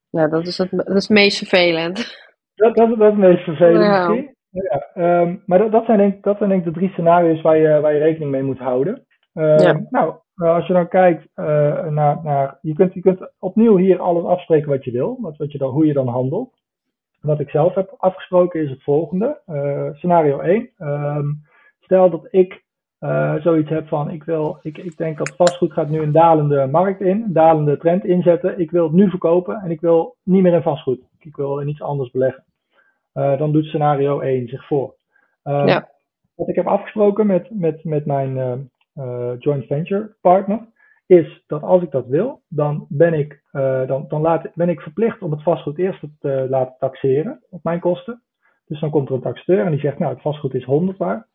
Ja, 0.10 0.28
dat 0.28 0.47
is 0.47 0.58
het, 0.58 0.71
dat 0.71 0.88
is 0.88 1.08
het 1.08 1.17
meest 1.17 1.38
vervelend. 1.38 1.95
Dat, 2.56 2.76
dat, 2.76 2.89
dat 2.89 2.99
is 2.99 3.06
het 3.06 3.17
meest 3.17 3.43
vervelend 3.43 3.88
misschien. 3.88 4.36
Ja, 4.49 5.21
um, 5.21 5.43
maar 5.45 5.60
dat, 5.60 5.71
dat, 5.71 5.86
zijn 5.86 5.97
denk, 5.97 6.23
dat 6.23 6.38
zijn 6.38 6.49
denk 6.49 6.65
ik 6.65 6.73
de 6.73 6.80
drie 6.80 6.89
scenario's 6.89 7.41
waar 7.41 7.58
je, 7.58 7.80
waar 7.80 7.93
je 7.93 7.99
rekening 7.99 8.32
mee 8.32 8.43
moet 8.43 8.60
houden. 8.60 9.06
Ja. 9.34 9.86
Nou, 9.89 10.13
als 10.36 10.67
je 10.67 10.74
dan 10.74 10.88
kijkt 10.88 11.28
uh, 11.36 11.46
naar, 11.88 12.19
naar 12.24 12.58
je, 12.62 12.74
kunt, 12.74 12.93
je 12.93 13.02
kunt 13.02 13.32
opnieuw 13.39 13.78
hier 13.78 14.00
alles 14.00 14.24
afspreken 14.24 14.69
wat 14.69 14.84
je 14.84 14.91
wil, 14.91 15.17
wat, 15.22 15.38
wat 15.38 15.52
je 15.52 15.58
dan, 15.58 15.72
hoe 15.72 15.86
je 15.86 15.93
dan 15.93 16.08
handelt. 16.08 16.62
Wat 17.22 17.39
ik 17.39 17.50
zelf 17.50 17.76
heb 17.76 17.96
afgesproken 17.98 18.62
is 18.62 18.69
het 18.69 18.84
volgende. 18.84 19.41
Uh, 19.48 19.93
scenario 19.93 20.39
1. 20.39 20.69
Um, 20.78 21.41
stel 21.80 22.10
dat 22.10 22.28
ik 22.32 22.62
zoiets 23.41 23.69
heb 23.69 23.88
van, 23.88 24.10
ik, 24.10 24.24
wil, 24.24 24.60
ik, 24.62 24.78
ik 24.78 24.98
denk 24.98 25.17
dat 25.17 25.36
vastgoed 25.36 25.74
gaat 25.74 25.89
nu 25.89 26.02
een 26.02 26.12
dalende 26.12 26.67
markt 26.67 27.02
in, 27.02 27.22
een 27.22 27.34
dalende 27.34 27.78
trend 27.78 28.06
inzetten. 28.06 28.60
Ik 28.60 28.72
wil 28.72 28.84
het 28.84 28.93
nu 28.93 29.10
verkopen 29.10 29.62
en 29.62 29.72
ik 29.72 29.82
wil 29.82 30.15
niet 30.24 30.41
meer 30.41 30.54
in 30.54 30.62
vastgoed. 30.62 31.00
Ik 31.19 31.36
wil 31.36 31.60
in 31.60 31.67
iets 31.67 31.82
anders 31.82 32.12
beleggen. 32.12 32.43
dan 33.13 33.52
doet 33.52 33.65
scenario 33.65 34.19
1 34.19 34.48
zich 34.48 34.67
voor. 34.67 34.96
Um, 35.43 35.67
ja. 35.67 35.89
Wat 36.36 36.48
ik 36.48 36.56
heb 36.56 36.67
afgesproken 36.67 37.28
met, 37.28 37.48
met, 37.50 37.84
met 37.84 38.06
mijn 38.06 38.69
joint 39.39 39.65
venture 39.65 40.15
partner, 40.21 40.67
is 41.06 41.43
dat 41.47 41.62
als 41.62 41.82
ik 41.82 41.91
dat 41.91 42.08
wil, 42.08 42.41
dan 42.47 42.86
ben 42.89 43.13
ik, 43.13 43.41
uh, 43.51 43.88
dan, 43.88 44.06
dan 44.08 44.21
laat, 44.21 44.53
ben 44.53 44.69
ik 44.69 44.82
verplicht 44.82 45.21
om 45.21 45.32
het 45.32 45.43
vastgoed 45.43 45.77
eerst 45.77 46.03
te 46.19 46.45
laten 46.49 46.75
taxeren 46.79 47.41
op 47.49 47.63
mijn 47.63 47.79
kosten. 47.79 48.21
Dus 48.65 48.79
dan 48.79 48.89
komt 48.89 49.10
er 49.10 49.15
een 49.15 49.21
taxateur 49.21 49.65
en 49.65 49.71
die 49.71 49.79
zegt, 49.79 49.99
nou 49.99 50.13
het 50.13 50.21
vastgoed 50.21 50.53
is 50.53 50.63
100 50.63 50.97
waard. 50.97 51.27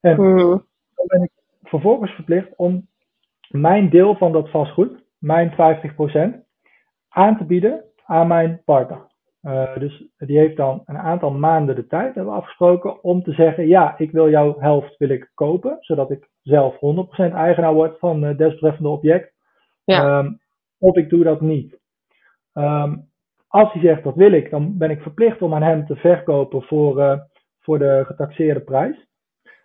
En 0.00 0.20
mm. 0.20 0.36
dan 0.38 1.06
ben 1.06 1.22
ik 1.22 1.30
vervolgens 1.62 2.10
verplicht 2.10 2.56
om 2.56 2.88
mijn 3.48 3.90
deel 3.90 4.16
van 4.16 4.32
dat 4.32 4.50
vastgoed, 4.50 5.04
mijn 5.18 5.50
50%, 5.50 5.54
aan 7.08 7.36
te 7.36 7.44
bieden 7.44 7.84
aan 8.04 8.26
mijn 8.26 8.62
partner. 8.64 9.14
Uh, 9.42 9.76
dus 9.78 10.08
die 10.16 10.38
heeft 10.38 10.56
dan 10.56 10.82
een 10.84 10.98
aantal 10.98 11.30
maanden 11.30 11.74
de 11.74 11.86
tijd, 11.86 12.14
hebben 12.14 12.32
we 12.32 12.38
afgesproken, 12.38 13.04
om 13.04 13.22
te 13.22 13.32
zeggen, 13.32 13.66
ja, 13.66 13.98
ik 13.98 14.10
wil 14.10 14.30
jouw 14.30 14.58
helft 14.58 14.96
wil 14.96 15.08
ik 15.08 15.30
kopen, 15.34 15.76
zodat 15.80 16.10
ik 16.10 16.28
zelf 16.46 16.74
100% 16.74 17.34
eigenaar 17.34 17.74
word 17.74 17.98
van 17.98 18.22
het 18.22 18.38
desbetreffende 18.38 18.88
object. 18.88 19.32
Ja. 19.84 20.18
Um, 20.18 20.38
of 20.78 20.96
ik 20.96 21.08
doe 21.08 21.24
dat 21.24 21.40
niet. 21.40 21.78
Um, 22.54 23.08
als 23.48 23.72
hij 23.72 23.82
zegt 23.82 24.04
dat 24.04 24.14
wil 24.14 24.32
ik, 24.32 24.50
dan 24.50 24.78
ben 24.78 24.90
ik 24.90 25.02
verplicht 25.02 25.42
om 25.42 25.54
aan 25.54 25.62
hem 25.62 25.86
te 25.86 25.96
verkopen 25.96 26.62
voor, 26.62 26.98
uh, 26.98 27.18
voor 27.60 27.78
de 27.78 28.02
getaxeerde 28.06 28.60
prijs. 28.60 29.06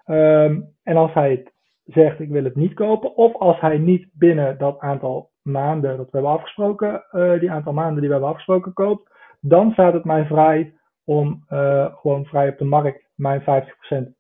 Um, 0.06 0.74
en 0.84 0.96
als 0.96 1.14
hij 1.14 1.32
het 1.32 1.54
zegt 1.84 2.20
ik 2.20 2.30
wil 2.30 2.44
het 2.44 2.56
niet 2.56 2.74
kopen, 2.74 3.16
of 3.16 3.36
als 3.36 3.60
hij 3.60 3.78
niet 3.78 4.08
binnen 4.14 4.58
dat 4.58 4.80
aantal 4.80 5.30
maanden 5.42 5.98
dat 5.98 6.06
we 6.06 6.12
hebben 6.12 6.32
afgesproken, 6.32 7.04
uh, 7.12 7.40
die 7.40 7.52
aantal 7.52 7.74
maanden 7.74 8.00
die 8.00 8.08
we 8.08 8.12
hebben 8.14 8.30
afgesproken 8.30 8.74
koopt, 8.74 9.12
dan 9.40 9.72
staat 9.72 9.94
het 9.94 10.06
mij 10.06 10.26
vrij 10.26 10.74
om 11.06 11.46
uh, 11.50 11.96
gewoon 11.96 12.26
vrij 12.26 12.50
op 12.50 12.58
de 12.58 12.66
markt 12.66 13.10
mijn 13.16 13.42
50% 13.42 13.44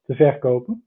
te 0.03 0.15
verkopen. 0.15 0.85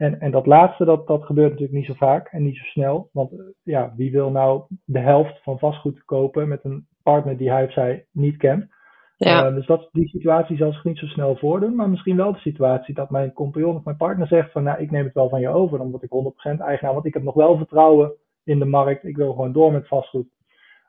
En, 0.00 0.20
en 0.20 0.30
dat 0.30 0.46
laatste, 0.46 0.84
dat, 0.84 1.06
dat 1.06 1.24
gebeurt 1.24 1.50
natuurlijk 1.50 1.78
niet 1.78 1.86
zo 1.86 1.94
vaak 1.94 2.28
en 2.28 2.42
niet 2.42 2.56
zo 2.56 2.64
snel. 2.64 3.08
Want 3.12 3.30
ja, 3.62 3.92
wie 3.96 4.10
wil 4.10 4.30
nou 4.30 4.64
de 4.84 4.98
helft 4.98 5.42
van 5.42 5.58
vastgoed 5.58 6.04
kopen 6.04 6.48
met 6.48 6.64
een 6.64 6.86
partner 7.02 7.36
die 7.36 7.50
hij 7.50 7.64
of 7.64 7.72
zij 7.72 8.06
niet 8.12 8.36
kent? 8.36 8.66
Ja. 9.16 9.48
Uh, 9.48 9.54
dus 9.54 9.66
dat, 9.66 9.88
die 9.92 10.08
situatie 10.08 10.56
zal 10.56 10.72
zich 10.72 10.84
niet 10.84 10.98
zo 10.98 11.06
snel 11.06 11.36
voordoen, 11.36 11.74
maar 11.74 11.90
misschien 11.90 12.16
wel 12.16 12.32
de 12.32 12.38
situatie 12.38 12.94
dat 12.94 13.10
mijn 13.10 13.32
compagnon 13.32 13.76
of 13.76 13.84
mijn 13.84 13.96
partner 13.96 14.26
zegt 14.26 14.52
van 14.52 14.62
nou, 14.62 14.80
ik 14.80 14.90
neem 14.90 15.04
het 15.04 15.14
wel 15.14 15.28
van 15.28 15.40
je 15.40 15.48
over, 15.48 15.78
dan 15.78 15.90
word 15.90 16.02
ik 16.02 16.56
100% 16.56 16.60
eigenaar, 16.60 16.92
want 16.92 17.06
ik 17.06 17.14
heb 17.14 17.22
nog 17.22 17.34
wel 17.34 17.56
vertrouwen 17.56 18.12
in 18.44 18.58
de 18.58 18.64
markt, 18.64 19.04
ik 19.04 19.16
wil 19.16 19.32
gewoon 19.32 19.52
door 19.52 19.72
met 19.72 19.88
vastgoed. 19.88 20.28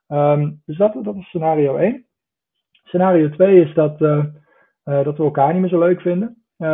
Um, 0.08 0.62
dus 0.65 0.78
dat, 0.78 1.04
dat 1.04 1.15
is 1.15 1.26
scenario 1.26 1.76
1. 1.76 2.06
Scenario 2.84 3.30
2 3.30 3.62
is 3.62 3.74
dat, 3.74 4.02
uh, 4.02 4.26
uh, 4.86 5.04
dat 5.04 5.17
we 5.17 5.24
elkaar 5.24 5.52
niet 5.52 5.62
meer 5.62 5.69
zo 5.69 5.80
leuk 5.80 6.02
vinden. 6.02 6.40
Uh, 6.62 6.67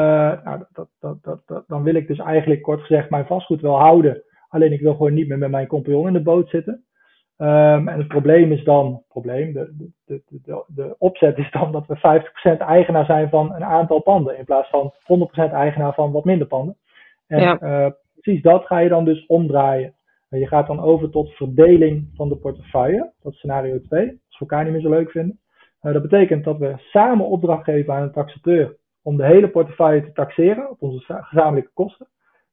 nou, 0.43 0.63
dat, 0.71 0.87
dat, 0.99 1.23
dat, 1.23 1.41
dat, 1.45 1.63
dan 1.67 1.83
wil 1.83 1.95
ik 1.95 2.07
dus 2.07 2.19
eigenlijk 2.19 2.61
kort 2.61 2.81
gezegd 2.81 3.09
mijn 3.09 3.25
vastgoed 3.25 3.61
wel 3.61 3.79
houden, 3.79 4.23
alleen 4.49 4.71
ik 4.71 4.81
wil 4.81 4.91
gewoon 4.91 5.13
niet 5.13 5.27
meer 5.27 5.37
met 5.37 5.49
mijn 5.49 5.67
compagnon 5.67 6.07
in 6.07 6.13
de 6.13 6.21
boot 6.21 6.49
zitten. 6.49 6.85
Um, 7.37 7.87
en 7.87 7.97
het 7.97 8.07
probleem 8.07 8.51
is 8.51 8.63
dan, 8.63 9.03
probleem, 9.07 9.53
de, 9.53 9.91
de, 10.05 10.21
de, 10.27 10.63
de, 10.67 10.95
opzet 10.97 11.37
is 11.37 11.51
dan 11.51 11.71
dat 11.71 11.85
we 11.87 12.21
50% 12.55 12.57
eigenaar 12.57 13.05
zijn 13.05 13.29
van 13.29 13.53
een 13.55 13.63
aantal 13.63 14.01
panden 14.01 14.37
in 14.37 14.45
plaats 14.45 14.69
van 14.69 14.93
100% 15.49 15.51
eigenaar 15.51 15.93
van 15.93 16.11
wat 16.11 16.25
minder 16.25 16.47
panden. 16.47 16.77
En 17.27 17.41
ja. 17.41 17.61
uh, 17.61 17.91
precies 18.21 18.41
dat 18.41 18.65
ga 18.65 18.77
je 18.77 18.89
dan 18.89 19.05
dus 19.05 19.25
omdraaien. 19.25 19.93
En 20.29 20.39
je 20.39 20.47
gaat 20.47 20.67
dan 20.67 20.79
over 20.79 21.09
tot 21.09 21.29
verdeling 21.29 22.09
van 22.15 22.29
de 22.29 22.35
portefeuille, 22.35 23.11
dat 23.21 23.31
is 23.31 23.37
scenario 23.37 23.81
2, 23.81 24.01
als 24.01 24.17
we 24.29 24.39
elkaar 24.39 24.63
niet 24.63 24.73
meer 24.73 24.81
zo 24.81 24.89
leuk 24.89 25.11
vinden. 25.11 25.39
Uh, 25.81 25.93
dat 25.93 26.01
betekent 26.01 26.43
dat 26.43 26.57
we 26.57 26.73
samen 26.77 27.25
opdracht 27.25 27.63
geven 27.63 27.93
aan 27.93 28.01
een 28.01 28.11
taxateur 28.11 28.75
om 29.07 29.17
de 29.17 29.25
hele 29.25 29.49
portefeuille 29.49 30.03
te 30.03 30.11
taxeren 30.11 30.69
op 30.69 30.81
onze 30.81 31.03
gezamenlijke 31.05 31.71
kosten. 31.73 32.07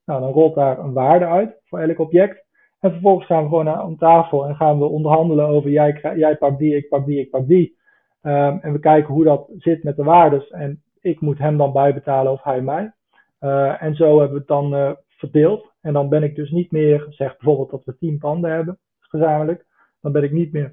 Nou, 0.05 0.21
dan 0.21 0.33
rolt 0.33 0.55
daar 0.55 0.79
een 0.79 0.93
waarde 0.93 1.27
uit 1.27 1.61
voor 1.64 1.79
elk 1.79 1.99
object. 1.99 2.45
En 2.81 2.90
vervolgens 2.90 3.27
gaan 3.27 3.43
we 3.43 3.49
gewoon 3.49 3.83
om 3.83 3.97
tafel 3.97 4.47
en 4.47 4.57
gaan 4.57 4.79
we 4.79 4.85
onderhandelen 4.85 5.47
over 5.47 5.71
jij, 5.71 6.14
jij 6.17 6.37
pakt 6.37 6.59
die, 6.59 6.77
ik 6.77 6.88
pak 6.88 7.07
die, 7.07 7.21
ik 7.21 7.31
pak 7.31 7.47
die. 7.47 7.77
Um, 8.23 8.59
en 8.61 8.73
we 8.73 8.79
kijken 8.79 9.14
hoe 9.14 9.25
dat 9.25 9.51
zit 9.59 9.83
met 9.83 9.97
de 9.97 10.03
waardes. 10.03 10.51
En 10.51 10.83
ik 11.01 11.21
moet 11.21 11.38
hem 11.38 11.57
dan 11.57 11.73
bijbetalen 11.73 12.33
of 12.33 12.43
hij 12.43 12.61
mij. 12.61 12.93
Uh, 13.40 13.83
en 13.83 13.95
zo 13.95 14.19
hebben 14.19 14.33
we 14.33 14.38
het 14.38 14.47
dan 14.47 14.75
uh, 14.75 14.90
verdeeld. 15.09 15.73
En 15.81 15.93
dan 15.93 16.09
ben 16.09 16.23
ik 16.23 16.35
dus 16.35 16.51
niet 16.51 16.71
meer, 16.71 17.07
zeg 17.09 17.37
bijvoorbeeld 17.37 17.71
dat 17.71 17.85
we 17.85 17.97
10 17.99 18.19
panden 18.19 18.51
hebben, 18.51 18.79
gezamenlijk. 19.01 19.67
Dan 20.01 20.12
ben 20.12 20.23
ik 20.23 20.33
niet 20.33 20.53
meer 20.53 20.71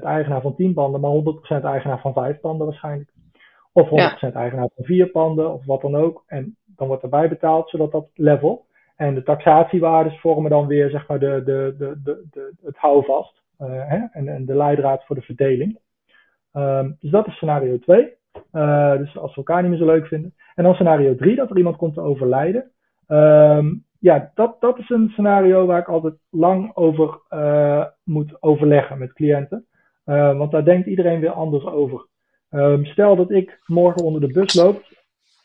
50% 0.00 0.02
eigenaar 0.02 0.40
van 0.40 0.54
10 0.56 0.74
panden, 0.74 1.00
maar 1.00 1.60
100% 1.60 1.64
eigenaar 1.64 2.00
van 2.00 2.12
5 2.12 2.40
panden 2.40 2.66
waarschijnlijk. 2.66 3.14
Of 3.76 3.88
100% 3.88 3.92
ja. 3.94 4.32
eigenaar 4.32 4.68
van 4.74 4.84
4 4.84 5.06
panden, 5.06 5.52
of 5.52 5.66
wat 5.66 5.80
dan 5.80 5.96
ook. 5.96 6.24
En 6.26 6.56
dan 6.66 6.86
wordt 6.86 7.02
erbij 7.02 7.28
betaald, 7.28 7.70
zodat 7.70 7.92
dat 7.92 8.08
level. 8.14 8.66
En 8.96 9.14
de 9.14 9.22
taxatiewaardes 9.22 10.20
vormen 10.20 10.50
dan 10.50 10.66
weer 10.66 10.90
zeg 10.90 11.08
maar, 11.08 11.18
de, 11.18 11.42
de, 11.44 11.74
de, 11.78 12.00
de, 12.04 12.26
de 12.30 12.54
het 12.62 12.76
houvast 12.76 13.42
uh, 13.58 13.68
hè? 13.68 13.98
En, 14.12 14.28
en, 14.28 14.44
de 14.46 14.56
leidraad 14.56 15.04
voor 15.04 15.16
de 15.16 15.22
verdeling. 15.22 15.78
Um, 16.52 16.96
dus 17.00 17.10
dat 17.10 17.26
is 17.26 17.34
scenario 17.34 17.78
2. 17.78 18.14
Uh, 18.52 18.92
eh, 18.92 18.98
dus 18.98 19.18
als 19.18 19.30
we 19.30 19.36
elkaar 19.36 19.60
niet 19.60 19.70
meer 19.70 19.78
zo 19.78 19.86
leuk 19.86 20.06
vinden. 20.06 20.34
En 20.54 20.64
dan 20.64 20.74
scenario 20.74 21.14
3, 21.14 21.36
dat 21.36 21.50
er 21.50 21.56
iemand 21.56 21.76
komt 21.76 21.94
te 21.94 22.00
overlijden. 22.00 22.70
Um, 23.08 23.84
ja, 23.98 24.30
dat, 24.34 24.60
dat 24.60 24.78
is 24.78 24.90
een 24.90 25.08
scenario 25.08 25.66
waar 25.66 25.80
ik 25.80 25.88
altijd 25.88 26.14
lang 26.30 26.70
over 26.74 27.20
uh, 27.30 27.84
moet 28.04 28.42
overleggen 28.42 28.98
met 28.98 29.12
cliënten. 29.12 29.66
want 30.04 30.50
daar 30.50 30.64
denkt 30.64 30.86
iedereen 30.86 31.20
weer 31.20 31.30
anders 31.30 31.64
over. 31.64 32.06
Um, 32.50 32.84
stel 32.84 33.16
dat 33.16 33.30
ik 33.30 33.60
morgen 33.66 34.04
onder 34.04 34.20
de 34.20 34.32
bus 34.32 34.54
loop, 34.54 34.82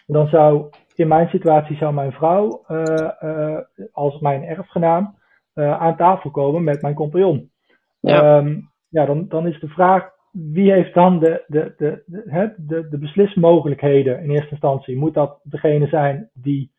dan 0.06 0.28
zou 0.28 0.70
in 0.96 1.08
mijn 1.08 1.30
situatie 1.30 1.76
zou 1.76 1.94
mijn 1.94 2.12
vrouw 2.12 2.64
uh, 2.68 3.10
uh, 3.24 3.58
als 3.92 4.20
mijn 4.20 4.44
erfgenaam 4.44 5.16
uh, 5.56 5.82
aan 5.82 5.96
tafel 5.96 6.32
komen 6.32 6.64
met 6.64 6.82
mijn 6.82 6.94
compagnon. 6.94 7.52
Ja, 8.00 8.38
um, 8.38 8.70
ja 8.90 9.06
dan, 9.06 9.28
dan 9.28 9.48
is 9.48 9.60
de 9.60 9.68
vraag, 9.68 10.10
wie 10.32 10.72
heeft 10.72 10.94
dan 10.94 11.20
de, 11.20 11.44
de, 11.48 11.74
de, 11.78 12.04
de, 12.06 12.54
de, 12.58 12.88
de 12.90 12.98
beslismogelijkheden 12.98 14.24
in 14.24 14.30
eerste 14.30 14.52
instantie? 14.52 14.98
Moet 14.98 15.14
dat 15.14 15.40
degene 15.44 15.88
zijn 15.88 16.30
die, 16.34 16.72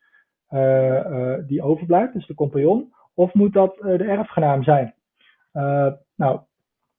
die 1.46 1.62
overblijft, 1.62 2.12
dus 2.12 2.26
de 2.26 2.34
compagnon? 2.34 2.92
Of 3.14 3.34
moet 3.34 3.52
dat 3.52 3.76
de 3.76 4.04
erfgenaam 4.04 4.62
zijn? 4.62 4.94
nou, 6.16 6.40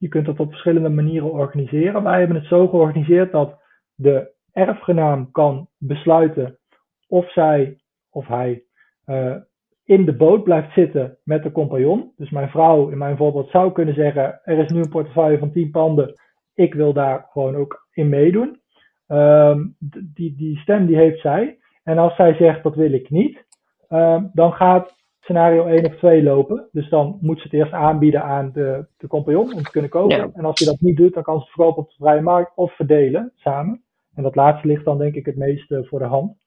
je 0.03 0.09
kunt 0.09 0.25
dat 0.25 0.39
op 0.39 0.49
verschillende 0.49 0.89
manieren 0.89 1.31
organiseren. 1.31 2.03
Wij 2.03 2.19
hebben 2.19 2.37
het 2.37 2.45
zo 2.45 2.67
georganiseerd 2.67 3.31
dat 3.31 3.61
de 3.95 4.31
erfgenaam 4.51 5.31
kan 5.31 5.67
besluiten 5.77 6.59
of 7.07 7.31
zij 7.31 7.77
of 8.09 8.27
hij 8.27 8.63
uh, 9.05 9.35
in 9.83 10.05
de 10.05 10.13
boot 10.13 10.43
blijft 10.43 10.73
zitten 10.73 11.17
met 11.23 11.43
de 11.43 11.51
compagnon. 11.51 12.11
Dus 12.15 12.29
mijn 12.29 12.49
vrouw 12.49 12.89
in 12.89 12.97
mijn 12.97 13.17
voorbeeld 13.17 13.49
zou 13.49 13.71
kunnen 13.71 13.93
zeggen: 13.93 14.39
er 14.43 14.57
is 14.57 14.71
nu 14.71 14.79
een 14.79 14.89
portefeuille 14.89 15.37
van 15.37 15.51
10 15.51 15.71
panden, 15.71 16.13
ik 16.53 16.73
wil 16.73 16.93
daar 16.93 17.27
gewoon 17.31 17.55
ook 17.55 17.87
in 17.91 18.09
meedoen. 18.09 18.61
Um, 19.07 19.75
die, 20.13 20.35
die 20.35 20.57
stem 20.57 20.85
die 20.85 20.95
heeft 20.95 21.21
zij. 21.21 21.57
En 21.83 21.97
als 21.97 22.15
zij 22.15 22.33
zegt 22.33 22.63
dat 22.63 22.75
wil 22.75 22.93
ik 22.93 23.09
niet, 23.09 23.45
um, 23.89 24.29
dan 24.33 24.53
gaat 24.53 25.02
scenario 25.23 25.65
1 25.65 25.85
of 25.85 25.95
2 25.95 26.23
lopen. 26.23 26.67
Dus 26.71 26.89
dan 26.89 27.17
moet 27.21 27.37
ze 27.37 27.43
het 27.43 27.53
eerst 27.53 27.71
aanbieden 27.71 28.23
aan 28.23 28.51
de, 28.53 28.85
de 28.97 29.07
compagnon 29.07 29.53
om 29.53 29.63
te 29.63 29.71
kunnen 29.71 29.89
kopen. 29.89 30.17
Ja. 30.17 30.29
En 30.33 30.45
als 30.45 30.59
je 30.59 30.65
dat 30.65 30.81
niet 30.81 30.97
doet, 30.97 31.13
dan 31.13 31.23
kan 31.23 31.37
ze 31.37 31.43
het 31.43 31.53
verkopen 31.53 31.83
op 31.83 31.89
de 31.89 31.95
vrije 31.97 32.21
markt 32.21 32.51
of 32.55 32.75
verdelen 32.75 33.31
samen. 33.35 33.81
En 34.15 34.23
dat 34.23 34.35
laatste 34.35 34.67
ligt 34.67 34.85
dan 34.85 34.97
denk 34.97 35.15
ik 35.15 35.25
het 35.25 35.37
meest 35.37 35.65
voor 35.67 35.99
de 35.99 36.05
hand. 36.05 36.37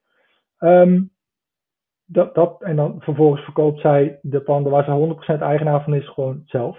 Um, 0.59 1.11
dat, 2.07 2.35
dat, 2.35 2.63
en 2.63 2.77
dan 2.77 2.97
vervolgens 2.99 3.43
verkoopt 3.43 3.81
zij 3.81 4.19
de 4.23 4.41
panden 4.41 4.73
waar 4.73 4.85
ze 4.85 5.37
100% 5.37 5.41
eigenaar 5.41 5.83
van 5.83 5.95
is, 5.95 6.09
gewoon 6.09 6.43
zelf. 6.45 6.79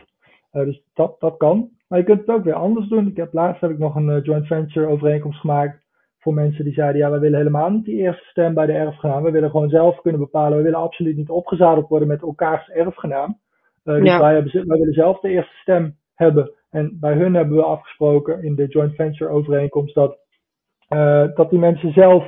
Uh, 0.51 0.63
dus 0.63 0.83
dat, 0.93 1.19
dat 1.19 1.37
kan. 1.37 1.69
Maar 1.87 1.99
je 1.99 2.05
kunt 2.05 2.19
het 2.19 2.29
ook 2.29 2.43
weer 2.43 2.53
anders 2.53 2.87
doen. 2.87 3.07
Ik 3.07 3.17
heb, 3.17 3.33
laatst 3.33 3.61
heb 3.61 3.71
ik 3.71 3.77
nog 3.77 3.95
een 3.95 4.09
uh, 4.09 4.23
joint 4.23 4.47
venture 4.47 4.87
overeenkomst 4.87 5.39
gemaakt 5.39 5.85
voor 6.27 6.35
mensen 6.35 6.63
die 6.63 6.73
zeiden, 6.73 7.01
ja, 7.01 7.09
wij 7.09 7.19
willen 7.19 7.37
helemaal 7.37 7.69
niet 7.69 7.85
die 7.85 7.95
eerste 7.95 8.25
stem 8.25 8.53
bij 8.53 8.65
de 8.65 8.71
erfgenaam. 8.71 9.23
We 9.23 9.31
willen 9.31 9.49
gewoon 9.49 9.69
zelf 9.69 10.01
kunnen 10.01 10.21
bepalen. 10.21 10.57
We 10.57 10.63
willen 10.63 10.79
absoluut 10.79 11.15
niet 11.15 11.29
opgezadeld 11.29 11.87
worden 11.87 12.07
met 12.07 12.21
elkaars 12.21 12.69
erfgenaam. 12.69 13.39
Uh, 13.83 13.95
dus 13.95 14.07
ja. 14.07 14.19
wij, 14.19 14.33
hebben, 14.33 14.67
wij 14.67 14.77
willen 14.77 14.93
zelf 14.93 15.19
de 15.19 15.29
eerste 15.29 15.55
stem 15.55 15.95
hebben. 16.15 16.51
En 16.69 16.97
bij 16.99 17.13
hun 17.13 17.33
hebben 17.33 17.55
we 17.55 17.63
afgesproken 17.63 18.43
in 18.43 18.55
de 18.55 18.67
joint 18.67 18.95
venture 18.95 19.29
overeenkomst 19.29 19.95
dat, 19.95 20.17
dat 21.35 21.49
die 21.49 21.59
mensen 21.59 21.93
zelf 21.93 22.25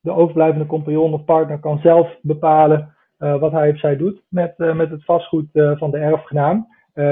de 0.00 0.12
overblijvende 0.12 0.66
compagnon 0.66 1.14
of 1.14 1.24
partner 1.24 1.58
kan 1.58 1.78
zelf 1.78 2.18
bepalen 2.22 2.94
uh, 3.18 3.40
wat 3.40 3.52
hij 3.52 3.70
of 3.70 3.78
zij 3.78 3.96
doet 3.96 4.22
met, 4.28 4.58
met 4.58 4.90
het 4.90 5.04
vastgoed 5.04 5.46
van 5.52 5.90
de 5.90 5.98
erfgenaam. 5.98 6.66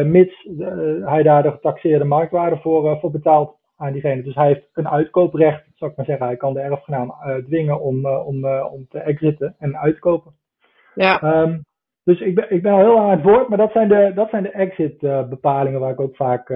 mits 0.05 0.49
hij 1.05 1.23
daar 1.23 1.43
de 1.43 1.51
getaxeerde 1.51 2.05
marktwaarde 2.05 2.57
voor, 2.57 2.99
voor 2.99 3.11
betaalt 3.11 3.59
aan 3.81 3.93
diegene. 3.93 4.23
Dus 4.23 4.35
hij 4.35 4.47
heeft 4.47 4.69
een 4.73 4.89
uitkooprecht, 4.89 5.65
zou 5.75 5.91
ik 5.91 5.97
maar 5.97 6.07
zeggen. 6.07 6.27
Hij 6.27 6.37
kan 6.37 6.55
de 6.55 6.61
erfgenaam 6.61 7.15
dwingen 7.47 7.81
om, 7.81 8.07
om, 8.07 8.47
om 8.47 8.87
te 8.89 8.99
exiten 8.99 9.55
en 9.59 9.79
uitkopen. 9.79 10.33
Ja. 10.95 11.43
Um, 11.43 11.65
dus 12.05 12.21
ik 12.21 12.35
ben, 12.35 12.51
ik 12.51 12.63
ben 12.63 12.73
al 12.73 12.79
heel 12.79 12.99
aan 12.99 13.11
het 13.11 13.23
woord, 13.23 13.49
maar 13.49 13.59
dat 13.59 13.73
zijn 13.73 13.89
de, 13.89 14.13
dat 14.15 14.31
zijn 14.31 14.43
de 14.43 14.51
exit 14.51 14.99
bepalingen 15.29 15.81
waar 15.81 15.93
ik 15.93 16.01
ook 16.01 16.17
vaak, 16.17 16.49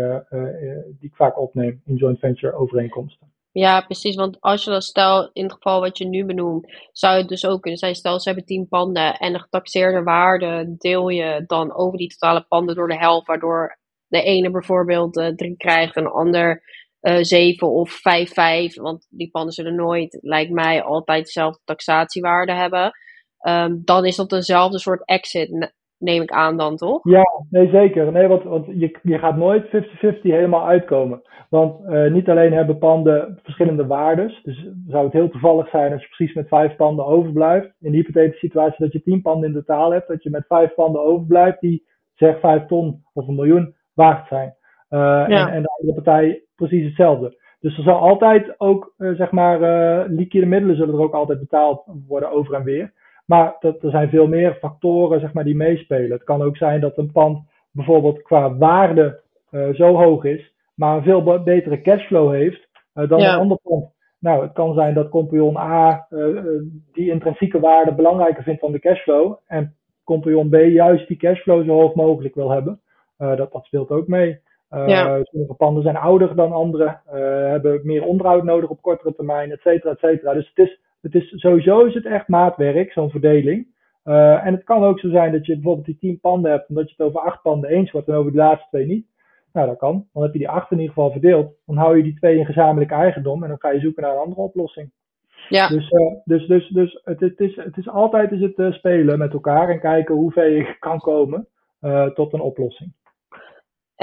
die 0.98 1.08
ik 1.08 1.14
vaak 1.14 1.38
opneem 1.38 1.82
in 1.84 1.94
joint 1.94 2.18
venture 2.18 2.54
overeenkomsten. 2.54 3.32
Ja, 3.52 3.80
precies. 3.80 4.16
Want 4.16 4.40
als 4.40 4.64
je 4.64 4.70
dan 4.70 4.80
stel, 4.80 5.30
in 5.32 5.42
het 5.42 5.52
geval 5.52 5.80
wat 5.80 5.98
je 5.98 6.06
nu 6.06 6.24
benoemt, 6.24 6.88
zou 6.92 7.16
het 7.16 7.28
dus 7.28 7.46
ook 7.46 7.60
kunnen 7.60 7.78
zijn, 7.78 7.94
stel 7.94 8.20
ze 8.20 8.28
hebben 8.28 8.46
tien 8.46 8.68
panden 8.68 9.14
en 9.14 9.32
de 9.32 9.38
getaxeerde 9.38 10.02
waarde 10.02 10.74
deel 10.78 11.08
je 11.08 11.44
dan 11.46 11.74
over 11.74 11.98
die 11.98 12.08
totale 12.08 12.44
panden 12.48 12.74
door 12.74 12.88
de 12.88 12.98
helft, 12.98 13.26
waardoor 13.26 13.78
de 14.06 14.22
ene 14.22 14.50
bijvoorbeeld 14.50 15.32
drie 15.36 15.56
krijgt 15.56 15.96
en 15.96 16.02
de 16.02 16.10
ander 16.10 16.62
uh, 17.04 17.16
zeven 17.20 17.70
of 17.70 17.90
vijf, 17.90 18.32
vijf. 18.32 18.76
Want 18.76 19.06
die 19.10 19.30
panden 19.30 19.52
zullen 19.52 19.74
nooit, 19.74 20.18
lijkt 20.20 20.50
mij, 20.50 20.82
altijd 20.82 21.24
dezelfde 21.24 21.60
taxatiewaarde 21.64 22.52
hebben. 22.52 22.92
Um, 23.48 23.82
dan 23.84 24.04
is 24.04 24.16
dat 24.16 24.32
eenzelfde 24.32 24.78
soort 24.78 25.04
exit. 25.04 25.72
neem 25.98 26.22
ik 26.22 26.30
aan 26.30 26.56
dan, 26.56 26.76
toch? 26.76 27.00
Ja, 27.02 27.22
nee 27.50 27.68
zeker. 27.68 28.12
Nee, 28.12 28.26
want, 28.26 28.42
want 28.42 28.66
je, 28.66 28.98
je 29.02 29.18
gaat 29.18 29.36
nooit 29.36 29.66
50-50 29.66 29.70
helemaal 30.20 30.66
uitkomen. 30.66 31.22
Want 31.48 31.88
uh, 31.88 32.12
niet 32.12 32.28
alleen 32.28 32.52
hebben 32.52 32.78
panden 32.78 33.38
verschillende 33.42 33.86
waardes. 33.86 34.42
Dus 34.42 34.68
zou 34.86 35.04
het 35.04 35.12
heel 35.12 35.28
toevallig 35.28 35.68
zijn 35.68 35.92
als 35.92 36.02
je 36.02 36.08
precies 36.08 36.34
met 36.34 36.48
vijf 36.48 36.76
panden 36.76 37.06
overblijft. 37.06 37.74
In 37.80 37.90
de 37.90 37.96
hypothetische 37.96 38.46
situatie 38.46 38.84
dat 38.84 38.92
je 38.92 39.02
tien 39.02 39.22
panden 39.22 39.48
in 39.48 39.54
totaal 39.54 39.92
hebt, 39.92 40.08
dat 40.08 40.22
je 40.22 40.30
met 40.30 40.46
vijf 40.46 40.74
panden 40.74 41.02
overblijft 41.02 41.60
die 41.60 41.86
zeg 42.14 42.40
vijf 42.40 42.66
ton 42.66 43.02
of 43.12 43.28
een 43.28 43.34
miljoen 43.34 43.74
waard 43.94 44.28
zijn. 44.28 44.54
Uh, 44.90 45.00
ja. 45.00 45.26
en, 45.26 45.52
en, 45.52 45.62
de 45.62 45.76
andere 45.78 46.02
partij 46.02 46.43
precies 46.56 46.84
hetzelfde. 46.84 47.42
Dus 47.60 47.76
er 47.76 47.82
zal 47.82 47.98
altijd 47.98 48.54
ook, 48.60 48.94
uh, 48.98 49.14
zeg 49.14 49.30
maar, 49.30 49.58
liquide 50.08 50.46
middelen 50.46 50.76
zullen 50.76 50.94
er 50.94 51.00
ook 51.00 51.14
altijd 51.14 51.38
betaald 51.38 51.84
worden 52.08 52.30
over 52.30 52.54
en 52.54 52.64
weer. 52.64 52.92
Maar 53.26 53.56
dat, 53.60 53.82
er 53.82 53.90
zijn 53.90 54.08
veel 54.08 54.26
meer 54.26 54.54
factoren 54.54 55.20
zeg 55.20 55.32
maar, 55.32 55.44
die 55.44 55.56
meespelen. 55.56 56.10
Het 56.10 56.24
kan 56.24 56.42
ook 56.42 56.56
zijn 56.56 56.80
dat 56.80 56.98
een 56.98 57.12
pand 57.12 57.38
bijvoorbeeld 57.70 58.22
qua 58.22 58.56
waarde 58.56 59.20
uh, 59.50 59.74
zo 59.74 59.94
hoog 59.94 60.24
is, 60.24 60.54
maar 60.74 60.96
een 60.96 61.02
veel 61.02 61.42
betere 61.42 61.80
cashflow 61.80 62.32
heeft 62.32 62.68
uh, 62.94 63.08
dan 63.08 63.20
een 63.20 63.38
ander 63.38 63.58
pand. 63.62 63.92
Nou, 64.18 64.42
het 64.42 64.52
kan 64.52 64.74
zijn 64.74 64.94
dat 64.94 65.08
compagnon 65.08 65.56
A 65.56 66.06
uh, 66.10 66.40
die 66.92 67.10
intrinsieke 67.10 67.60
waarde 67.60 67.94
belangrijker 67.94 68.42
vindt 68.42 68.60
dan 68.60 68.72
de 68.72 68.78
cashflow. 68.78 69.36
En 69.46 69.74
compagnon 70.04 70.48
B 70.48 70.54
juist 70.54 71.08
die 71.08 71.16
cashflow 71.16 71.64
zo 71.64 71.72
hoog 71.72 71.94
mogelijk 71.94 72.34
wil 72.34 72.50
hebben. 72.50 72.80
dat, 73.16 73.52
dat 73.52 73.64
speelt 73.64 73.90
ook 73.90 74.06
mee. 74.06 74.40
Ja. 74.86 75.20
Sommige 75.22 75.54
panden 75.54 75.82
zijn 75.82 75.96
ouder 75.96 76.36
dan 76.36 76.52
andere, 76.52 77.00
hebben 77.50 77.80
meer 77.82 78.04
onderhoud 78.04 78.44
nodig 78.44 78.70
op 78.70 78.82
kortere 78.82 79.14
termijn, 79.14 79.50
et 79.50 79.60
cetera, 79.60 79.90
et 79.90 79.98
cetera. 79.98 80.32
Dus 80.32 80.52
het 80.54 80.66
is 80.66 80.82
het 81.00 81.14
is, 81.14 81.32
sowieso 81.36 81.84
is 81.84 81.94
het 81.94 82.06
echt 82.06 82.28
maatwerk, 82.28 82.92
zo'n 82.92 83.10
verdeling. 83.10 83.72
Uh, 84.04 84.46
en 84.46 84.54
het 84.54 84.64
kan 84.64 84.84
ook 84.84 84.98
zo 84.98 85.08
zijn 85.08 85.32
dat 85.32 85.46
je 85.46 85.54
bijvoorbeeld 85.54 85.86
die 85.86 85.98
tien 85.98 86.20
panden 86.20 86.50
hebt, 86.50 86.68
omdat 86.68 86.88
je 86.88 86.94
het 86.96 87.06
over 87.06 87.20
acht 87.20 87.42
panden 87.42 87.70
eens 87.70 87.90
wordt 87.90 88.08
en 88.08 88.14
over 88.14 88.32
de 88.32 88.38
laatste 88.38 88.68
twee 88.68 88.86
niet. 88.86 89.06
Nou, 89.52 89.66
dat 89.66 89.78
kan. 89.78 90.06
Dan 90.12 90.22
heb 90.22 90.32
je 90.32 90.38
die 90.38 90.48
acht 90.48 90.70
in 90.70 90.78
ieder 90.78 90.94
geval 90.94 91.10
verdeeld. 91.10 91.52
Dan 91.66 91.76
hou 91.76 91.96
je 91.96 92.02
die 92.02 92.14
twee 92.14 92.38
in 92.38 92.44
gezamenlijk 92.44 92.90
eigendom 92.90 93.42
en 93.42 93.48
dan 93.48 93.58
ga 93.60 93.70
je 93.70 93.80
zoeken 93.80 94.02
naar 94.02 94.12
een 94.12 94.18
andere 94.18 94.40
oplossing. 94.40 94.90
Ja. 95.48 95.68
Dus, 95.68 95.90
uh, 95.90 96.12
dus, 96.24 96.46
dus, 96.46 96.68
dus 96.68 97.00
het, 97.04 97.20
het, 97.20 97.40
is, 97.40 97.56
het 97.56 97.76
is 97.76 97.88
altijd 97.88 98.32
is 98.32 98.40
het, 98.40 98.58
uh, 98.58 98.72
spelen 98.72 99.18
met 99.18 99.32
elkaar 99.32 99.68
en 99.68 99.80
kijken 99.80 100.14
hoe 100.14 100.32
ver 100.32 100.50
je 100.50 100.76
kan 100.78 100.98
komen 100.98 101.48
tot 102.14 102.32
een 102.32 102.40
oplossing. 102.40 102.92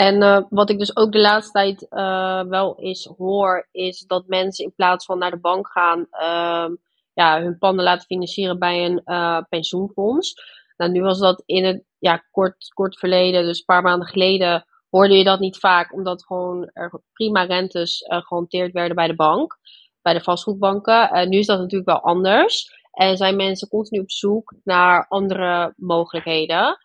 En 0.02 0.22
uh, 0.22 0.42
wat 0.50 0.70
ik 0.70 0.80
dus 0.80 0.96
ook 0.96 1.12
de 1.12 1.20
laatste 1.20 1.52
tijd 1.52 1.88
uh, 1.90 2.44
wel 2.44 2.80
eens 2.80 3.06
hoor, 3.18 3.68
is 3.72 4.00
dat 4.00 4.28
mensen 4.28 4.66
in 4.66 4.74
plaats 4.76 5.06
van 5.06 5.18
naar 5.18 5.32
de 5.32 5.40
bank 5.40 5.68
gaan, 5.68 6.00
uh, 6.12 6.76
ja, 7.14 7.42
hun 7.42 7.58
panden 7.58 7.84
laten 7.84 8.06
financieren 8.06 8.60
bij 8.60 8.86
een 8.86 9.02
uh, 9.06 9.42
pensioenfonds. 9.50 10.34
Nou, 10.78 10.92
nu 10.92 11.02
was 11.02 11.20
dat 11.20 11.44
in 11.46 11.66
het 11.66 11.84
ja, 12.00 12.24
kort, 12.32 12.68
kort 12.74 13.00
verleden, 13.00 13.44
dus 13.44 13.60
een 13.60 13.66
paar 13.66 13.82
maanden 13.82 14.08
geleden, 14.08 14.66
hoorde 14.90 15.18
je 15.18 15.24
dat 15.24 15.40
niet 15.40 15.58
vaak, 15.58 15.94
omdat 15.94 16.26
gewoon 16.26 16.70
er 16.74 17.02
prima 17.14 17.44
rentes 17.44 18.06
gehanteerd 18.08 18.72
werden 18.72 18.96
bij 18.96 19.08
de 19.08 19.16
bank, 19.16 19.58
bij 20.02 20.14
de 20.14 20.22
vastgoedbanken. 20.22 21.30
Nu 21.30 21.38
is 21.38 21.46
dat 21.46 21.60
natuurlijk 21.60 21.90
wel 21.90 22.02
anders. 22.02 22.72
En 22.92 23.18
zijn 23.18 23.36
mensen 23.36 23.68
continu 23.68 24.02
op 24.02 24.12
zoek 24.12 24.54
naar 24.64 25.06
andere 25.08 25.74
mogelijkheden. 25.78 26.78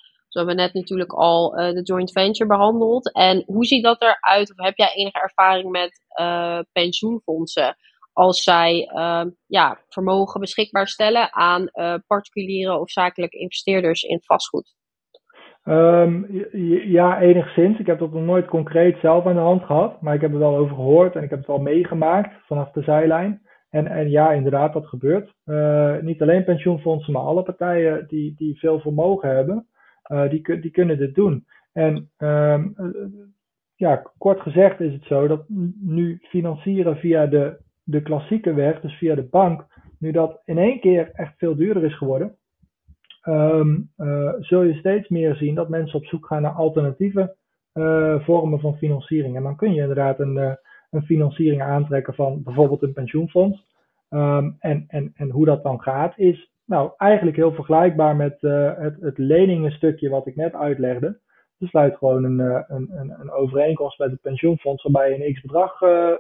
We 0.43 0.47
hebben 0.47 0.65
net 0.65 0.75
natuurlijk 0.75 1.13
al 1.13 1.51
de 1.51 1.83
joint 1.83 2.13
venture 2.13 2.49
behandeld. 2.49 3.13
En 3.13 3.43
hoe 3.47 3.65
ziet 3.65 3.85
dat 3.85 4.03
eruit? 4.03 4.51
Of 4.51 4.65
heb 4.65 4.77
jij 4.77 4.93
enige 4.95 5.21
ervaring 5.21 5.71
met 5.71 6.01
pensioenfondsen? 6.73 7.77
als 8.17 8.43
zij 8.43 8.91
uh, 8.95 9.25
ja, 9.47 9.79
vermogen 9.89 10.41
beschikbaar 10.41 10.87
stellen 10.87 11.35
aan 11.35 11.69
uh, 11.73 11.95
particuliere 12.07 12.79
of 12.79 12.91
zakelijke 12.91 13.39
investeerders 13.39 14.03
in 14.03 14.21
vastgoed? 14.23 14.75
Um, 15.65 16.27
ja, 16.87 17.21
enigszins. 17.21 17.79
Ik 17.79 17.87
heb 17.87 17.99
dat 17.99 18.13
nog 18.13 18.23
nooit 18.23 18.47
concreet 18.47 18.99
zelf 19.01 19.27
aan 19.27 19.35
de 19.35 19.41
hand 19.41 19.63
gehad, 19.63 20.01
maar 20.01 20.15
ik 20.15 20.21
heb 20.21 20.33
er 20.33 20.39
wel 20.39 20.57
over 20.57 20.75
gehoord 20.75 21.17
en 21.17 21.23
ik 21.23 21.31
heb 21.31 21.39
het 21.39 21.49
al 21.49 21.59
meegemaakt 21.59 22.35
vanaf 22.47 22.71
de 22.71 22.83
zijlijn. 22.83 23.41
En, 23.71 23.87
en 23.87 24.11
ja, 24.11 24.33
inderdaad, 24.33 24.73
dat 24.73 24.87
gebeurt. 24.87 25.33
Niet 26.03 26.23
alleen 26.23 26.45
pensioenfondsen, 26.45 27.13
maar 27.13 27.23
alle 27.23 27.43
partijen 27.43 28.05
die, 28.09 28.35
die 28.37 28.59
veel 28.59 28.81
vermogen 28.81 29.29
hebben, 29.29 29.67
die, 30.29 30.61
die 30.61 30.71
kunnen 30.71 30.99
dit 30.99 31.15
doen. 31.15 31.47
En 31.73 32.11
um, 32.19 32.75
ja, 33.75 34.03
kort 34.19 34.41
gezegd 34.41 34.81
is 34.81 34.93
het 34.93 35.05
zo 35.05 35.27
dat 35.27 35.45
nu 35.81 36.19
financieren 36.23 36.97
via 36.97 37.27
de 37.27 37.65
de 37.89 38.03
klassieke 38.03 38.55
weg, 38.55 38.81
dus 38.81 38.95
via 38.95 39.15
de 39.15 39.23
bank, 39.23 39.67
nu 39.99 40.11
dat 40.11 40.43
in 40.45 40.59
één 40.59 40.81
keer 40.81 41.11
echt 41.13 41.35
veel 41.37 41.57
duurder 41.57 41.85
is 41.85 41.97
geworden, 41.97 42.37
um, 43.25 43.91
uh, 43.97 44.33
zul 44.41 44.63
je 44.63 44.75
steeds 44.75 45.09
meer 45.09 45.35
zien 45.35 45.55
dat 45.55 45.69
mensen 45.69 45.99
op 45.99 46.05
zoek 46.05 46.27
gaan 46.27 46.43
naar 46.43 46.53
alternatieve 46.53 47.37
vormen 48.19 48.61
van 48.61 48.77
financiering. 48.77 49.37
En 49.37 49.43
dan 49.43 49.57
kun 49.57 49.75
je 49.75 49.81
inderdaad 49.81 50.19
een, 50.19 50.59
een 50.91 51.03
financiering 51.03 51.63
aantrekken 51.63 52.15
van 52.15 52.43
bijvoorbeeld 52.43 52.83
een 52.83 52.93
pensioenfonds. 52.93 53.65
Um, 54.11 54.57
en, 54.59 54.85
en, 54.89 55.13
en 55.17 55.31
hoe 55.31 55.45
dat 55.45 55.63
dan 55.63 55.81
gaat, 55.81 56.19
is 56.19 56.51
nou 56.67 56.91
eigenlijk 56.97 57.37
heel 57.37 57.53
vergelijkbaar 57.53 58.17
met 58.17 58.41
het, 58.41 58.97
het 59.01 59.19
leningsstukje 59.19 60.09
wat 60.09 60.27
ik 60.27 60.37
net 60.37 60.55
uitlegde. 60.55 61.19
Je 61.59 61.67
sluit 61.67 61.97
gewoon 61.97 62.25
een, 62.25 62.41
eh, 62.41 62.63
een, 62.67 62.91
een, 62.93 63.15
een 63.21 63.31
overeenkomst 63.31 63.99
met 63.99 64.11
het 64.11 64.21
pensioenfonds 64.21 64.83
waarbij 64.83 65.11
je 65.11 65.27
een 65.27 65.35
x 65.35 65.41
bedrag 65.41 65.81
uh, 65.81 66.13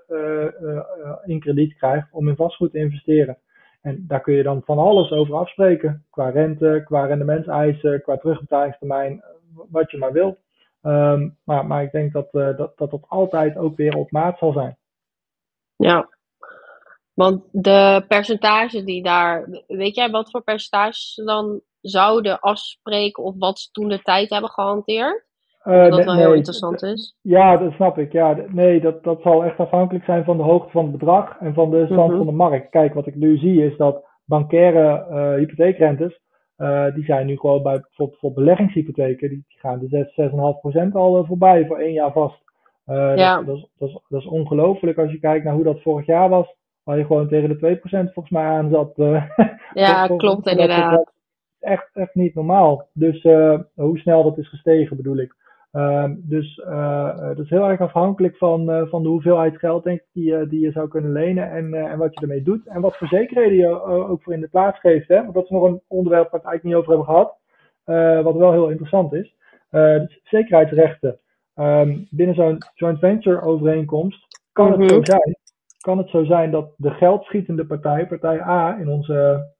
in 1.24 1.40
krediet 1.40 1.76
krijgt 1.76 2.12
om 2.12 2.28
in 2.28 2.36
vastgoed 2.36 2.70
te 2.70 2.78
investeren. 2.78 3.38
En 3.82 4.04
daar 4.06 4.20
kun 4.20 4.34
je 4.34 4.42
dan 4.42 4.62
van 4.64 4.78
alles 4.78 5.10
over 5.10 5.34
afspreken. 5.34 6.04
Qua 6.10 6.28
rente, 6.28 6.82
qua 6.84 7.06
rendementseisen, 7.06 8.02
qua 8.02 8.16
terugbetalingstermijn, 8.16 9.22
wat 9.70 9.90
je 9.90 9.98
maar 9.98 10.12
wilt. 10.12 10.38
Um, 10.82 11.36
maar, 11.44 11.66
maar 11.66 11.82
ik 11.82 11.92
denk 11.92 12.12
dat, 12.12 12.32
dat 12.32 12.72
dat 12.76 12.98
altijd 13.08 13.56
ook 13.56 13.76
weer 13.76 13.96
op 13.96 14.10
maat 14.10 14.38
zal 14.38 14.52
zijn. 14.52 14.76
Ja, 15.76 16.08
want 17.16 17.42
de 17.52 18.04
percentages 18.08 18.84
die 18.84 19.02
daar, 19.02 19.62
weet 19.66 19.94
jij 19.94 20.10
wat 20.10 20.30
voor 20.30 20.42
percentages 20.42 21.14
ze 21.14 21.24
dan 21.24 21.60
zouden 21.80 22.40
afspreken 22.40 23.22
of 23.22 23.34
wat 23.38 23.58
ze 23.58 23.70
toen 23.70 23.88
de 23.88 24.02
tijd 24.02 24.30
hebben 24.30 24.50
gehanteerd? 24.50 25.24
Uh, 25.64 25.90
dat 25.90 26.04
wel 26.04 26.16
heel 26.16 26.34
interessant 26.34 26.82
is. 26.82 27.18
Ja, 27.22 27.56
dat 27.56 27.72
snap 27.72 27.98
ik. 27.98 28.12
Ja, 28.12 28.36
nee, 28.48 28.80
dat, 28.80 29.04
dat 29.04 29.22
zal 29.22 29.44
echt 29.44 29.58
afhankelijk 29.58 30.04
zijn 30.04 30.24
van 30.24 30.36
de 30.36 30.42
hoogte 30.42 30.70
van 30.70 30.82
het 30.82 30.92
bedrag 30.92 31.36
en 31.40 31.54
van 31.54 31.70
de 31.70 31.84
stand 31.84 32.08
mhm. 32.08 32.16
van 32.16 32.26
de 32.26 32.32
markt. 32.32 32.70
Kijk, 32.70 32.94
wat 32.94 33.06
ik 33.06 33.14
nu 33.14 33.36
zie 33.36 33.64
is 33.64 33.76
dat 33.76 34.04
bankaire 34.24 35.06
uh, 35.10 35.34
hypotheekrentes, 35.34 36.20
uh, 36.58 36.94
die 36.94 37.04
zijn 37.04 37.26
nu 37.26 37.36
gewoon 37.36 37.62
bij 37.62 37.80
bijvoorbeeld 37.80 38.18
voor 38.18 38.32
beleggingshypotheken, 38.32 39.28
die, 39.28 39.44
die 39.48 39.58
gaan 39.58 39.78
de 39.78 40.12
6, 40.14 40.86
6,5% 40.88 40.92
al 40.92 41.24
voorbij 41.24 41.66
voor 41.66 41.78
één 41.78 41.92
jaar 41.92 42.12
vast. 42.12 42.42
ja. 42.84 43.36
dat, 43.36 43.46
dat, 43.46 43.56
is, 43.56 43.68
dat, 43.78 43.88
is, 43.88 43.98
dat 44.08 44.20
is 44.20 44.26
ongelooflijk 44.26 44.98
als 44.98 45.10
je 45.10 45.18
kijkt 45.18 45.44
naar 45.44 45.54
hoe 45.54 45.64
dat 45.64 45.82
vorig 45.82 46.06
jaar 46.06 46.28
was, 46.28 46.54
waar 46.86 46.98
je 46.98 47.04
gewoon 47.04 47.28
tegen 47.28 47.48
de 47.48 47.78
2% 47.78 47.80
volgens 47.88 48.30
mij 48.30 48.44
aan 48.44 48.70
zat. 48.70 48.92
ja, 49.74 50.06
klopt 50.16 50.46
inderdaad. 50.46 51.12
Echt, 51.60 51.90
echt 51.92 52.14
niet 52.14 52.34
normaal. 52.34 52.88
Dus 52.92 53.22
hoe 53.74 53.98
snel 53.98 54.22
dat 54.22 54.38
is 54.38 54.48
gestegen 54.48 54.96
bedoel 54.96 55.16
ik. 55.16 55.34
Uh, 55.72 56.04
dus 56.16 56.56
uh, 56.56 57.18
dat 57.18 57.38
is 57.38 57.50
heel 57.50 57.68
erg 57.68 57.80
afhankelijk 57.80 58.36
van, 58.36 58.86
van 58.88 59.02
de 59.02 59.08
hoeveelheid 59.08 59.58
geld 59.58 59.84
denk 59.84 59.98
ik, 59.98 60.06
die, 60.12 60.48
die 60.48 60.60
je 60.60 60.70
zou 60.70 60.88
kunnen 60.88 61.12
lenen 61.12 61.50
en, 61.50 61.74
en 61.74 61.98
wat 61.98 62.14
je 62.14 62.20
ermee 62.20 62.42
doet. 62.42 62.66
En 62.66 62.80
wat 62.80 62.96
voor 62.96 63.08
zekerheden 63.08 63.56
je 63.56 63.82
ook 63.82 64.22
voor 64.22 64.32
in 64.32 64.40
de 64.40 64.48
plaats 64.48 64.80
geeft. 64.80 65.08
Hè? 65.08 65.22
Want 65.22 65.34
dat 65.34 65.44
is 65.44 65.50
nog 65.50 65.62
een 65.62 65.80
onderwerp 65.86 66.30
waar 66.30 66.40
we 66.40 66.46
het 66.46 66.46
eigenlijk 66.46 66.64
niet 66.64 66.74
over 66.74 66.88
hebben 66.88 67.06
gehad. 67.06 68.24
wat 68.24 68.36
wel 68.36 68.52
heel 68.52 68.68
interessant 68.68 69.12
is. 69.12 69.34
Dus 69.70 70.20
zekerheidsrechten. 70.24 71.18
Um, 71.58 72.06
binnen 72.10 72.34
zo'n 72.34 72.58
joint 72.74 72.98
venture 72.98 73.40
overeenkomst 73.40 74.26
kan 74.52 74.80
het 74.80 74.90
zo 74.90 74.96
mhm. 74.96 75.04
zijn. 75.04 75.36
Kan 75.86 75.98
het 75.98 76.08
zo 76.08 76.24
zijn 76.24 76.50
dat 76.50 76.74
de 76.76 76.90
geldschietende 76.90 77.66
partij, 77.66 78.06
partij 78.06 78.40
A 78.40 78.78
in 78.78 78.88
onze 78.88 79.50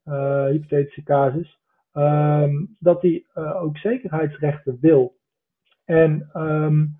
hypothetische 0.51 1.03
casus, 1.03 1.59
um, 1.93 2.77
dat 2.79 3.01
die 3.01 3.27
ook 3.35 3.79
zekerheidsrechten 3.79 4.79
wil. 4.81 5.15
En 5.85 6.31
um, 6.35 6.97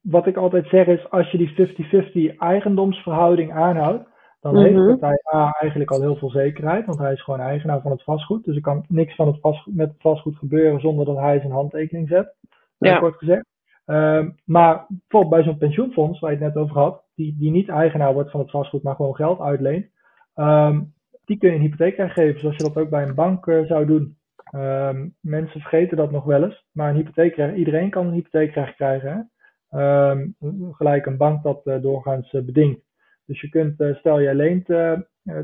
wat 0.00 0.26
ik 0.26 0.36
altijd 0.36 0.66
zeg 0.66 0.86
is, 0.86 1.10
als 1.10 1.30
je 1.30 1.38
die 1.38 2.32
50-50 2.34 2.36
eigendomsverhouding 2.36 3.52
aanhoudt, 3.52 4.08
dan 4.40 4.58
heeft 4.58 4.76
mhm. 4.76 4.88
partij 4.88 5.20
A 5.34 5.50
eigenlijk 5.60 5.90
al 5.90 6.00
heel 6.00 6.16
veel 6.16 6.30
zekerheid, 6.30 6.86
want 6.86 6.98
hij 6.98 7.12
is 7.12 7.22
gewoon 7.22 7.40
eigenaar 7.40 7.80
van 7.80 7.90
het 7.90 8.02
vastgoed. 8.02 8.44
Dus 8.44 8.56
er 8.56 8.62
kan 8.62 8.84
niks 8.88 9.14
van 9.14 9.26
het 9.26 9.40
vastgoed, 9.40 9.74
met 9.74 9.88
het 9.88 10.00
vastgoed 10.00 10.36
gebeuren 10.36 10.80
zonder 10.80 11.04
dat 11.04 11.18
hij 11.18 11.40
zijn 11.40 11.52
handtekening 11.52 12.08
zet, 12.08 12.34
ja. 12.78 12.98
kort 12.98 13.16
gezegd. 13.16 13.52
Um, 13.86 14.34
maar 14.44 14.86
bijvoorbeeld 14.88 15.30
bij 15.34 15.42
zo'n 15.42 15.58
pensioenfonds, 15.58 16.20
waar 16.20 16.30
je 16.30 16.36
het 16.36 16.54
net 16.54 16.62
over 16.62 16.76
had, 16.76 17.04
die, 17.14 17.36
die 17.38 17.50
niet 17.50 17.68
eigenaar 17.68 18.12
wordt 18.12 18.30
van 18.30 18.40
het 18.40 18.50
vastgoed, 18.50 18.82
maar 18.82 18.94
gewoon 18.94 19.14
geld 19.14 19.40
uitleent, 19.40 19.86
um, 20.34 20.94
die 21.24 21.38
kun 21.38 21.48
je 21.48 21.54
een 21.54 21.60
hypotheek 21.60 22.12
geven, 22.12 22.40
zoals 22.40 22.56
je 22.56 22.62
dat 22.62 22.76
ook 22.76 22.90
bij 22.90 23.02
een 23.02 23.14
bank 23.14 23.46
uh, 23.46 23.66
zou 23.66 23.86
doen. 23.86 24.16
Um, 24.54 25.14
mensen 25.20 25.60
vergeten 25.60 25.96
dat 25.96 26.10
nog 26.10 26.24
wel 26.24 26.44
eens, 26.44 26.66
maar 26.72 26.90
een 26.90 26.96
hypotheek 26.96 27.54
iedereen 27.56 27.90
kan 27.90 28.06
een 28.06 28.12
hypotheekrecht 28.12 28.74
krijgen. 28.74 29.30
Um, 29.70 30.34
gelijk 30.70 31.06
een 31.06 31.16
bank 31.16 31.42
dat 31.42 31.60
uh, 31.64 31.82
doorgaans 31.82 32.32
uh, 32.32 32.44
bedingt. 32.44 32.80
Dus 33.26 33.40
je 33.40 33.48
kunt, 33.48 33.96
stel 33.98 34.22
jij 34.22 34.34
leent 34.34 34.66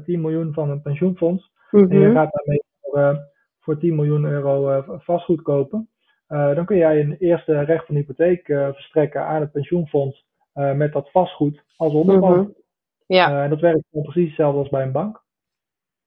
10 0.04 0.20
miljoen 0.20 0.52
van 0.52 0.70
een 0.70 0.82
pensioenfonds 0.82 1.50
mm 1.70 1.80
-hmm. 1.80 1.90
en 1.90 1.98
je 1.98 2.06
mhm. 2.06 2.16
gaat 2.16 2.32
daarmee 2.32 2.62
voor, 2.80 3.18
voor 3.60 3.78
10 3.78 3.94
miljoen 3.94 4.24
euro 4.24 4.82
vastgoed 4.98 5.42
kopen. 5.42 5.88
Dan 6.30 6.64
kun 6.64 6.76
jij 6.76 7.00
een 7.00 7.16
eerste 7.18 7.64
recht 7.64 7.86
van 7.86 7.94
hypotheek 7.94 8.46
verstrekken 8.46 9.26
aan 9.26 9.40
het 9.40 9.52
pensioenfonds 9.52 10.26
met 10.52 10.92
dat 10.92 11.10
vastgoed 11.10 11.62
als 11.76 11.92
onderpand. 11.92 12.48
Mhm. 12.48 12.58
Ja. 13.06 13.42
en 13.42 13.50
dat 13.50 13.60
werkt 13.60 13.84
precies 13.90 14.26
hetzelfde 14.26 14.58
als 14.58 14.68
bij 14.68 14.82
een 14.82 14.92
bank. 14.92 15.22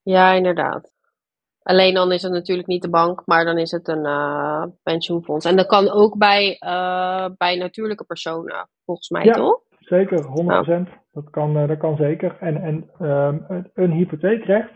Ja, 0.02 0.32
inderdaad. 0.32 0.94
Alleen 1.64 1.94
dan 1.94 2.12
is 2.12 2.22
het 2.22 2.32
natuurlijk 2.32 2.68
niet 2.68 2.82
de 2.82 2.90
bank, 2.90 3.22
maar 3.26 3.46
dan 3.46 3.58
is 3.58 3.72
het 3.72 3.88
een 3.88 4.06
uh, 4.06 4.64
pensioenfonds. 4.84 5.46
En 5.46 5.56
dat 5.56 5.66
kan 5.66 5.90
ook 5.92 6.18
bij, 6.18 6.58
uh, 6.66 7.30
bij 7.38 7.58
natuurlijke 7.58 8.04
personen, 8.04 8.70
volgens 8.86 9.10
mij, 9.10 9.24
ja, 9.24 9.32
toch? 9.32 9.62
Zeker, 9.80 10.24
100%. 10.24 10.46
Nou. 10.46 10.86
Dat, 11.12 11.30
kan, 11.30 11.58
uh, 11.58 11.68
dat 11.68 11.78
kan 11.78 11.96
zeker. 11.96 12.38
En, 12.40 12.62
en 12.62 13.08
um, 13.08 13.46
een 13.74 13.92
hypotheekrecht 13.92 14.72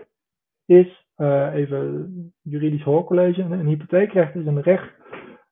is, 0.65 1.05
even 1.53 2.33
juridisch 2.41 2.83
hoorcollege, 2.83 3.41
een 3.41 3.67
hypotheekrecht 3.67 4.35
is 4.35 4.45
een 4.45 4.61
recht 4.61 4.91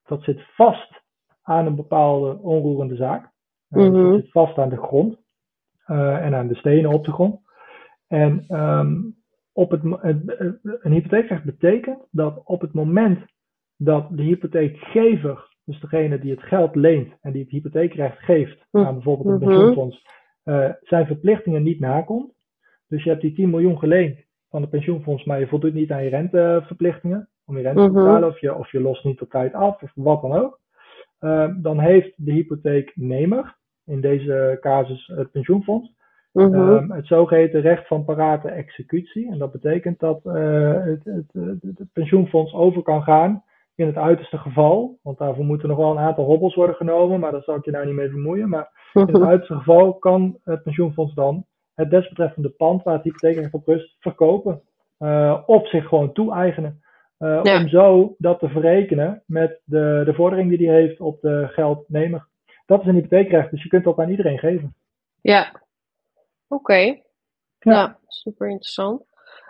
dat 0.05 0.23
zit 0.23 0.41
vast 0.55 1.03
aan 1.41 1.65
een 1.65 1.75
bepaalde 1.75 2.37
onroerende 2.37 2.95
zaak. 2.95 3.31
Mm 3.67 3.81
-hmm. 3.81 4.11
Dat 4.11 4.21
zit 4.21 4.31
vast 4.31 4.57
aan 4.57 4.69
de 4.69 4.77
grond 4.77 5.17
en 5.85 6.35
aan 6.35 6.47
de 6.47 6.55
stenen 6.55 6.93
op 6.93 7.05
de 7.05 7.11
grond. 7.11 7.39
En 8.07 8.45
um, 8.49 9.15
op 9.53 9.71
het, 9.71 9.81
een 9.83 10.91
hypotheekrecht 10.91 11.43
betekent 11.43 12.07
dat 12.11 12.41
op 12.43 12.61
het 12.61 12.73
moment 12.73 13.19
dat 13.77 14.07
de 14.17 14.23
hypotheekgever, 14.23 15.55
dus 15.63 15.79
degene 15.79 16.19
die 16.19 16.31
het 16.31 16.43
geld 16.43 16.75
leent 16.75 17.13
en 17.21 17.31
die 17.31 17.41
het 17.41 17.51
hypotheekrecht 17.51 18.19
geeft 18.19 18.65
hm. 18.71 18.77
aan 18.77 18.93
bijvoorbeeld 18.93 19.27
een 19.27 19.35
mhm. 19.35 19.47
pensioenfonds, 19.47 20.07
uh, 20.45 20.69
zijn 20.81 21.05
verplichtingen 21.05 21.63
niet 21.63 21.79
nakomt. 21.79 22.33
Dus 22.87 23.03
je 23.03 23.09
hebt 23.09 23.21
die 23.21 23.33
10 23.33 23.49
miljoen 23.49 23.79
geleend 23.79 24.19
van 24.49 24.61
het 24.61 24.69
pensioenfonds, 24.69 25.23
maar 25.23 25.39
je 25.39 25.47
voldoet 25.47 25.73
niet 25.73 25.91
aan 25.91 26.03
je 26.03 26.09
renteverplichtingen 26.09 27.29
om 27.45 27.57
je 27.57 27.63
rente 27.63 27.81
te 27.81 27.89
mhm. 27.89 27.93
betalen, 27.93 28.29
of 28.29 28.39
je, 28.39 28.55
of 28.55 28.71
je 28.71 28.81
lost 28.81 29.03
niet 29.03 29.21
op 29.21 29.29
tijd 29.29 29.53
af, 29.53 29.81
of 29.81 29.91
wat 29.95 30.21
dan 30.21 30.33
ook. 30.33 30.59
Uh, 31.19 31.49
dan 31.57 31.79
heeft 31.79 32.13
de 32.15 32.31
hypotheeknemer, 32.31 33.57
in 33.85 34.01
deze 34.01 34.57
casus 34.61 35.07
het 35.15 35.31
pensioenfonds, 35.31 35.95
Mhm. 36.35 36.53
Ehm, 36.53 36.91
het 36.91 37.07
zogeheten 37.07 37.61
recht 37.61 37.87
van 37.87 38.05
parate 38.05 38.49
executie. 38.49 39.31
En 39.31 39.37
dat 39.37 39.51
betekent 39.51 39.99
dat 39.99 40.21
uh, 40.25 40.83
het, 40.83 41.03
het, 41.03 41.31
het, 41.61 41.87
pensioenfonds 41.93 42.53
over 42.53 42.81
kan 42.81 43.03
gaan 43.03 43.43
in 43.75 43.85
het 43.85 43.95
uiterste 43.95 44.37
geval. 44.37 44.99
Want 45.01 45.17
daarvoor 45.17 45.45
moeten 45.45 45.67
nog 45.67 45.77
wel 45.77 45.91
een 45.91 45.97
aantal 45.97 46.25
hobbels 46.25 46.55
worden 46.55 46.75
genomen, 46.75 47.19
maar 47.19 47.31
daar 47.31 47.43
zal 47.43 47.55
ik 47.55 47.65
je 47.65 47.71
nou 47.71 47.85
niet 47.85 47.95
mee 47.95 48.09
vermoeien. 48.09 48.49
Maar 48.49 48.91
in 48.93 49.01
het 49.01 49.21
uiterste 49.21 49.55
geval 49.55 49.93
kan 49.93 50.37
het 50.43 50.63
pensioenfonds 50.63 51.13
dan 51.13 51.45
het 51.73 51.89
desbetreffende 51.89 52.49
pand 52.49 52.83
waar 52.83 52.93
het 52.93 53.03
hypotheekrecht 53.03 53.53
op 53.53 53.67
rust 53.67 53.95
verkopen. 53.99 54.61
Uh, 54.99 55.41
of 55.45 55.69
zich 55.69 55.87
gewoon 55.87 56.13
toe-eigenen. 56.13 56.83
Uh, 57.25 57.41
Om 57.43 57.67
zo 57.67 58.15
dat 58.17 58.39
te 58.39 58.49
verrekenen 58.49 59.23
met 59.25 59.61
de, 59.63 60.01
de 60.05 60.13
vordering 60.13 60.57
die 60.57 60.69
hij 60.69 60.81
heeft 60.81 60.99
op 60.99 61.21
de 61.21 61.47
geldnemer. 61.51 62.27
Dat 62.65 62.81
is 62.81 62.87
een 62.87 62.95
hypotheekrecht, 62.95 63.51
dus 63.51 63.63
je 63.63 63.69
kunt 63.69 63.83
dat 63.83 63.97
aan 63.97 64.09
iedereen 64.09 64.39
geven. 64.39 64.75
Ja, 65.21 65.51
Oké. 66.47 67.01
Ja. 67.59 67.99
super 68.07 68.49
interessant. 68.49 69.01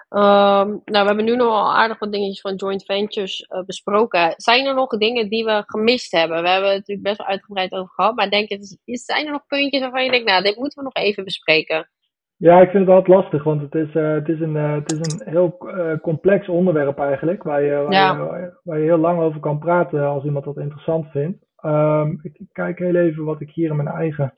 Um, 0.10 0.82
nou, 0.86 1.02
we 1.02 1.06
hebben 1.06 1.26
nu 1.26 1.36
nog 1.36 1.48
al 1.48 1.76
aardig 1.76 2.00
wat 2.00 2.12
dingetjes 2.12 2.42
van 2.42 2.56
joint 2.56 2.86
ventures 2.86 3.48
uh, 3.50 3.64
besproken. 3.64 4.34
Zijn 4.38 4.66
er 4.66 4.74
nog 4.74 4.98
dingen 4.98 5.30
die 5.30 5.46
we 5.46 5.64
gemist 5.66 6.12
hebben? 6.12 6.42
We 6.42 6.50
hebben 6.50 6.70
het 6.70 6.78
natuurlijk 6.78 7.08
best 7.08 7.18
wel 7.18 7.28
uitgebreid 7.28 7.72
over 7.72 7.94
gehad, 7.94 8.16
maar 8.16 8.30
denk 8.30 8.50
je, 8.50 8.58
zijn 8.84 9.26
er 9.26 9.32
nog 9.32 9.46
puntjes 9.48 9.82
waarvan 9.82 10.04
je 10.04 10.12
denkt, 10.12 10.30
nou, 10.30 10.44
dit 10.44 10.56
moeten 10.56 10.78
we 10.78 10.84
nog 10.84 11.04
even 11.04 11.24
bespreken? 11.24 11.90
Ja, 12.38 12.62
ik 12.62 12.70
vind 12.70 12.88
het 12.88 12.96
altijd 12.96 13.18
lastig, 13.18 13.44
want 13.44 13.62
het 13.62 13.76
is, 13.76 13.94
uh, 13.94 14.14
het 14.14 14.30
is, 14.30 14.40
een, 14.40 14.56
uh, 14.56 14.74
het 14.74 14.92
is 14.92 14.98
een 14.98 15.32
heel 15.32 15.58
complex 16.02 16.50
onderwerp 16.50 17.00
eigenlijk, 17.00 17.44
waar 17.44 17.62
je, 17.62 17.76
waar, 17.76 17.92
ja. 17.92 18.12
je, 18.14 18.54
waar, 18.64 18.80
je, 18.80 18.84
heel 18.84 18.98
lang 18.98 19.20
over 19.20 19.40
kan 19.40 19.60
praten 19.60 20.08
als 20.08 20.24
iemand 20.24 20.46
dat 20.46 20.58
interessant 20.58 21.08
vindt. 21.08 21.46
Um, 21.66 22.20
ik 22.22 22.40
kijk 22.52 22.80
heel 22.80 22.96
even 22.96 23.24
wat 23.24 23.42
ik 23.42 23.52
hier 23.52 23.70
in 23.70 23.76
mijn 23.76 23.88
eigen 23.88 24.34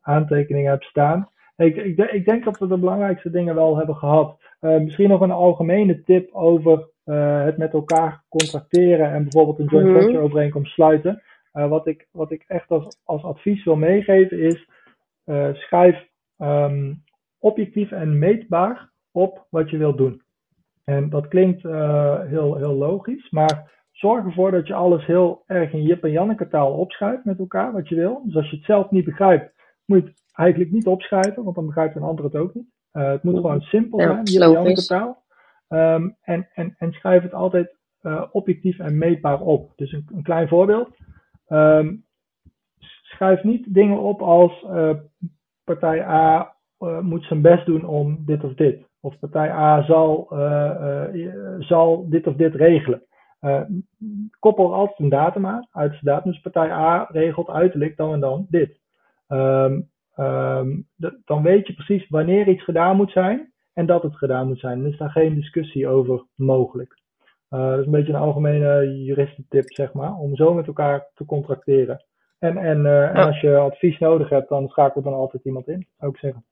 aantekeningen 0.00 0.70
heb 0.70 0.82
staan. 0.82 1.28
Ik, 1.56 1.76
ik, 1.76 1.98
ik, 1.98 2.24
denk 2.24 2.44
dat 2.44 2.58
we 2.58 2.66
de 2.66 2.78
belangrijkste 2.78 3.30
dingen 3.30 3.54
wel 3.54 3.76
hebben 3.76 3.96
gehad. 3.96 4.38
Misschien 4.60 5.08
nog 5.08 5.20
een 5.20 5.30
algemene 5.30 6.02
tip 6.02 6.32
over 6.32 6.88
het 7.44 7.56
met 7.56 7.72
elkaar 7.72 8.24
contracteren 8.28 9.12
en 9.12 9.22
bijvoorbeeld 9.22 9.58
een 9.58 9.66
joint 9.66 9.88
mhm. 9.88 9.98
venture 9.98 10.24
overeenkomst 10.24 10.72
sluiten. 10.72 11.22
Wat, 11.52 11.86
ik, 11.86 12.08
wat 12.12 12.30
ik 12.30 12.44
echt 12.46 12.70
als, 12.70 12.98
als 13.04 13.22
advies 13.22 13.64
wil 13.64 13.76
meegeven 13.76 14.38
is, 14.38 14.68
schrijf 15.52 16.08
um, 16.38 17.02
objectief 17.40 17.90
en 17.90 18.18
meetbaar 18.18 18.90
op 19.12 19.46
wat 19.50 19.70
je 19.70 19.76
wilt 19.76 19.96
doen. 19.96 20.22
En 20.84 21.10
dat 21.10 21.28
klinkt 21.28 21.62
heel, 21.62 22.56
heel 22.56 22.74
logisch, 22.74 23.30
maar 23.30 23.70
zorg 23.92 24.24
ervoor 24.24 24.50
dat 24.50 24.66
je 24.66 24.74
alles 24.74 25.06
heel 25.06 25.42
erg 25.46 25.72
in 25.72 25.82
Jip 25.82 26.04
en 26.04 26.10
Janneke 26.10 26.48
taal 26.48 26.72
opschrijft 26.72 27.24
met 27.24 27.38
elkaar, 27.38 27.72
wat 27.72 27.88
je 27.88 27.94
wil. 27.94 28.22
Dus 28.24 28.36
als 28.36 28.50
je 28.50 28.56
het 28.56 28.64
zelf 28.64 28.90
niet 28.90 29.04
begrijpt, 29.04 29.52
moet 29.84 30.02
je 30.02 30.08
het 30.08 30.22
eigenlijk 30.32 30.70
niet 30.70 30.86
opschrijven, 30.86 31.44
want 31.44 31.56
dan 31.56 31.66
begrijpt 31.66 31.96
een 31.96 32.02
ander 32.02 32.24
het 32.24 32.36
ook 32.36 32.54
niet. 32.54 32.68
Uh, 32.92 33.10
het 33.10 33.22
moet 33.22 33.34
gewoon 33.34 33.60
simpel 33.60 34.00
zijn, 34.00 34.28
hier 34.28 34.66
in 34.66 34.74
de 34.74 34.86
taal. 34.86 35.24
Um, 35.68 36.16
en, 36.20 36.48
en, 36.54 36.74
en 36.78 36.92
schrijf 36.92 37.22
het 37.22 37.34
altijd 37.34 37.76
uh, 38.02 38.24
objectief 38.32 38.78
en 38.78 38.98
meetbaar 38.98 39.40
op. 39.40 39.72
Dus 39.76 39.92
een, 39.92 40.06
een 40.14 40.22
klein 40.22 40.48
voorbeeld. 40.48 40.96
Um, 41.48 42.04
schrijf 43.02 43.42
niet 43.42 43.74
dingen 43.74 43.98
op 43.98 44.22
als 44.22 44.66
partij 45.64 46.04
A 46.04 46.54
moet 47.00 47.24
zijn 47.24 47.42
best 47.42 47.66
doen 47.66 47.84
om 47.84 48.22
dit 48.26 48.44
of 48.44 48.54
dit. 48.54 48.88
Of 49.00 49.18
partij 49.18 49.50
A 49.50 49.82
zal, 49.82 50.26
zal 51.58 52.08
dit 52.08 52.26
of 52.26 52.34
dit 52.34 52.54
regelen. 52.54 53.02
koppel 54.38 54.74
altijd 54.74 54.98
een 54.98 55.08
datum 55.08 55.46
aan, 55.46 55.68
uit 55.72 55.92
de 55.92 55.98
datum. 56.02 56.30
Dus 56.30 56.40
partij 56.40 56.70
A 56.70 57.08
regelt 57.10 57.48
uiterlijk 57.48 57.96
dan 57.96 58.12
en 58.12 58.20
dan 58.20 58.46
dit. 58.48 58.80
Um, 59.28 59.90
um, 60.16 60.86
dan 61.24 61.42
weet 61.42 61.66
je 61.66 61.74
precies 61.74 62.08
wanneer 62.08 62.48
iets 62.48 62.64
gedaan 62.64 62.96
moet 62.96 63.10
zijn 63.10 63.52
en 63.72 63.86
dat 63.86 64.02
het 64.02 64.16
gedaan 64.16 64.46
moet 64.46 64.58
zijn. 64.58 64.82
Dan 64.82 64.90
is 64.90 64.98
daar 64.98 65.10
geen 65.10 65.34
discussie 65.34 65.88
over 65.88 66.24
mogelijk. 66.34 66.98
Uh, 67.50 67.70
dat 67.70 67.78
is 67.78 67.84
een 67.84 67.90
beetje 67.90 68.12
een 68.12 68.18
algemene 68.18 69.02
juristentip, 69.02 69.72
zeg 69.72 69.92
maar, 69.92 70.14
om 70.14 70.36
zo 70.36 70.54
met 70.54 70.66
elkaar 70.66 71.10
te 71.14 71.24
contracteren. 71.24 72.04
En, 72.38 72.56
en, 72.56 72.78
uh, 72.78 73.08
en 73.08 73.26
als 73.26 73.40
je 73.40 73.56
advies 73.56 73.98
nodig 73.98 74.28
hebt, 74.28 74.48
dan 74.48 74.68
schakel 74.68 75.02
dan 75.02 75.12
altijd 75.12 75.44
iemand 75.44 75.68
in, 75.68 75.86
zou 75.98 76.12
ik 76.12 76.18
zeggen. 76.18 76.44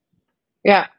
Ja, 0.61 0.91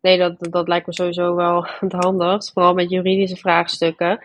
nee, 0.00 0.18
dat, 0.18 0.36
dat 0.38 0.68
lijkt 0.68 0.86
me 0.86 0.94
sowieso 0.94 1.34
wel 1.34 1.66
het 1.80 1.92
handigst. 1.92 2.52
Vooral 2.52 2.74
met 2.74 2.90
juridische 2.90 3.36
vraagstukken. 3.36 4.24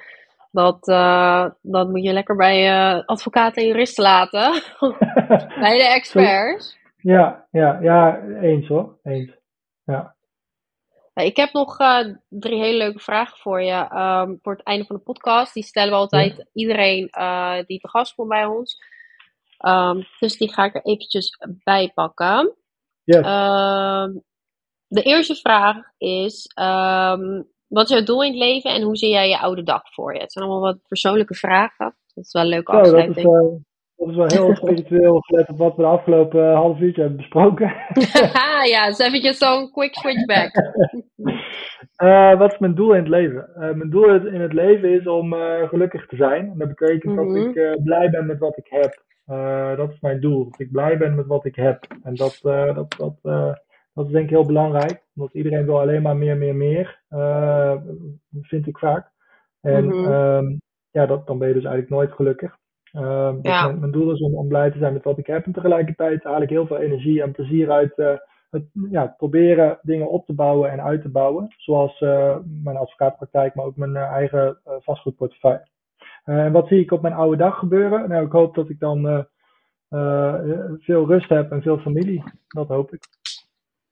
Dat, 0.51 0.87
uh, 0.87 1.49
dat 1.61 1.89
moet 1.89 2.03
je 2.03 2.13
lekker 2.13 2.35
bij 2.35 3.03
advocaten 3.05 3.61
en 3.61 3.67
juristen 3.67 4.03
laten. 4.03 4.51
bij 5.59 5.77
de 5.77 5.87
experts. 5.93 6.77
Ja, 6.97 7.47
ja, 7.51 7.79
ja, 7.81 8.21
eens 8.41 8.67
hoor. 8.67 8.99
Eens. 9.03 9.31
Ja. 9.83 10.15
Ik 11.13 11.37
heb 11.37 11.53
nog 11.53 11.79
uh, 11.79 12.15
drie 12.29 12.59
hele 12.59 12.77
leuke 12.77 12.99
vragen 12.99 13.37
voor 13.37 13.61
je 13.61 13.95
um, 13.95 14.39
voor 14.41 14.53
het 14.53 14.63
einde 14.63 14.85
van 14.85 14.95
de 14.95 15.01
podcast. 15.01 15.53
Die 15.53 15.63
stellen 15.63 15.91
we 15.91 15.97
altijd 15.97 16.45
iedereen 16.53 17.09
uh, 17.19 17.57
die 17.65 17.79
te 17.79 17.89
gast 17.89 18.15
komt 18.15 18.29
bij 18.29 18.45
ons. 18.45 18.81
Um, 19.65 20.07
dus 20.19 20.37
die 20.37 20.53
ga 20.53 20.65
ik 20.65 20.75
er 20.75 20.85
eventjes 20.85 21.37
bij 21.63 21.91
pakken. 21.93 22.55
Yes. 23.03 23.25
Um, 23.25 24.23
de 24.87 25.01
eerste 25.01 25.35
vraag 25.35 25.77
is: 25.97 26.51
wat 27.67 27.89
is 27.89 27.95
jouw 27.95 28.03
doel 28.03 28.23
in 28.23 28.29
het 28.29 28.39
leven 28.39 28.71
en 28.71 28.81
hoe 28.81 28.97
zie 28.97 29.09
jij 29.09 29.29
je 29.29 29.39
oude 29.39 29.63
dag 29.63 29.93
voor 29.93 30.13
je? 30.13 30.19
Het 30.19 30.31
zijn 30.31 30.45
allemaal 30.45 30.73
wat 30.73 30.87
persoonlijke 30.87 31.35
vragen. 31.35 31.95
Dat 32.13 32.25
is 32.25 32.31
wel 32.31 32.43
een 32.43 32.49
leuke 32.49 32.71
afsluiting. 32.71 33.15
dat 33.15 33.43
is, 33.43 33.49
uh, 33.49 33.57
dat 33.95 34.09
is 34.09 34.15
wel 34.15 34.45
heel 34.45 34.55
spiritueel 34.61 35.19
gelet 35.19 35.49
op 35.49 35.57
wat 35.57 35.75
we 35.75 35.81
de 35.81 35.87
afgelopen 35.87 36.43
uh, 36.43 36.55
half 36.55 36.79
uurtje 36.79 37.01
hebben 37.01 37.19
besproken. 37.19 37.73
ja, 38.73 38.87
dus 38.87 38.99
eventjes 38.99 39.37
zo'n 39.37 39.71
quick 39.71 39.93
switchback. 39.93 40.51
uh, 42.03 42.37
wat 42.39 42.51
is 42.51 42.59
mijn 42.59 42.75
doel 42.75 42.93
in 42.93 42.99
het 42.99 43.07
leven? 43.07 43.49
Mijn 43.55 43.89
doel 43.89 44.15
in 44.15 44.41
het 44.41 44.53
leven 44.53 44.89
is 44.89 45.07
om 45.07 45.33
gelukkig 45.67 46.05
te 46.05 46.15
zijn. 46.15 46.49
En 46.49 46.57
dat 46.57 46.67
betekent 46.67 47.15
dat 47.15 47.25
mhm. 47.25 47.37
ik 47.37 47.83
blij 47.83 48.09
ben 48.09 48.25
met 48.25 48.39
wat 48.39 48.57
ik 48.57 48.67
heb. 48.69 49.03
dat 49.77 49.89
is 49.91 49.99
mijn 49.99 50.19
doel. 50.19 50.43
Dat 50.43 50.59
ik 50.59 50.71
blij 50.71 50.97
ben 50.97 51.15
met 51.15 51.27
wat 51.27 51.45
ik 51.45 51.55
heb. 51.55 51.85
En 52.03 52.15
dat, 52.15 52.39
dat, 52.41 52.95
dat, 52.97 53.15
dat 53.97 54.05
is 54.05 54.11
denk 54.11 54.23
ik 54.23 54.29
heel 54.29 54.45
belangrijk. 54.45 55.03
Omdat 55.15 55.33
iedereen 55.33 55.65
wil 55.65 55.79
alleen 55.79 56.01
maar 56.01 56.17
meer, 56.17 56.37
meer, 56.37 56.55
meer. 56.55 57.01
vind 58.41 58.67
ik 58.67 58.77
vaak. 58.77 59.11
En 59.61 59.85
mm 59.85 60.59
ja, 60.97 61.05
dat, 61.05 61.27
dan 61.27 61.37
ben 61.37 61.47
je 61.47 61.53
dus 61.53 61.63
eigenlijk 61.63 61.93
nooit 61.93 62.11
gelukkig. 62.11 62.57
Uh, 62.93 63.31
dus 63.41 63.79
mijn, 63.79 63.91
doel 63.91 64.11
is 64.11 64.19
om, 64.19 64.35
om, 64.35 64.47
blij 64.47 64.71
te 64.71 64.77
zijn 64.77 64.93
met 64.93 65.03
wat 65.03 65.17
ik 65.17 65.27
heb. 65.27 65.45
En 65.45 65.51
tegelijkertijd 65.51 66.23
haal 66.23 66.41
ik 66.41 66.49
heel 66.49 66.67
veel 66.67 66.77
energie 66.77 67.21
en 67.21 67.31
plezier 67.31 67.71
uit 67.71 67.97
uh, 67.97 68.13
het 68.49 68.63
ja, 68.89 69.13
proberen 69.17 69.79
dingen 69.81 70.09
op 70.09 70.25
te 70.25 70.33
bouwen 70.33 70.71
en 70.71 70.81
uit 70.81 71.01
te 71.01 71.09
bouwen. 71.09 71.53
Zoals 71.57 72.01
uh, 72.01 72.37
mijn 72.63 72.77
advocaatpraktijk, 72.77 73.55
maar 73.55 73.65
ook 73.65 73.75
mijn 73.75 73.95
eh, 73.95 74.11
eigen 74.11 74.59
vastgoedportefeuille. 74.63 75.67
en 76.23 76.51
wat 76.51 76.67
zie 76.67 76.79
ik 76.79 76.91
op 76.91 77.01
mijn 77.01 77.13
oude 77.13 77.37
dag 77.37 77.59
gebeuren? 77.59 78.09
Nou, 78.09 78.25
ik 78.25 78.31
hoop 78.31 78.55
dat 78.55 78.69
ik 78.69 78.79
dan 78.79 79.25
veel 80.79 81.05
rust 81.05 81.29
heb 81.29 81.51
en 81.51 81.61
veel 81.61 81.77
familie. 81.77 82.23
Dat 82.47 82.67
hoop 82.67 82.93
ik. 82.93 83.16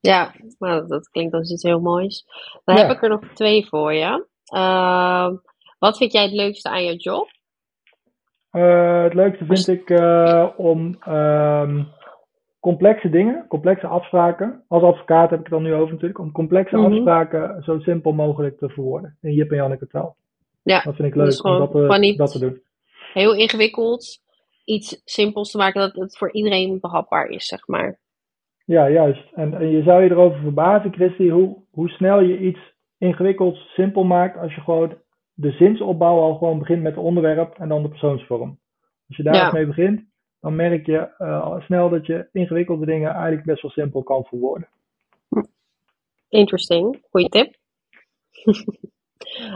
Ja, 0.06 0.34
nou, 0.60 0.88
dat 0.88 1.10
klinkt 1.10 1.34
als 1.34 1.52
iets 1.52 1.64
heel 1.64 1.80
moois. 1.80 2.26
Dan 2.66 2.76
heb 2.76 2.90
ik 2.90 3.04
er 3.04 3.10
nog 3.10 3.22
twee 3.34 3.68
voor 3.68 3.94
je. 3.94 4.26
Ehm, 4.46 5.36
Wat 5.80 5.98
vind 5.98 6.12
jij 6.12 6.24
het 6.24 6.32
leukste 6.32 6.70
aan 6.70 6.84
je 6.84 6.96
job? 6.96 7.28
Uh, 8.52 9.04
het 9.04 9.14
leukste 9.14 9.46
vind 9.46 9.68
ik 9.68 9.90
uh, 9.90 10.50
om 10.58 11.00
um, 11.08 11.88
complexe 12.60 13.10
dingen, 13.10 13.46
complexe 13.48 13.88
afspraken. 13.88 14.64
Als 14.68 14.84
advocaat 14.84 15.30
heb 15.30 15.40
ik 15.40 15.46
het 15.46 15.54
dan 15.54 15.64
nu 15.64 15.74
over 15.74 15.94
natuurlijk. 15.94 16.20
Om 16.20 16.32
complexe 16.32 16.78
mm 16.78 16.84
-hmm. 16.84 16.94
afspraken 16.94 17.64
zo 17.64 17.80
simpel 17.80 18.12
mogelijk 18.12 18.58
te 18.58 18.70
verwoorden. 18.70 19.18
In 19.22 19.34
Jip 19.34 19.52
en 19.52 19.58
Janneke 19.58 19.88
taal. 19.88 20.16
Ja, 20.64 20.82
dat 20.84 20.96
vind 20.96 21.08
ik 21.08 21.16
leuk 21.16 21.44
om 21.44 21.58
dat, 21.58 21.72
te, 21.72 22.14
dat 22.18 22.32
te 22.32 22.40
doen. 22.40 22.62
Heel 23.14 23.36
ingewikkeld, 23.36 24.22
iets 24.64 25.02
simpels 25.04 25.52
te 25.52 25.58
maken 25.58 25.82
dat 25.82 25.96
het 25.96 26.18
voor 26.18 26.32
iedereen 26.32 26.80
behapbaar 26.80 27.28
is, 27.28 27.46
zeg 27.46 27.68
maar. 27.68 28.00
Ja, 28.66 28.90
juist. 28.90 29.32
En, 29.34 29.54
en 29.54 29.70
je 29.70 29.84
zou 29.84 30.04
je 30.04 30.10
erover 30.10 30.40
verbazen, 30.40 30.94
Christy, 30.94 31.30
hoe, 31.30 31.58
hoe 31.72 31.90
snel 31.90 32.20
je 32.20 32.40
iets 32.40 32.60
ingewikkelds 32.98 33.74
simpel 33.74 34.04
maakt 34.04 34.38
als 34.38 34.56
je 34.56 34.62
gewoon 34.62 34.98
de 35.34 35.52
zinsopbouw 35.52 36.20
al 36.20 36.36
gewoon 36.36 36.60
begint 36.60 36.82
met 36.82 36.96
het 36.96 37.04
onderwerp 37.04 37.58
en 37.58 37.68
dan 37.70 37.82
de 37.82 37.90
persoonsvorm. 37.90 38.60
Als 39.08 39.18
je 39.18 39.24
daar 39.24 39.36
ja. 39.36 39.52
mee 39.52 39.66
begint, 39.66 40.04
dan 40.40 40.56
merk 40.56 40.86
je 40.86 41.14
uh, 41.18 41.44
al 41.44 41.62
snel 41.62 41.90
dat 41.90 42.06
je 42.06 42.30
ingewikkelde 42.32 42.86
dingen 42.86 43.12
eigenlijk 43.12 43.46
best 43.46 43.62
wel 43.62 43.72
simpel 43.72 44.04
kan 44.04 44.24
verwoorden. 44.24 44.70
Interesting, 46.30 47.04
goede 47.10 47.30
tip. 47.30 47.56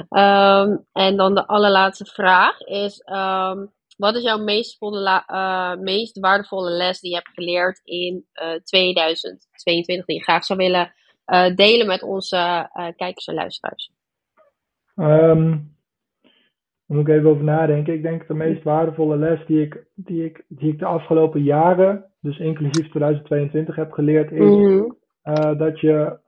um, 0.10 0.86
en 1.06 1.18
dan 1.18 1.36
de 1.36 1.48
allerlaatste 1.48 2.06
vraag 2.06 2.60
is: 2.60 3.04
um, 3.06 3.72
wat 4.00 4.16
is 4.16 4.24
jouw 4.24 4.38
meest, 4.44 4.78
volle, 4.78 5.24
uh, 5.28 5.76
meest, 5.76 6.20
waardevolle 6.20 6.70
les 6.70 7.00
die 7.00 7.10
je 7.10 7.16
hebt 7.16 7.34
geleerd 7.34 7.82
in 7.84 8.26
uh, 8.34 8.56
2022 8.64 10.06
die 10.06 10.16
je 10.16 10.24
graag 10.24 10.46
zou 10.46 10.60
willen 10.60 10.94
uh, 11.26 11.56
delen 11.56 11.88
met 11.88 12.04
onze 12.04 12.70
kijkers 12.96 13.26
en 13.26 13.34
luisteraars? 13.34 13.92
Um, 14.96 15.78
daar 16.86 16.98
moet 16.98 17.08
ik 17.08 17.14
even 17.14 17.30
over 17.30 17.44
nadenken. 17.44 17.94
Ik 17.94 18.02
denk 18.02 18.28
de 18.28 18.34
meest 18.34 18.64
waardevolle 18.64 19.18
les 19.18 19.46
die 19.46 19.62
ik, 19.62 19.86
die 19.96 20.26
ik, 20.26 20.46
die 20.48 20.72
ik 20.72 20.80
de 20.80 20.86
afgelopen 20.86 21.44
jaren, 21.44 22.06
dus 22.22 22.40
inclusief 22.40 22.90
2022, 22.90 23.76
heb 23.76 23.92
geleerd, 23.92 24.32
is 24.32 24.40
Mhm. 24.40 24.90
dat, 25.58 25.80
je, 25.80 26.20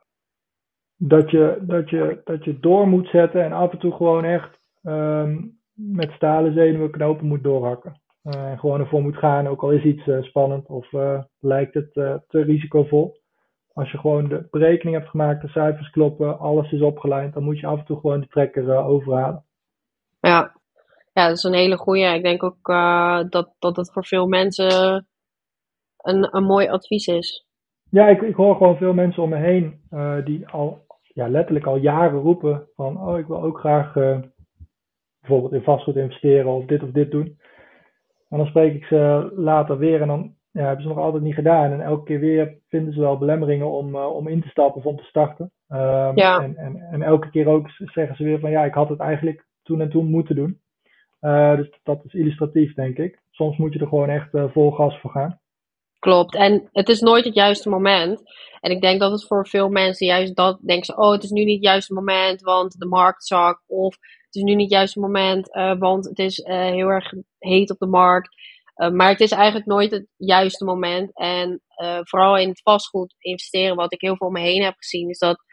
dat, 0.98 1.32
je, 1.32 1.58
dat, 1.62 1.90
je, 1.90 2.22
dat 2.24 2.44
je 2.44 2.60
door 2.60 2.88
moet 2.88 3.08
zetten 3.08 3.44
en 3.44 3.52
af 3.52 3.72
en 3.72 3.80
toe 3.80 3.92
gewoon 3.92 4.24
echt 4.24 4.60
um, 4.84 5.61
met 5.82 6.12
stalen 6.12 6.54
zenuwen 6.54 6.92
knopen 6.92 7.28
moet 7.28 7.44
doorhakken. 7.44 8.02
Uh, 8.24 8.50
en 8.52 8.60
gewoon 8.60 8.80
ervoor 8.80 9.02
moet 9.02 9.18
gaan, 9.18 9.48
ook 9.48 9.62
al 9.62 9.72
is 9.72 9.84
iets 9.84 10.08
uh, 10.08 10.22
spannend 10.22 10.68
of 10.68 10.88
lijkt 11.40 11.74
het 11.74 11.94
te 11.94 12.42
risicovol. 12.42 13.20
Als 13.74 13.92
je 13.92 13.98
gewoon 13.98 14.28
de 14.28 14.48
berekening 14.52 14.98
hebt 14.98 15.10
gemaakt, 15.10 15.42
de 15.42 15.48
cijfers 15.48 15.90
kloppen, 15.90 16.40
alles 16.40 16.72
is 16.72 16.82
opgeleid, 16.82 17.34
dan 17.34 17.44
moet 17.44 17.60
je 17.60 17.68
af 17.68 17.80
en 17.80 17.86
toe 17.86 18.00
gewoon 18.00 18.20
de 18.20 18.28
trekker 18.28 18.76
overhalen. 18.76 19.44
Ja. 20.20 20.56
ja, 21.14 21.28
dat 21.28 21.38
is 21.38 21.44
een 21.44 21.54
hele 21.54 21.78
goede. 21.78 22.06
Ik 22.06 22.24
denk 22.24 22.44
ook 22.44 22.68
dat, 23.30 23.56
dat 23.60 23.76
het 23.76 23.92
voor 23.92 24.06
veel 24.06 24.28
mensen 24.28 25.06
een, 25.98 26.36
een 26.36 26.44
mooi 26.44 26.68
advies 26.68 27.08
is. 27.08 27.46
Ja, 27.90 28.08
ik, 28.08 28.22
ik 28.22 28.36
hoor 28.36 28.56
gewoon 28.56 28.78
veel 28.78 28.94
mensen 28.94 29.24
om 29.24 29.30
me 29.30 29.38
heen 29.38 29.82
uh, 29.92 30.26
die 30.26 30.48
al 30.48 30.86
ja, 31.14 31.28
letterlijk 31.28 31.66
al 31.66 31.76
jaren 31.76 32.20
roepen 32.20 32.68
van 32.76 32.98
oh, 32.98 33.18
ik 33.18 33.28
wil 33.28 33.44
ook 33.44 33.60
graag 33.60 33.96
uh, 33.96 34.18
bijvoorbeeld 35.22 35.54
in 35.54 35.64
vastgoed 35.64 35.96
investeren 35.96 36.52
of 36.52 36.66
dit 36.66 36.84
of 36.84 36.90
dit 36.90 37.12
doen. 37.12 37.40
En 38.30 38.38
dan 38.38 38.48
spreek 38.48 38.74
ik 38.74 38.84
ze 38.84 39.32
later 39.36 39.78
weer 39.78 40.02
en 40.02 40.08
dan 40.08 40.36
ja, 40.52 40.66
hebben 40.66 40.82
ze 40.82 40.88
nog 40.88 40.98
altijd 40.98 41.24
niet 41.24 41.34
gedaan. 41.34 41.72
En 41.72 41.82
elke 41.82 42.04
keer 42.04 42.20
weer 42.20 42.58
vinden 42.70 42.94
ze 42.94 43.00
wel 43.00 43.18
belemmeringen 43.18 43.72
om, 43.72 43.96
om 43.96 44.28
in 44.28 44.42
te 44.42 44.48
stappen 44.48 44.82
of 44.82 44.86
om 44.86 44.98
te 44.98 45.04
starten. 45.04 45.52
Um, 45.70 46.18
ja. 46.18 46.44
en, 46.44 46.56
en, 46.56 46.88
en 46.92 47.02
elke 47.02 47.30
keer 47.30 47.48
ook 47.48 47.70
zeggen 47.70 48.16
ze 48.16 48.24
weer 48.24 48.40
van 48.40 48.52
ja, 48.52 48.64
ik 48.64 48.74
had 48.74 48.90
het 48.90 49.00
eigenlijk 49.00 49.46
toen 49.64 49.82
en 49.82 49.90
toen 49.90 50.10
moeten 50.10 50.36
doen. 50.36 50.60
Uh, 51.22 51.56
dus 51.56 51.80
dat 51.84 52.06
is 52.06 52.14
illustratief, 52.14 52.74
denk 52.74 52.98
ik. 52.98 53.20
Soms 53.32 53.58
moet 53.58 53.74
je 53.74 53.80
er 53.80 53.88
gewoon 53.88 54.10
echt 54.10 54.34
uh, 54.34 54.52
vol 54.52 54.72
gas 54.72 55.00
voor 55.00 55.12
gaan. 55.12 55.40
Klopt. 56.00 56.36
En 56.36 56.70
het 56.72 56.90
is 56.90 57.02
nooit 57.02 57.26
het 57.26 57.34
juiste 57.34 57.70
moment. 57.70 58.22
En 58.60 58.72
ik 58.72 58.82
denk 58.82 59.00
dat 59.00 59.12
het 59.12 59.28
voor 59.28 59.48
veel 59.48 59.70
mensen 59.70 60.08
juist 60.08 60.36
dat 60.36 60.60
denken 60.62 60.86
ze, 60.86 60.96
oh, 60.96 61.12
het 61.12 61.24
is 61.24 61.30
nu 61.30 61.44
niet 61.44 61.56
het 61.56 61.64
juiste 61.64 61.94
moment, 61.94 62.42
want 62.42 62.80
de 62.80 62.86
markt 62.86 63.26
zakt. 63.26 63.64
Of 63.68 63.98
is 64.36 64.42
nu 64.42 64.54
niet 64.54 64.70
het 64.70 64.72
juiste 64.72 65.00
moment, 65.00 65.56
uh, 65.56 65.78
want 65.80 66.06
het 66.06 66.20
is 66.20 66.42
heel 66.46 66.88
erg 66.88 67.14
heet 67.38 67.72
op 67.72 67.80
de 67.80 67.88
markt. 67.88 68.30
maar 68.94 69.10
het 69.10 69.20
is 69.20 69.32
eigenlijk 69.32 69.66
nooit 69.66 69.92
het 69.92 70.08
juiste 70.18 70.66
moment. 70.66 71.12
En 71.14 71.62
vooral 72.02 72.38
in 72.38 72.50
het 72.50 72.62
vastgoed 72.62 73.16
investeren, 73.18 73.76
wat 73.76 73.94
ik 73.94 74.02
heel 74.02 74.16
veel 74.16 74.28
om 74.28 74.34
me 74.34 74.40
heen 74.40 74.64
heb 74.64 74.74
gezien, 74.78 75.10
is 75.10 75.20
dat 75.20 75.44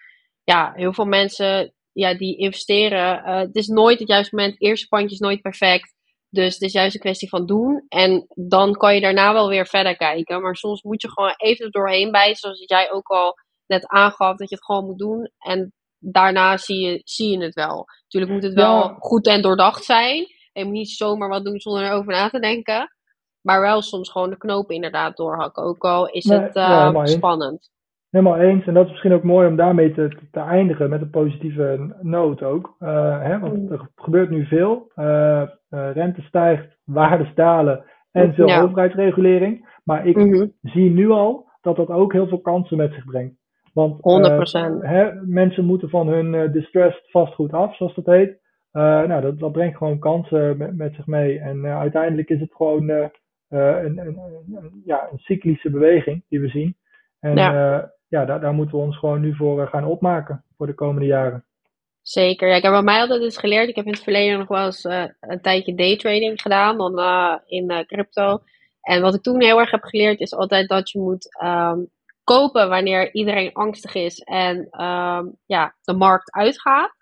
ja, 0.45 0.73
heel 0.75 0.93
veel 0.93 1.05
mensen 1.05 1.75
ja, 1.93 2.15
die 2.15 2.37
investeren. 2.37 3.23
Het 3.25 3.57
is 3.57 3.67
nooit 3.67 3.99
het 3.99 4.09
juiste 4.09 4.35
moment. 4.35 4.55
Het 4.55 4.63
eerste 4.63 4.89
pandje 4.89 5.15
is 5.15 5.21
nooit 5.21 5.43
perfect. 5.43 5.97
Dus 6.31 6.55
het 6.55 6.63
is 6.63 6.73
juist 6.73 6.95
een 6.95 7.01
kwestie 7.01 7.29
van 7.29 7.47
doen. 7.47 7.85
En 7.89 8.27
dan 8.35 8.73
kan 8.73 8.95
je 8.95 9.01
daarna 9.01 9.33
wel 9.33 9.49
weer 9.49 9.67
verder 9.67 9.97
kijken. 9.97 10.43
Maar 10.43 10.57
soms 10.57 10.83
moet 10.83 11.03
je 11.03 11.11
gewoon 11.11 11.35
even 11.37 11.65
er 11.65 11.71
doorheen 11.71 12.11
bijten. 12.11 12.37
Zoals 12.37 12.65
jij 12.67 12.93
ook 12.93 13.09
al 13.09 13.35
net 13.67 13.87
aangaf 13.87 14.37
dat 14.37 14.49
je 14.49 14.55
het 14.55 14.65
gewoon 14.65 14.85
moet 14.85 14.99
doen. 14.99 15.31
En 15.39 15.73
daarna 15.99 16.57
zie 16.57 16.87
je, 16.87 17.01
zie 17.05 17.39
je 17.39 17.45
het 17.45 17.55
wel. 17.55 17.87
Natuurlijk 18.03 18.33
moet 18.33 18.43
het 18.43 18.55
wel 18.55 18.77
ja. 18.77 18.97
goed 18.99 19.27
en 19.27 19.43
doordacht 19.43 19.85
zijn. 19.85 20.27
En 20.53 20.63
je 20.63 20.65
moet 20.65 20.73
niet 20.73 20.91
zomaar 20.91 21.29
wat 21.29 21.45
doen 21.45 21.61
zonder 21.61 21.85
erover 21.85 22.13
na 22.13 22.29
te 22.29 22.41
denken. 22.41 22.93
Maar 23.41 23.61
wel 23.61 23.83
soms 23.83 24.11
gewoon 24.11 24.31
de 24.31 24.37
knopen 24.37 24.75
inderdaad 24.75 25.17
doorhakken. 25.17 25.63
Ook 25.63 25.85
al 25.85 26.09
is 26.09 26.25
nee, 26.25 26.39
het 26.39 26.57
uh, 26.57 26.91
ja, 26.93 27.07
spannend. 27.07 27.71
Helemaal 28.11 28.37
eens. 28.39 28.67
En 28.67 28.75
dat 28.75 28.85
is 28.85 28.91
misschien 28.91 29.13
ook 29.13 29.23
mooi 29.23 29.49
om 29.49 29.57
daarmee 29.57 29.95
te, 29.95 30.19
te 30.31 30.41
eindigen 30.41 30.91
met 30.91 31.01
een 31.01 31.11
positieve 31.11 31.97
noot 32.03 32.43
ook. 32.43 32.77
Uh, 32.79 33.23
hè, 33.23 33.39
want 33.39 33.71
er 33.71 33.91
gebeurt 33.95 34.31
nu 34.31 34.47
veel. 34.47 34.93
Uh, 34.97 35.43
rente 35.69 36.23
stijgt, 36.23 36.77
waarden 36.85 37.33
dalen 37.35 37.85
en 38.13 38.35
veel 38.35 38.49
ja. 38.49 38.63
overheidsregulering. 38.63 39.81
Maar 39.85 40.07
ik 40.07 40.17
Mhm. 40.17 40.47
zie 40.63 40.91
nu 40.91 41.11
al 41.11 41.51
dat 41.61 41.77
dat 41.77 41.89
ook 41.89 42.13
heel 42.13 42.27
veel 42.27 42.41
kansen 42.41 42.77
met 42.77 42.93
zich 42.93 43.05
brengt. 43.05 43.35
Want 43.79 43.97
100%. 43.97 44.81
hè, 44.81 45.13
mensen 45.23 45.65
moeten 45.65 45.89
van 45.89 46.09
hun 46.09 46.53
distressed 46.53 47.11
vastgoed 47.11 47.53
af, 47.53 47.77
zoals 47.77 47.95
dat 47.95 48.07
heet. 48.07 48.39
nou, 48.73 49.21
dat, 49.21 49.39
dat 49.39 49.53
brengt 49.53 49.77
gewoon 49.77 49.99
kansen 49.99 50.57
met, 50.57 50.77
met 50.77 50.95
zich 50.95 51.07
mee. 51.07 51.39
En 51.39 51.67
uiteindelijk 51.67 52.29
is 52.29 52.41
het 52.41 52.55
gewoon 52.55 52.89
een, 52.89 53.11
een, 53.49 53.99
een, 53.99 54.19
een, 54.53 54.83
ja, 54.85 55.09
een 55.13 55.19
cyclische 55.19 55.71
beweging 55.71 56.25
die 56.29 56.41
we 56.41 56.49
zien. 56.49 56.77
En 57.21 57.35
Ja. 57.37 57.93
ja, 58.09 58.25
daar, 58.25 58.41
daar 58.41 58.55
moeten 58.55 58.77
we 58.77 58.85
ons 58.85 58.99
gewoon 58.99 59.21
nu 59.21 59.35
voor 59.35 59.69
gaan 59.69 59.85
opmaken 59.85 60.45
voor 60.57 60.67
de 60.67 60.75
komende 60.75 61.07
jaren. 61.07 61.45
Zeker. 62.03 62.49
Ja, 62.49 62.55
ik 62.55 62.63
heb 62.63 62.73
bij 62.73 62.83
mij 62.83 63.01
altijd 63.01 63.23
eens 63.23 63.39
geleerd. 63.39 63.69
Ik 63.69 63.77
heb 63.77 63.85
in 63.85 63.93
het 63.93 64.03
verleden 64.03 64.39
nog 64.39 64.49
wel 64.49 64.65
eens 64.65 64.85
uh, 64.85 65.05
een 65.21 65.41
tijdje 65.41 65.75
daytrading 65.75 66.41
gedaan 66.41 66.79
dan, 66.79 66.99
uh, 66.99 67.35
in 67.47 67.71
uh, 67.71 67.79
crypto. 67.79 68.43
En 68.81 69.03
wat 69.03 69.15
ik 69.15 69.23
toen 69.23 69.43
heel 69.43 69.59
erg 69.59 69.71
heb 69.71 69.83
geleerd 69.83 70.21
is 70.21 70.35
altijd 70.35 70.69
dat 70.69 70.91
je 70.91 70.99
moet 70.99 71.39
um, 71.43 71.89
kopen 72.29 72.69
wanneer 72.69 73.15
iedereen 73.15 73.53
angstig 73.53 73.95
is 73.95 74.19
en 74.19 74.57
um, 74.85 75.37
ja, 75.47 75.77
de 75.83 75.95
markt 75.95 76.33
uitgaat. 76.33 76.93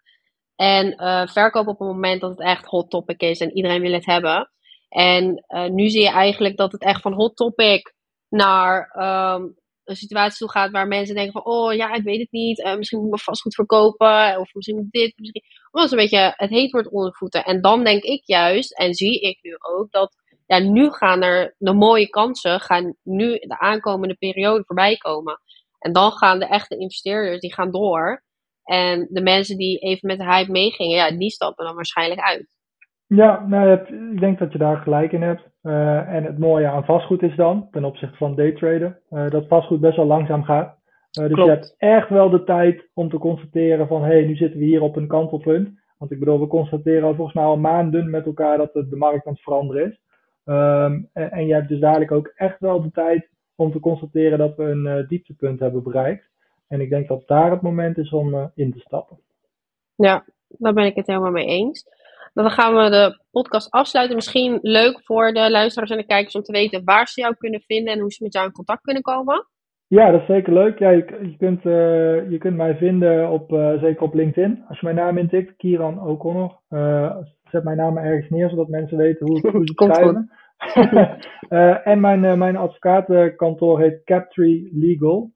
En 0.57 0.97
verkopen 1.29 1.73
op 1.73 1.79
het 1.79 1.89
moment 1.89 2.21
dat 2.21 2.31
het 2.31 2.41
echt 2.41 2.65
hot 2.65 2.91
topic 2.91 3.21
is 3.21 3.41
en 3.41 3.57
iedereen 3.57 3.81
wil 3.81 3.93
het 3.93 4.07
hebben. 4.07 4.51
En 4.89 5.45
nu 5.75 5.89
zie 5.89 6.03
je 6.03 6.11
eigenlijk 6.11 6.57
dat 6.57 6.73
het 6.73 6.83
echt 6.83 7.01
van 7.01 7.13
hot 7.13 7.37
topic 7.37 7.95
naar 8.29 8.95
um, 8.97 9.57
een 9.85 9.97
situatie 9.97 10.39
toe 10.39 10.51
gaat 10.51 10.71
waar 10.71 10.87
mensen 10.87 11.15
denken 11.15 11.33
van, 11.33 11.45
oh 11.45 11.75
ja, 11.75 11.95
ik 11.95 12.03
weet 12.03 12.21
het 12.21 12.31
niet, 12.31 12.59
uh, 12.59 12.77
misschien 12.77 12.99
moet 12.99 13.07
ik 13.07 13.13
mijn 13.15 13.25
vastgoed 13.25 13.55
verkopen, 13.55 14.39
of 14.39 14.55
misschien 14.55 14.77
moet 14.77 14.91
dit, 14.91 15.13
misschien... 15.17 15.43
Omdat 15.71 15.91
een 15.93 15.99
beetje 15.99 16.33
het 16.37 16.51
heet 16.51 16.71
wordt 16.71 16.91
onder 16.91 17.11
de 17.11 17.17
voeten. 17.17 17.45
En 17.45 17.61
dan 17.61 17.85
denk 17.85 18.03
ik 18.03 18.23
juist, 18.25 18.79
en 18.79 18.95
zie 18.95 19.21
ik 19.21 19.39
nu 19.43 19.57
ook, 19.59 19.91
dat 19.91 20.15
ja, 20.47 20.59
nu 20.59 20.91
gaan 20.91 21.23
er 21.23 21.55
de 21.59 21.73
mooie 21.73 22.09
kansen, 22.09 22.61
gaan 22.61 22.95
nu 23.03 23.33
de 23.33 23.59
aankomende 23.59 24.15
periode 24.15 24.65
voorbij 24.65 24.97
komen. 24.97 25.41
En 25.79 25.93
dan 25.93 26.11
gaan 26.11 26.39
de 26.39 26.47
echte 26.47 26.77
investeerders, 26.77 27.41
die 27.41 27.55
gaan 27.55 27.71
door. 27.71 28.23
En 28.65 29.09
de 29.11 29.23
mensen 29.23 29.57
die 29.57 29.79
even 29.79 30.09
met 30.09 30.19
de 30.19 30.25
hype 30.25 30.51
meegingen, 30.51 30.97
ja, 30.97 31.11
die 31.11 31.31
stappen 31.31 31.65
dan 31.65 31.75
waarschijnlijk 31.75 32.21
uit. 32.21 32.47
Ja, 33.07 33.47
nou, 33.47 33.73
ik 34.13 34.21
denk 34.21 34.39
dat 34.39 34.53
je 34.53 34.59
daar 34.59 34.77
gelijk 34.77 35.13
in 35.13 35.23
hebt. 35.23 35.43
Uh, 35.63 36.15
en 36.15 36.25
het 36.25 36.39
mooie 36.39 36.69
aan 36.69 36.85
vastgoed 36.85 37.23
is 37.23 37.37
dan, 37.37 37.69
ten 37.71 37.85
opzichte 37.85 38.17
van 38.17 38.35
daytraden, 38.35 38.99
uh, 39.11 39.31
dat 39.31 39.47
vastgoed 39.49 39.81
best 39.81 39.97
wel 39.97 40.07
langzaam 40.07 40.45
gaat. 40.45 40.79
Uh, 41.21 41.25
dus 41.25 41.35
Klopt. 41.35 41.51
je 41.51 41.55
hebt 41.55 41.75
echt 41.79 42.09
wel 42.09 42.31
de 42.31 42.45
tijd 42.45 42.89
om 42.95 43.11
te 43.11 43.19
constateren 43.19 43.87
van, 43.87 44.03
hé, 44.03 44.13
hey, 44.13 44.25
nu 44.25 44.37
zitten 44.37 44.59
we 44.59 44.65
hier 44.65 44.83
op 44.83 44.97
een 44.97 45.07
kantelpunt. 45.07 45.69
Want 45.99 46.11
ik 46.11 46.19
bedoel, 46.19 46.41
we 46.41 46.47
constateren 46.47 47.03
al 47.03 47.15
volgens 47.15 47.37
mij 47.37 47.45
al 47.45 47.57
maanden 47.57 48.11
met 48.11 48.27
elkaar 48.27 48.57
dat 48.57 48.73
de 48.73 48.97
markt 48.97 49.27
aan 49.27 49.33
het 49.33 49.43
veranderen 49.43 49.87
is. 49.87 50.01
Um, 50.49 51.09
en, 51.13 51.31
en 51.31 51.47
je 51.47 51.55
hebt 51.55 51.69
dus 51.69 51.81
dadelijk 51.81 52.13
ook 52.13 52.33
echt 52.37 52.61
wel 52.61 52.83
de 52.83 52.91
tijd 52.91 53.29
om 53.55 53.73
te 53.73 53.81
constateren 53.81 54.39
dat 54.39 54.57
we 54.57 54.65
een 54.65 55.07
dieptepunt 55.09 55.61
hebben 55.61 55.83
bereikt. 55.83 56.29
En 56.69 56.81
ik 56.81 56.91
denk 56.91 57.09
dat 57.09 57.23
daar 57.27 57.51
het 57.51 57.63
moment 57.63 57.99
is 57.99 58.13
om 58.13 58.51
in 58.55 58.73
te 58.73 58.81
stappen. 58.81 59.19
Ja, 59.95 60.25
daar 60.49 60.73
ben 60.73 60.85
ik 60.85 60.95
het 60.95 61.07
helemaal 61.07 61.31
mee 61.31 61.47
eens. 61.47 61.85
Dan 62.35 62.51
gaan 62.51 62.75
we 62.75 62.91
de 62.91 63.23
podcast 63.31 63.71
afsluiten. 63.71 64.17
Misschien 64.17 64.59
leuk 64.63 65.01
voor 65.05 65.33
de 65.33 65.51
luisteraars 65.51 65.91
en 65.91 65.97
de 65.97 66.07
kijkers 66.07 66.35
om 66.35 66.43
te 66.43 66.53
weten 66.53 66.85
waar 66.85 67.07
ze 67.07 67.21
jou 67.21 67.35
kunnen 67.37 67.61
vinden 67.61 67.93
en 67.93 68.01
hoe 68.01 68.13
ze 68.13 68.23
met 68.23 68.33
jou 68.33 68.47
in 68.47 68.53
contact 68.53 68.83
kunnen 68.83 69.03
komen. 69.03 69.47
Ja, 69.87 70.11
dat 70.11 70.21
is 70.21 70.27
zeker 70.27 70.53
leuk. 70.53 70.79
Ja, 70.79 70.91
je, 70.91 71.19
je, 71.23 71.37
kunt, 71.37 71.65
uh, 71.65 72.31
je 72.31 72.39
kunt 72.39 72.57
mij 72.57 72.77
vinden 72.77 73.31
op, 73.31 73.53
uh, 73.53 73.81
zeker 73.81 74.03
op 74.03 74.15
LinkedIn. 74.15 74.65
Als 74.69 74.81
je 74.81 74.87
mijn 74.87 74.99
naam 74.99 75.19
intikt, 75.19 75.57
Kieran 75.57 76.01
O'Connor. 76.01 76.61
Uh, 76.71 77.17
zet 77.57 77.65
mijn 77.65 77.77
naam 77.77 77.99
ergens 77.99 78.31
neer, 78.31 78.49
zodat 78.49 78.69
mensen 78.69 78.97
weten 78.97 79.27
hoe, 79.27 79.41
hoe 79.51 79.67
ze 79.67 79.85
het 79.85 79.95
schrijven. 79.95 80.31
en 81.93 82.01
mijn, 82.01 82.39
mijn 82.39 82.57
advocatenkantoor 82.57 83.81
heet 83.81 84.05
Captree 84.05 84.69
Legal. 84.73 85.33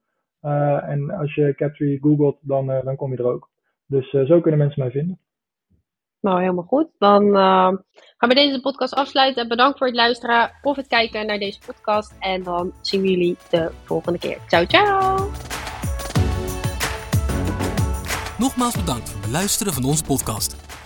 en 0.86 1.10
als 1.10 1.34
je 1.34 1.54
Captree 1.54 1.98
googelt, 2.00 2.38
dan, 2.40 2.66
dan 2.66 2.96
kom 2.96 3.10
je 3.10 3.18
er 3.18 3.32
ook. 3.32 3.48
Dus 3.86 4.10
zo 4.10 4.40
kunnen 4.40 4.58
mensen 4.60 4.82
mij 4.82 4.90
vinden. 4.90 5.18
Nou, 6.20 6.40
helemaal 6.40 6.64
goed. 6.64 6.88
Dan 6.98 7.26
uh, 7.26 7.72
gaan 8.16 8.28
we 8.28 8.34
deze 8.34 8.60
podcast 8.60 8.94
afsluiten. 8.94 9.48
Bedankt 9.48 9.78
voor 9.78 9.86
het 9.86 9.96
luisteren 9.96 10.50
of 10.62 10.76
het 10.76 10.86
kijken 10.86 11.26
naar 11.26 11.38
deze 11.38 11.60
podcast. 11.66 12.16
En 12.18 12.42
dan 12.42 12.72
zien 12.80 13.02
we 13.02 13.10
jullie 13.10 13.36
de 13.50 13.70
volgende 13.84 14.18
keer. 14.18 14.38
Ciao, 14.46 14.64
ciao! 14.64 15.30
Nogmaals 18.38 18.76
bedankt 18.76 19.10
voor 19.10 19.20
het 19.20 19.30
luisteren 19.30 19.72
van 19.72 19.84
onze 19.84 20.04
podcast. 20.04 20.69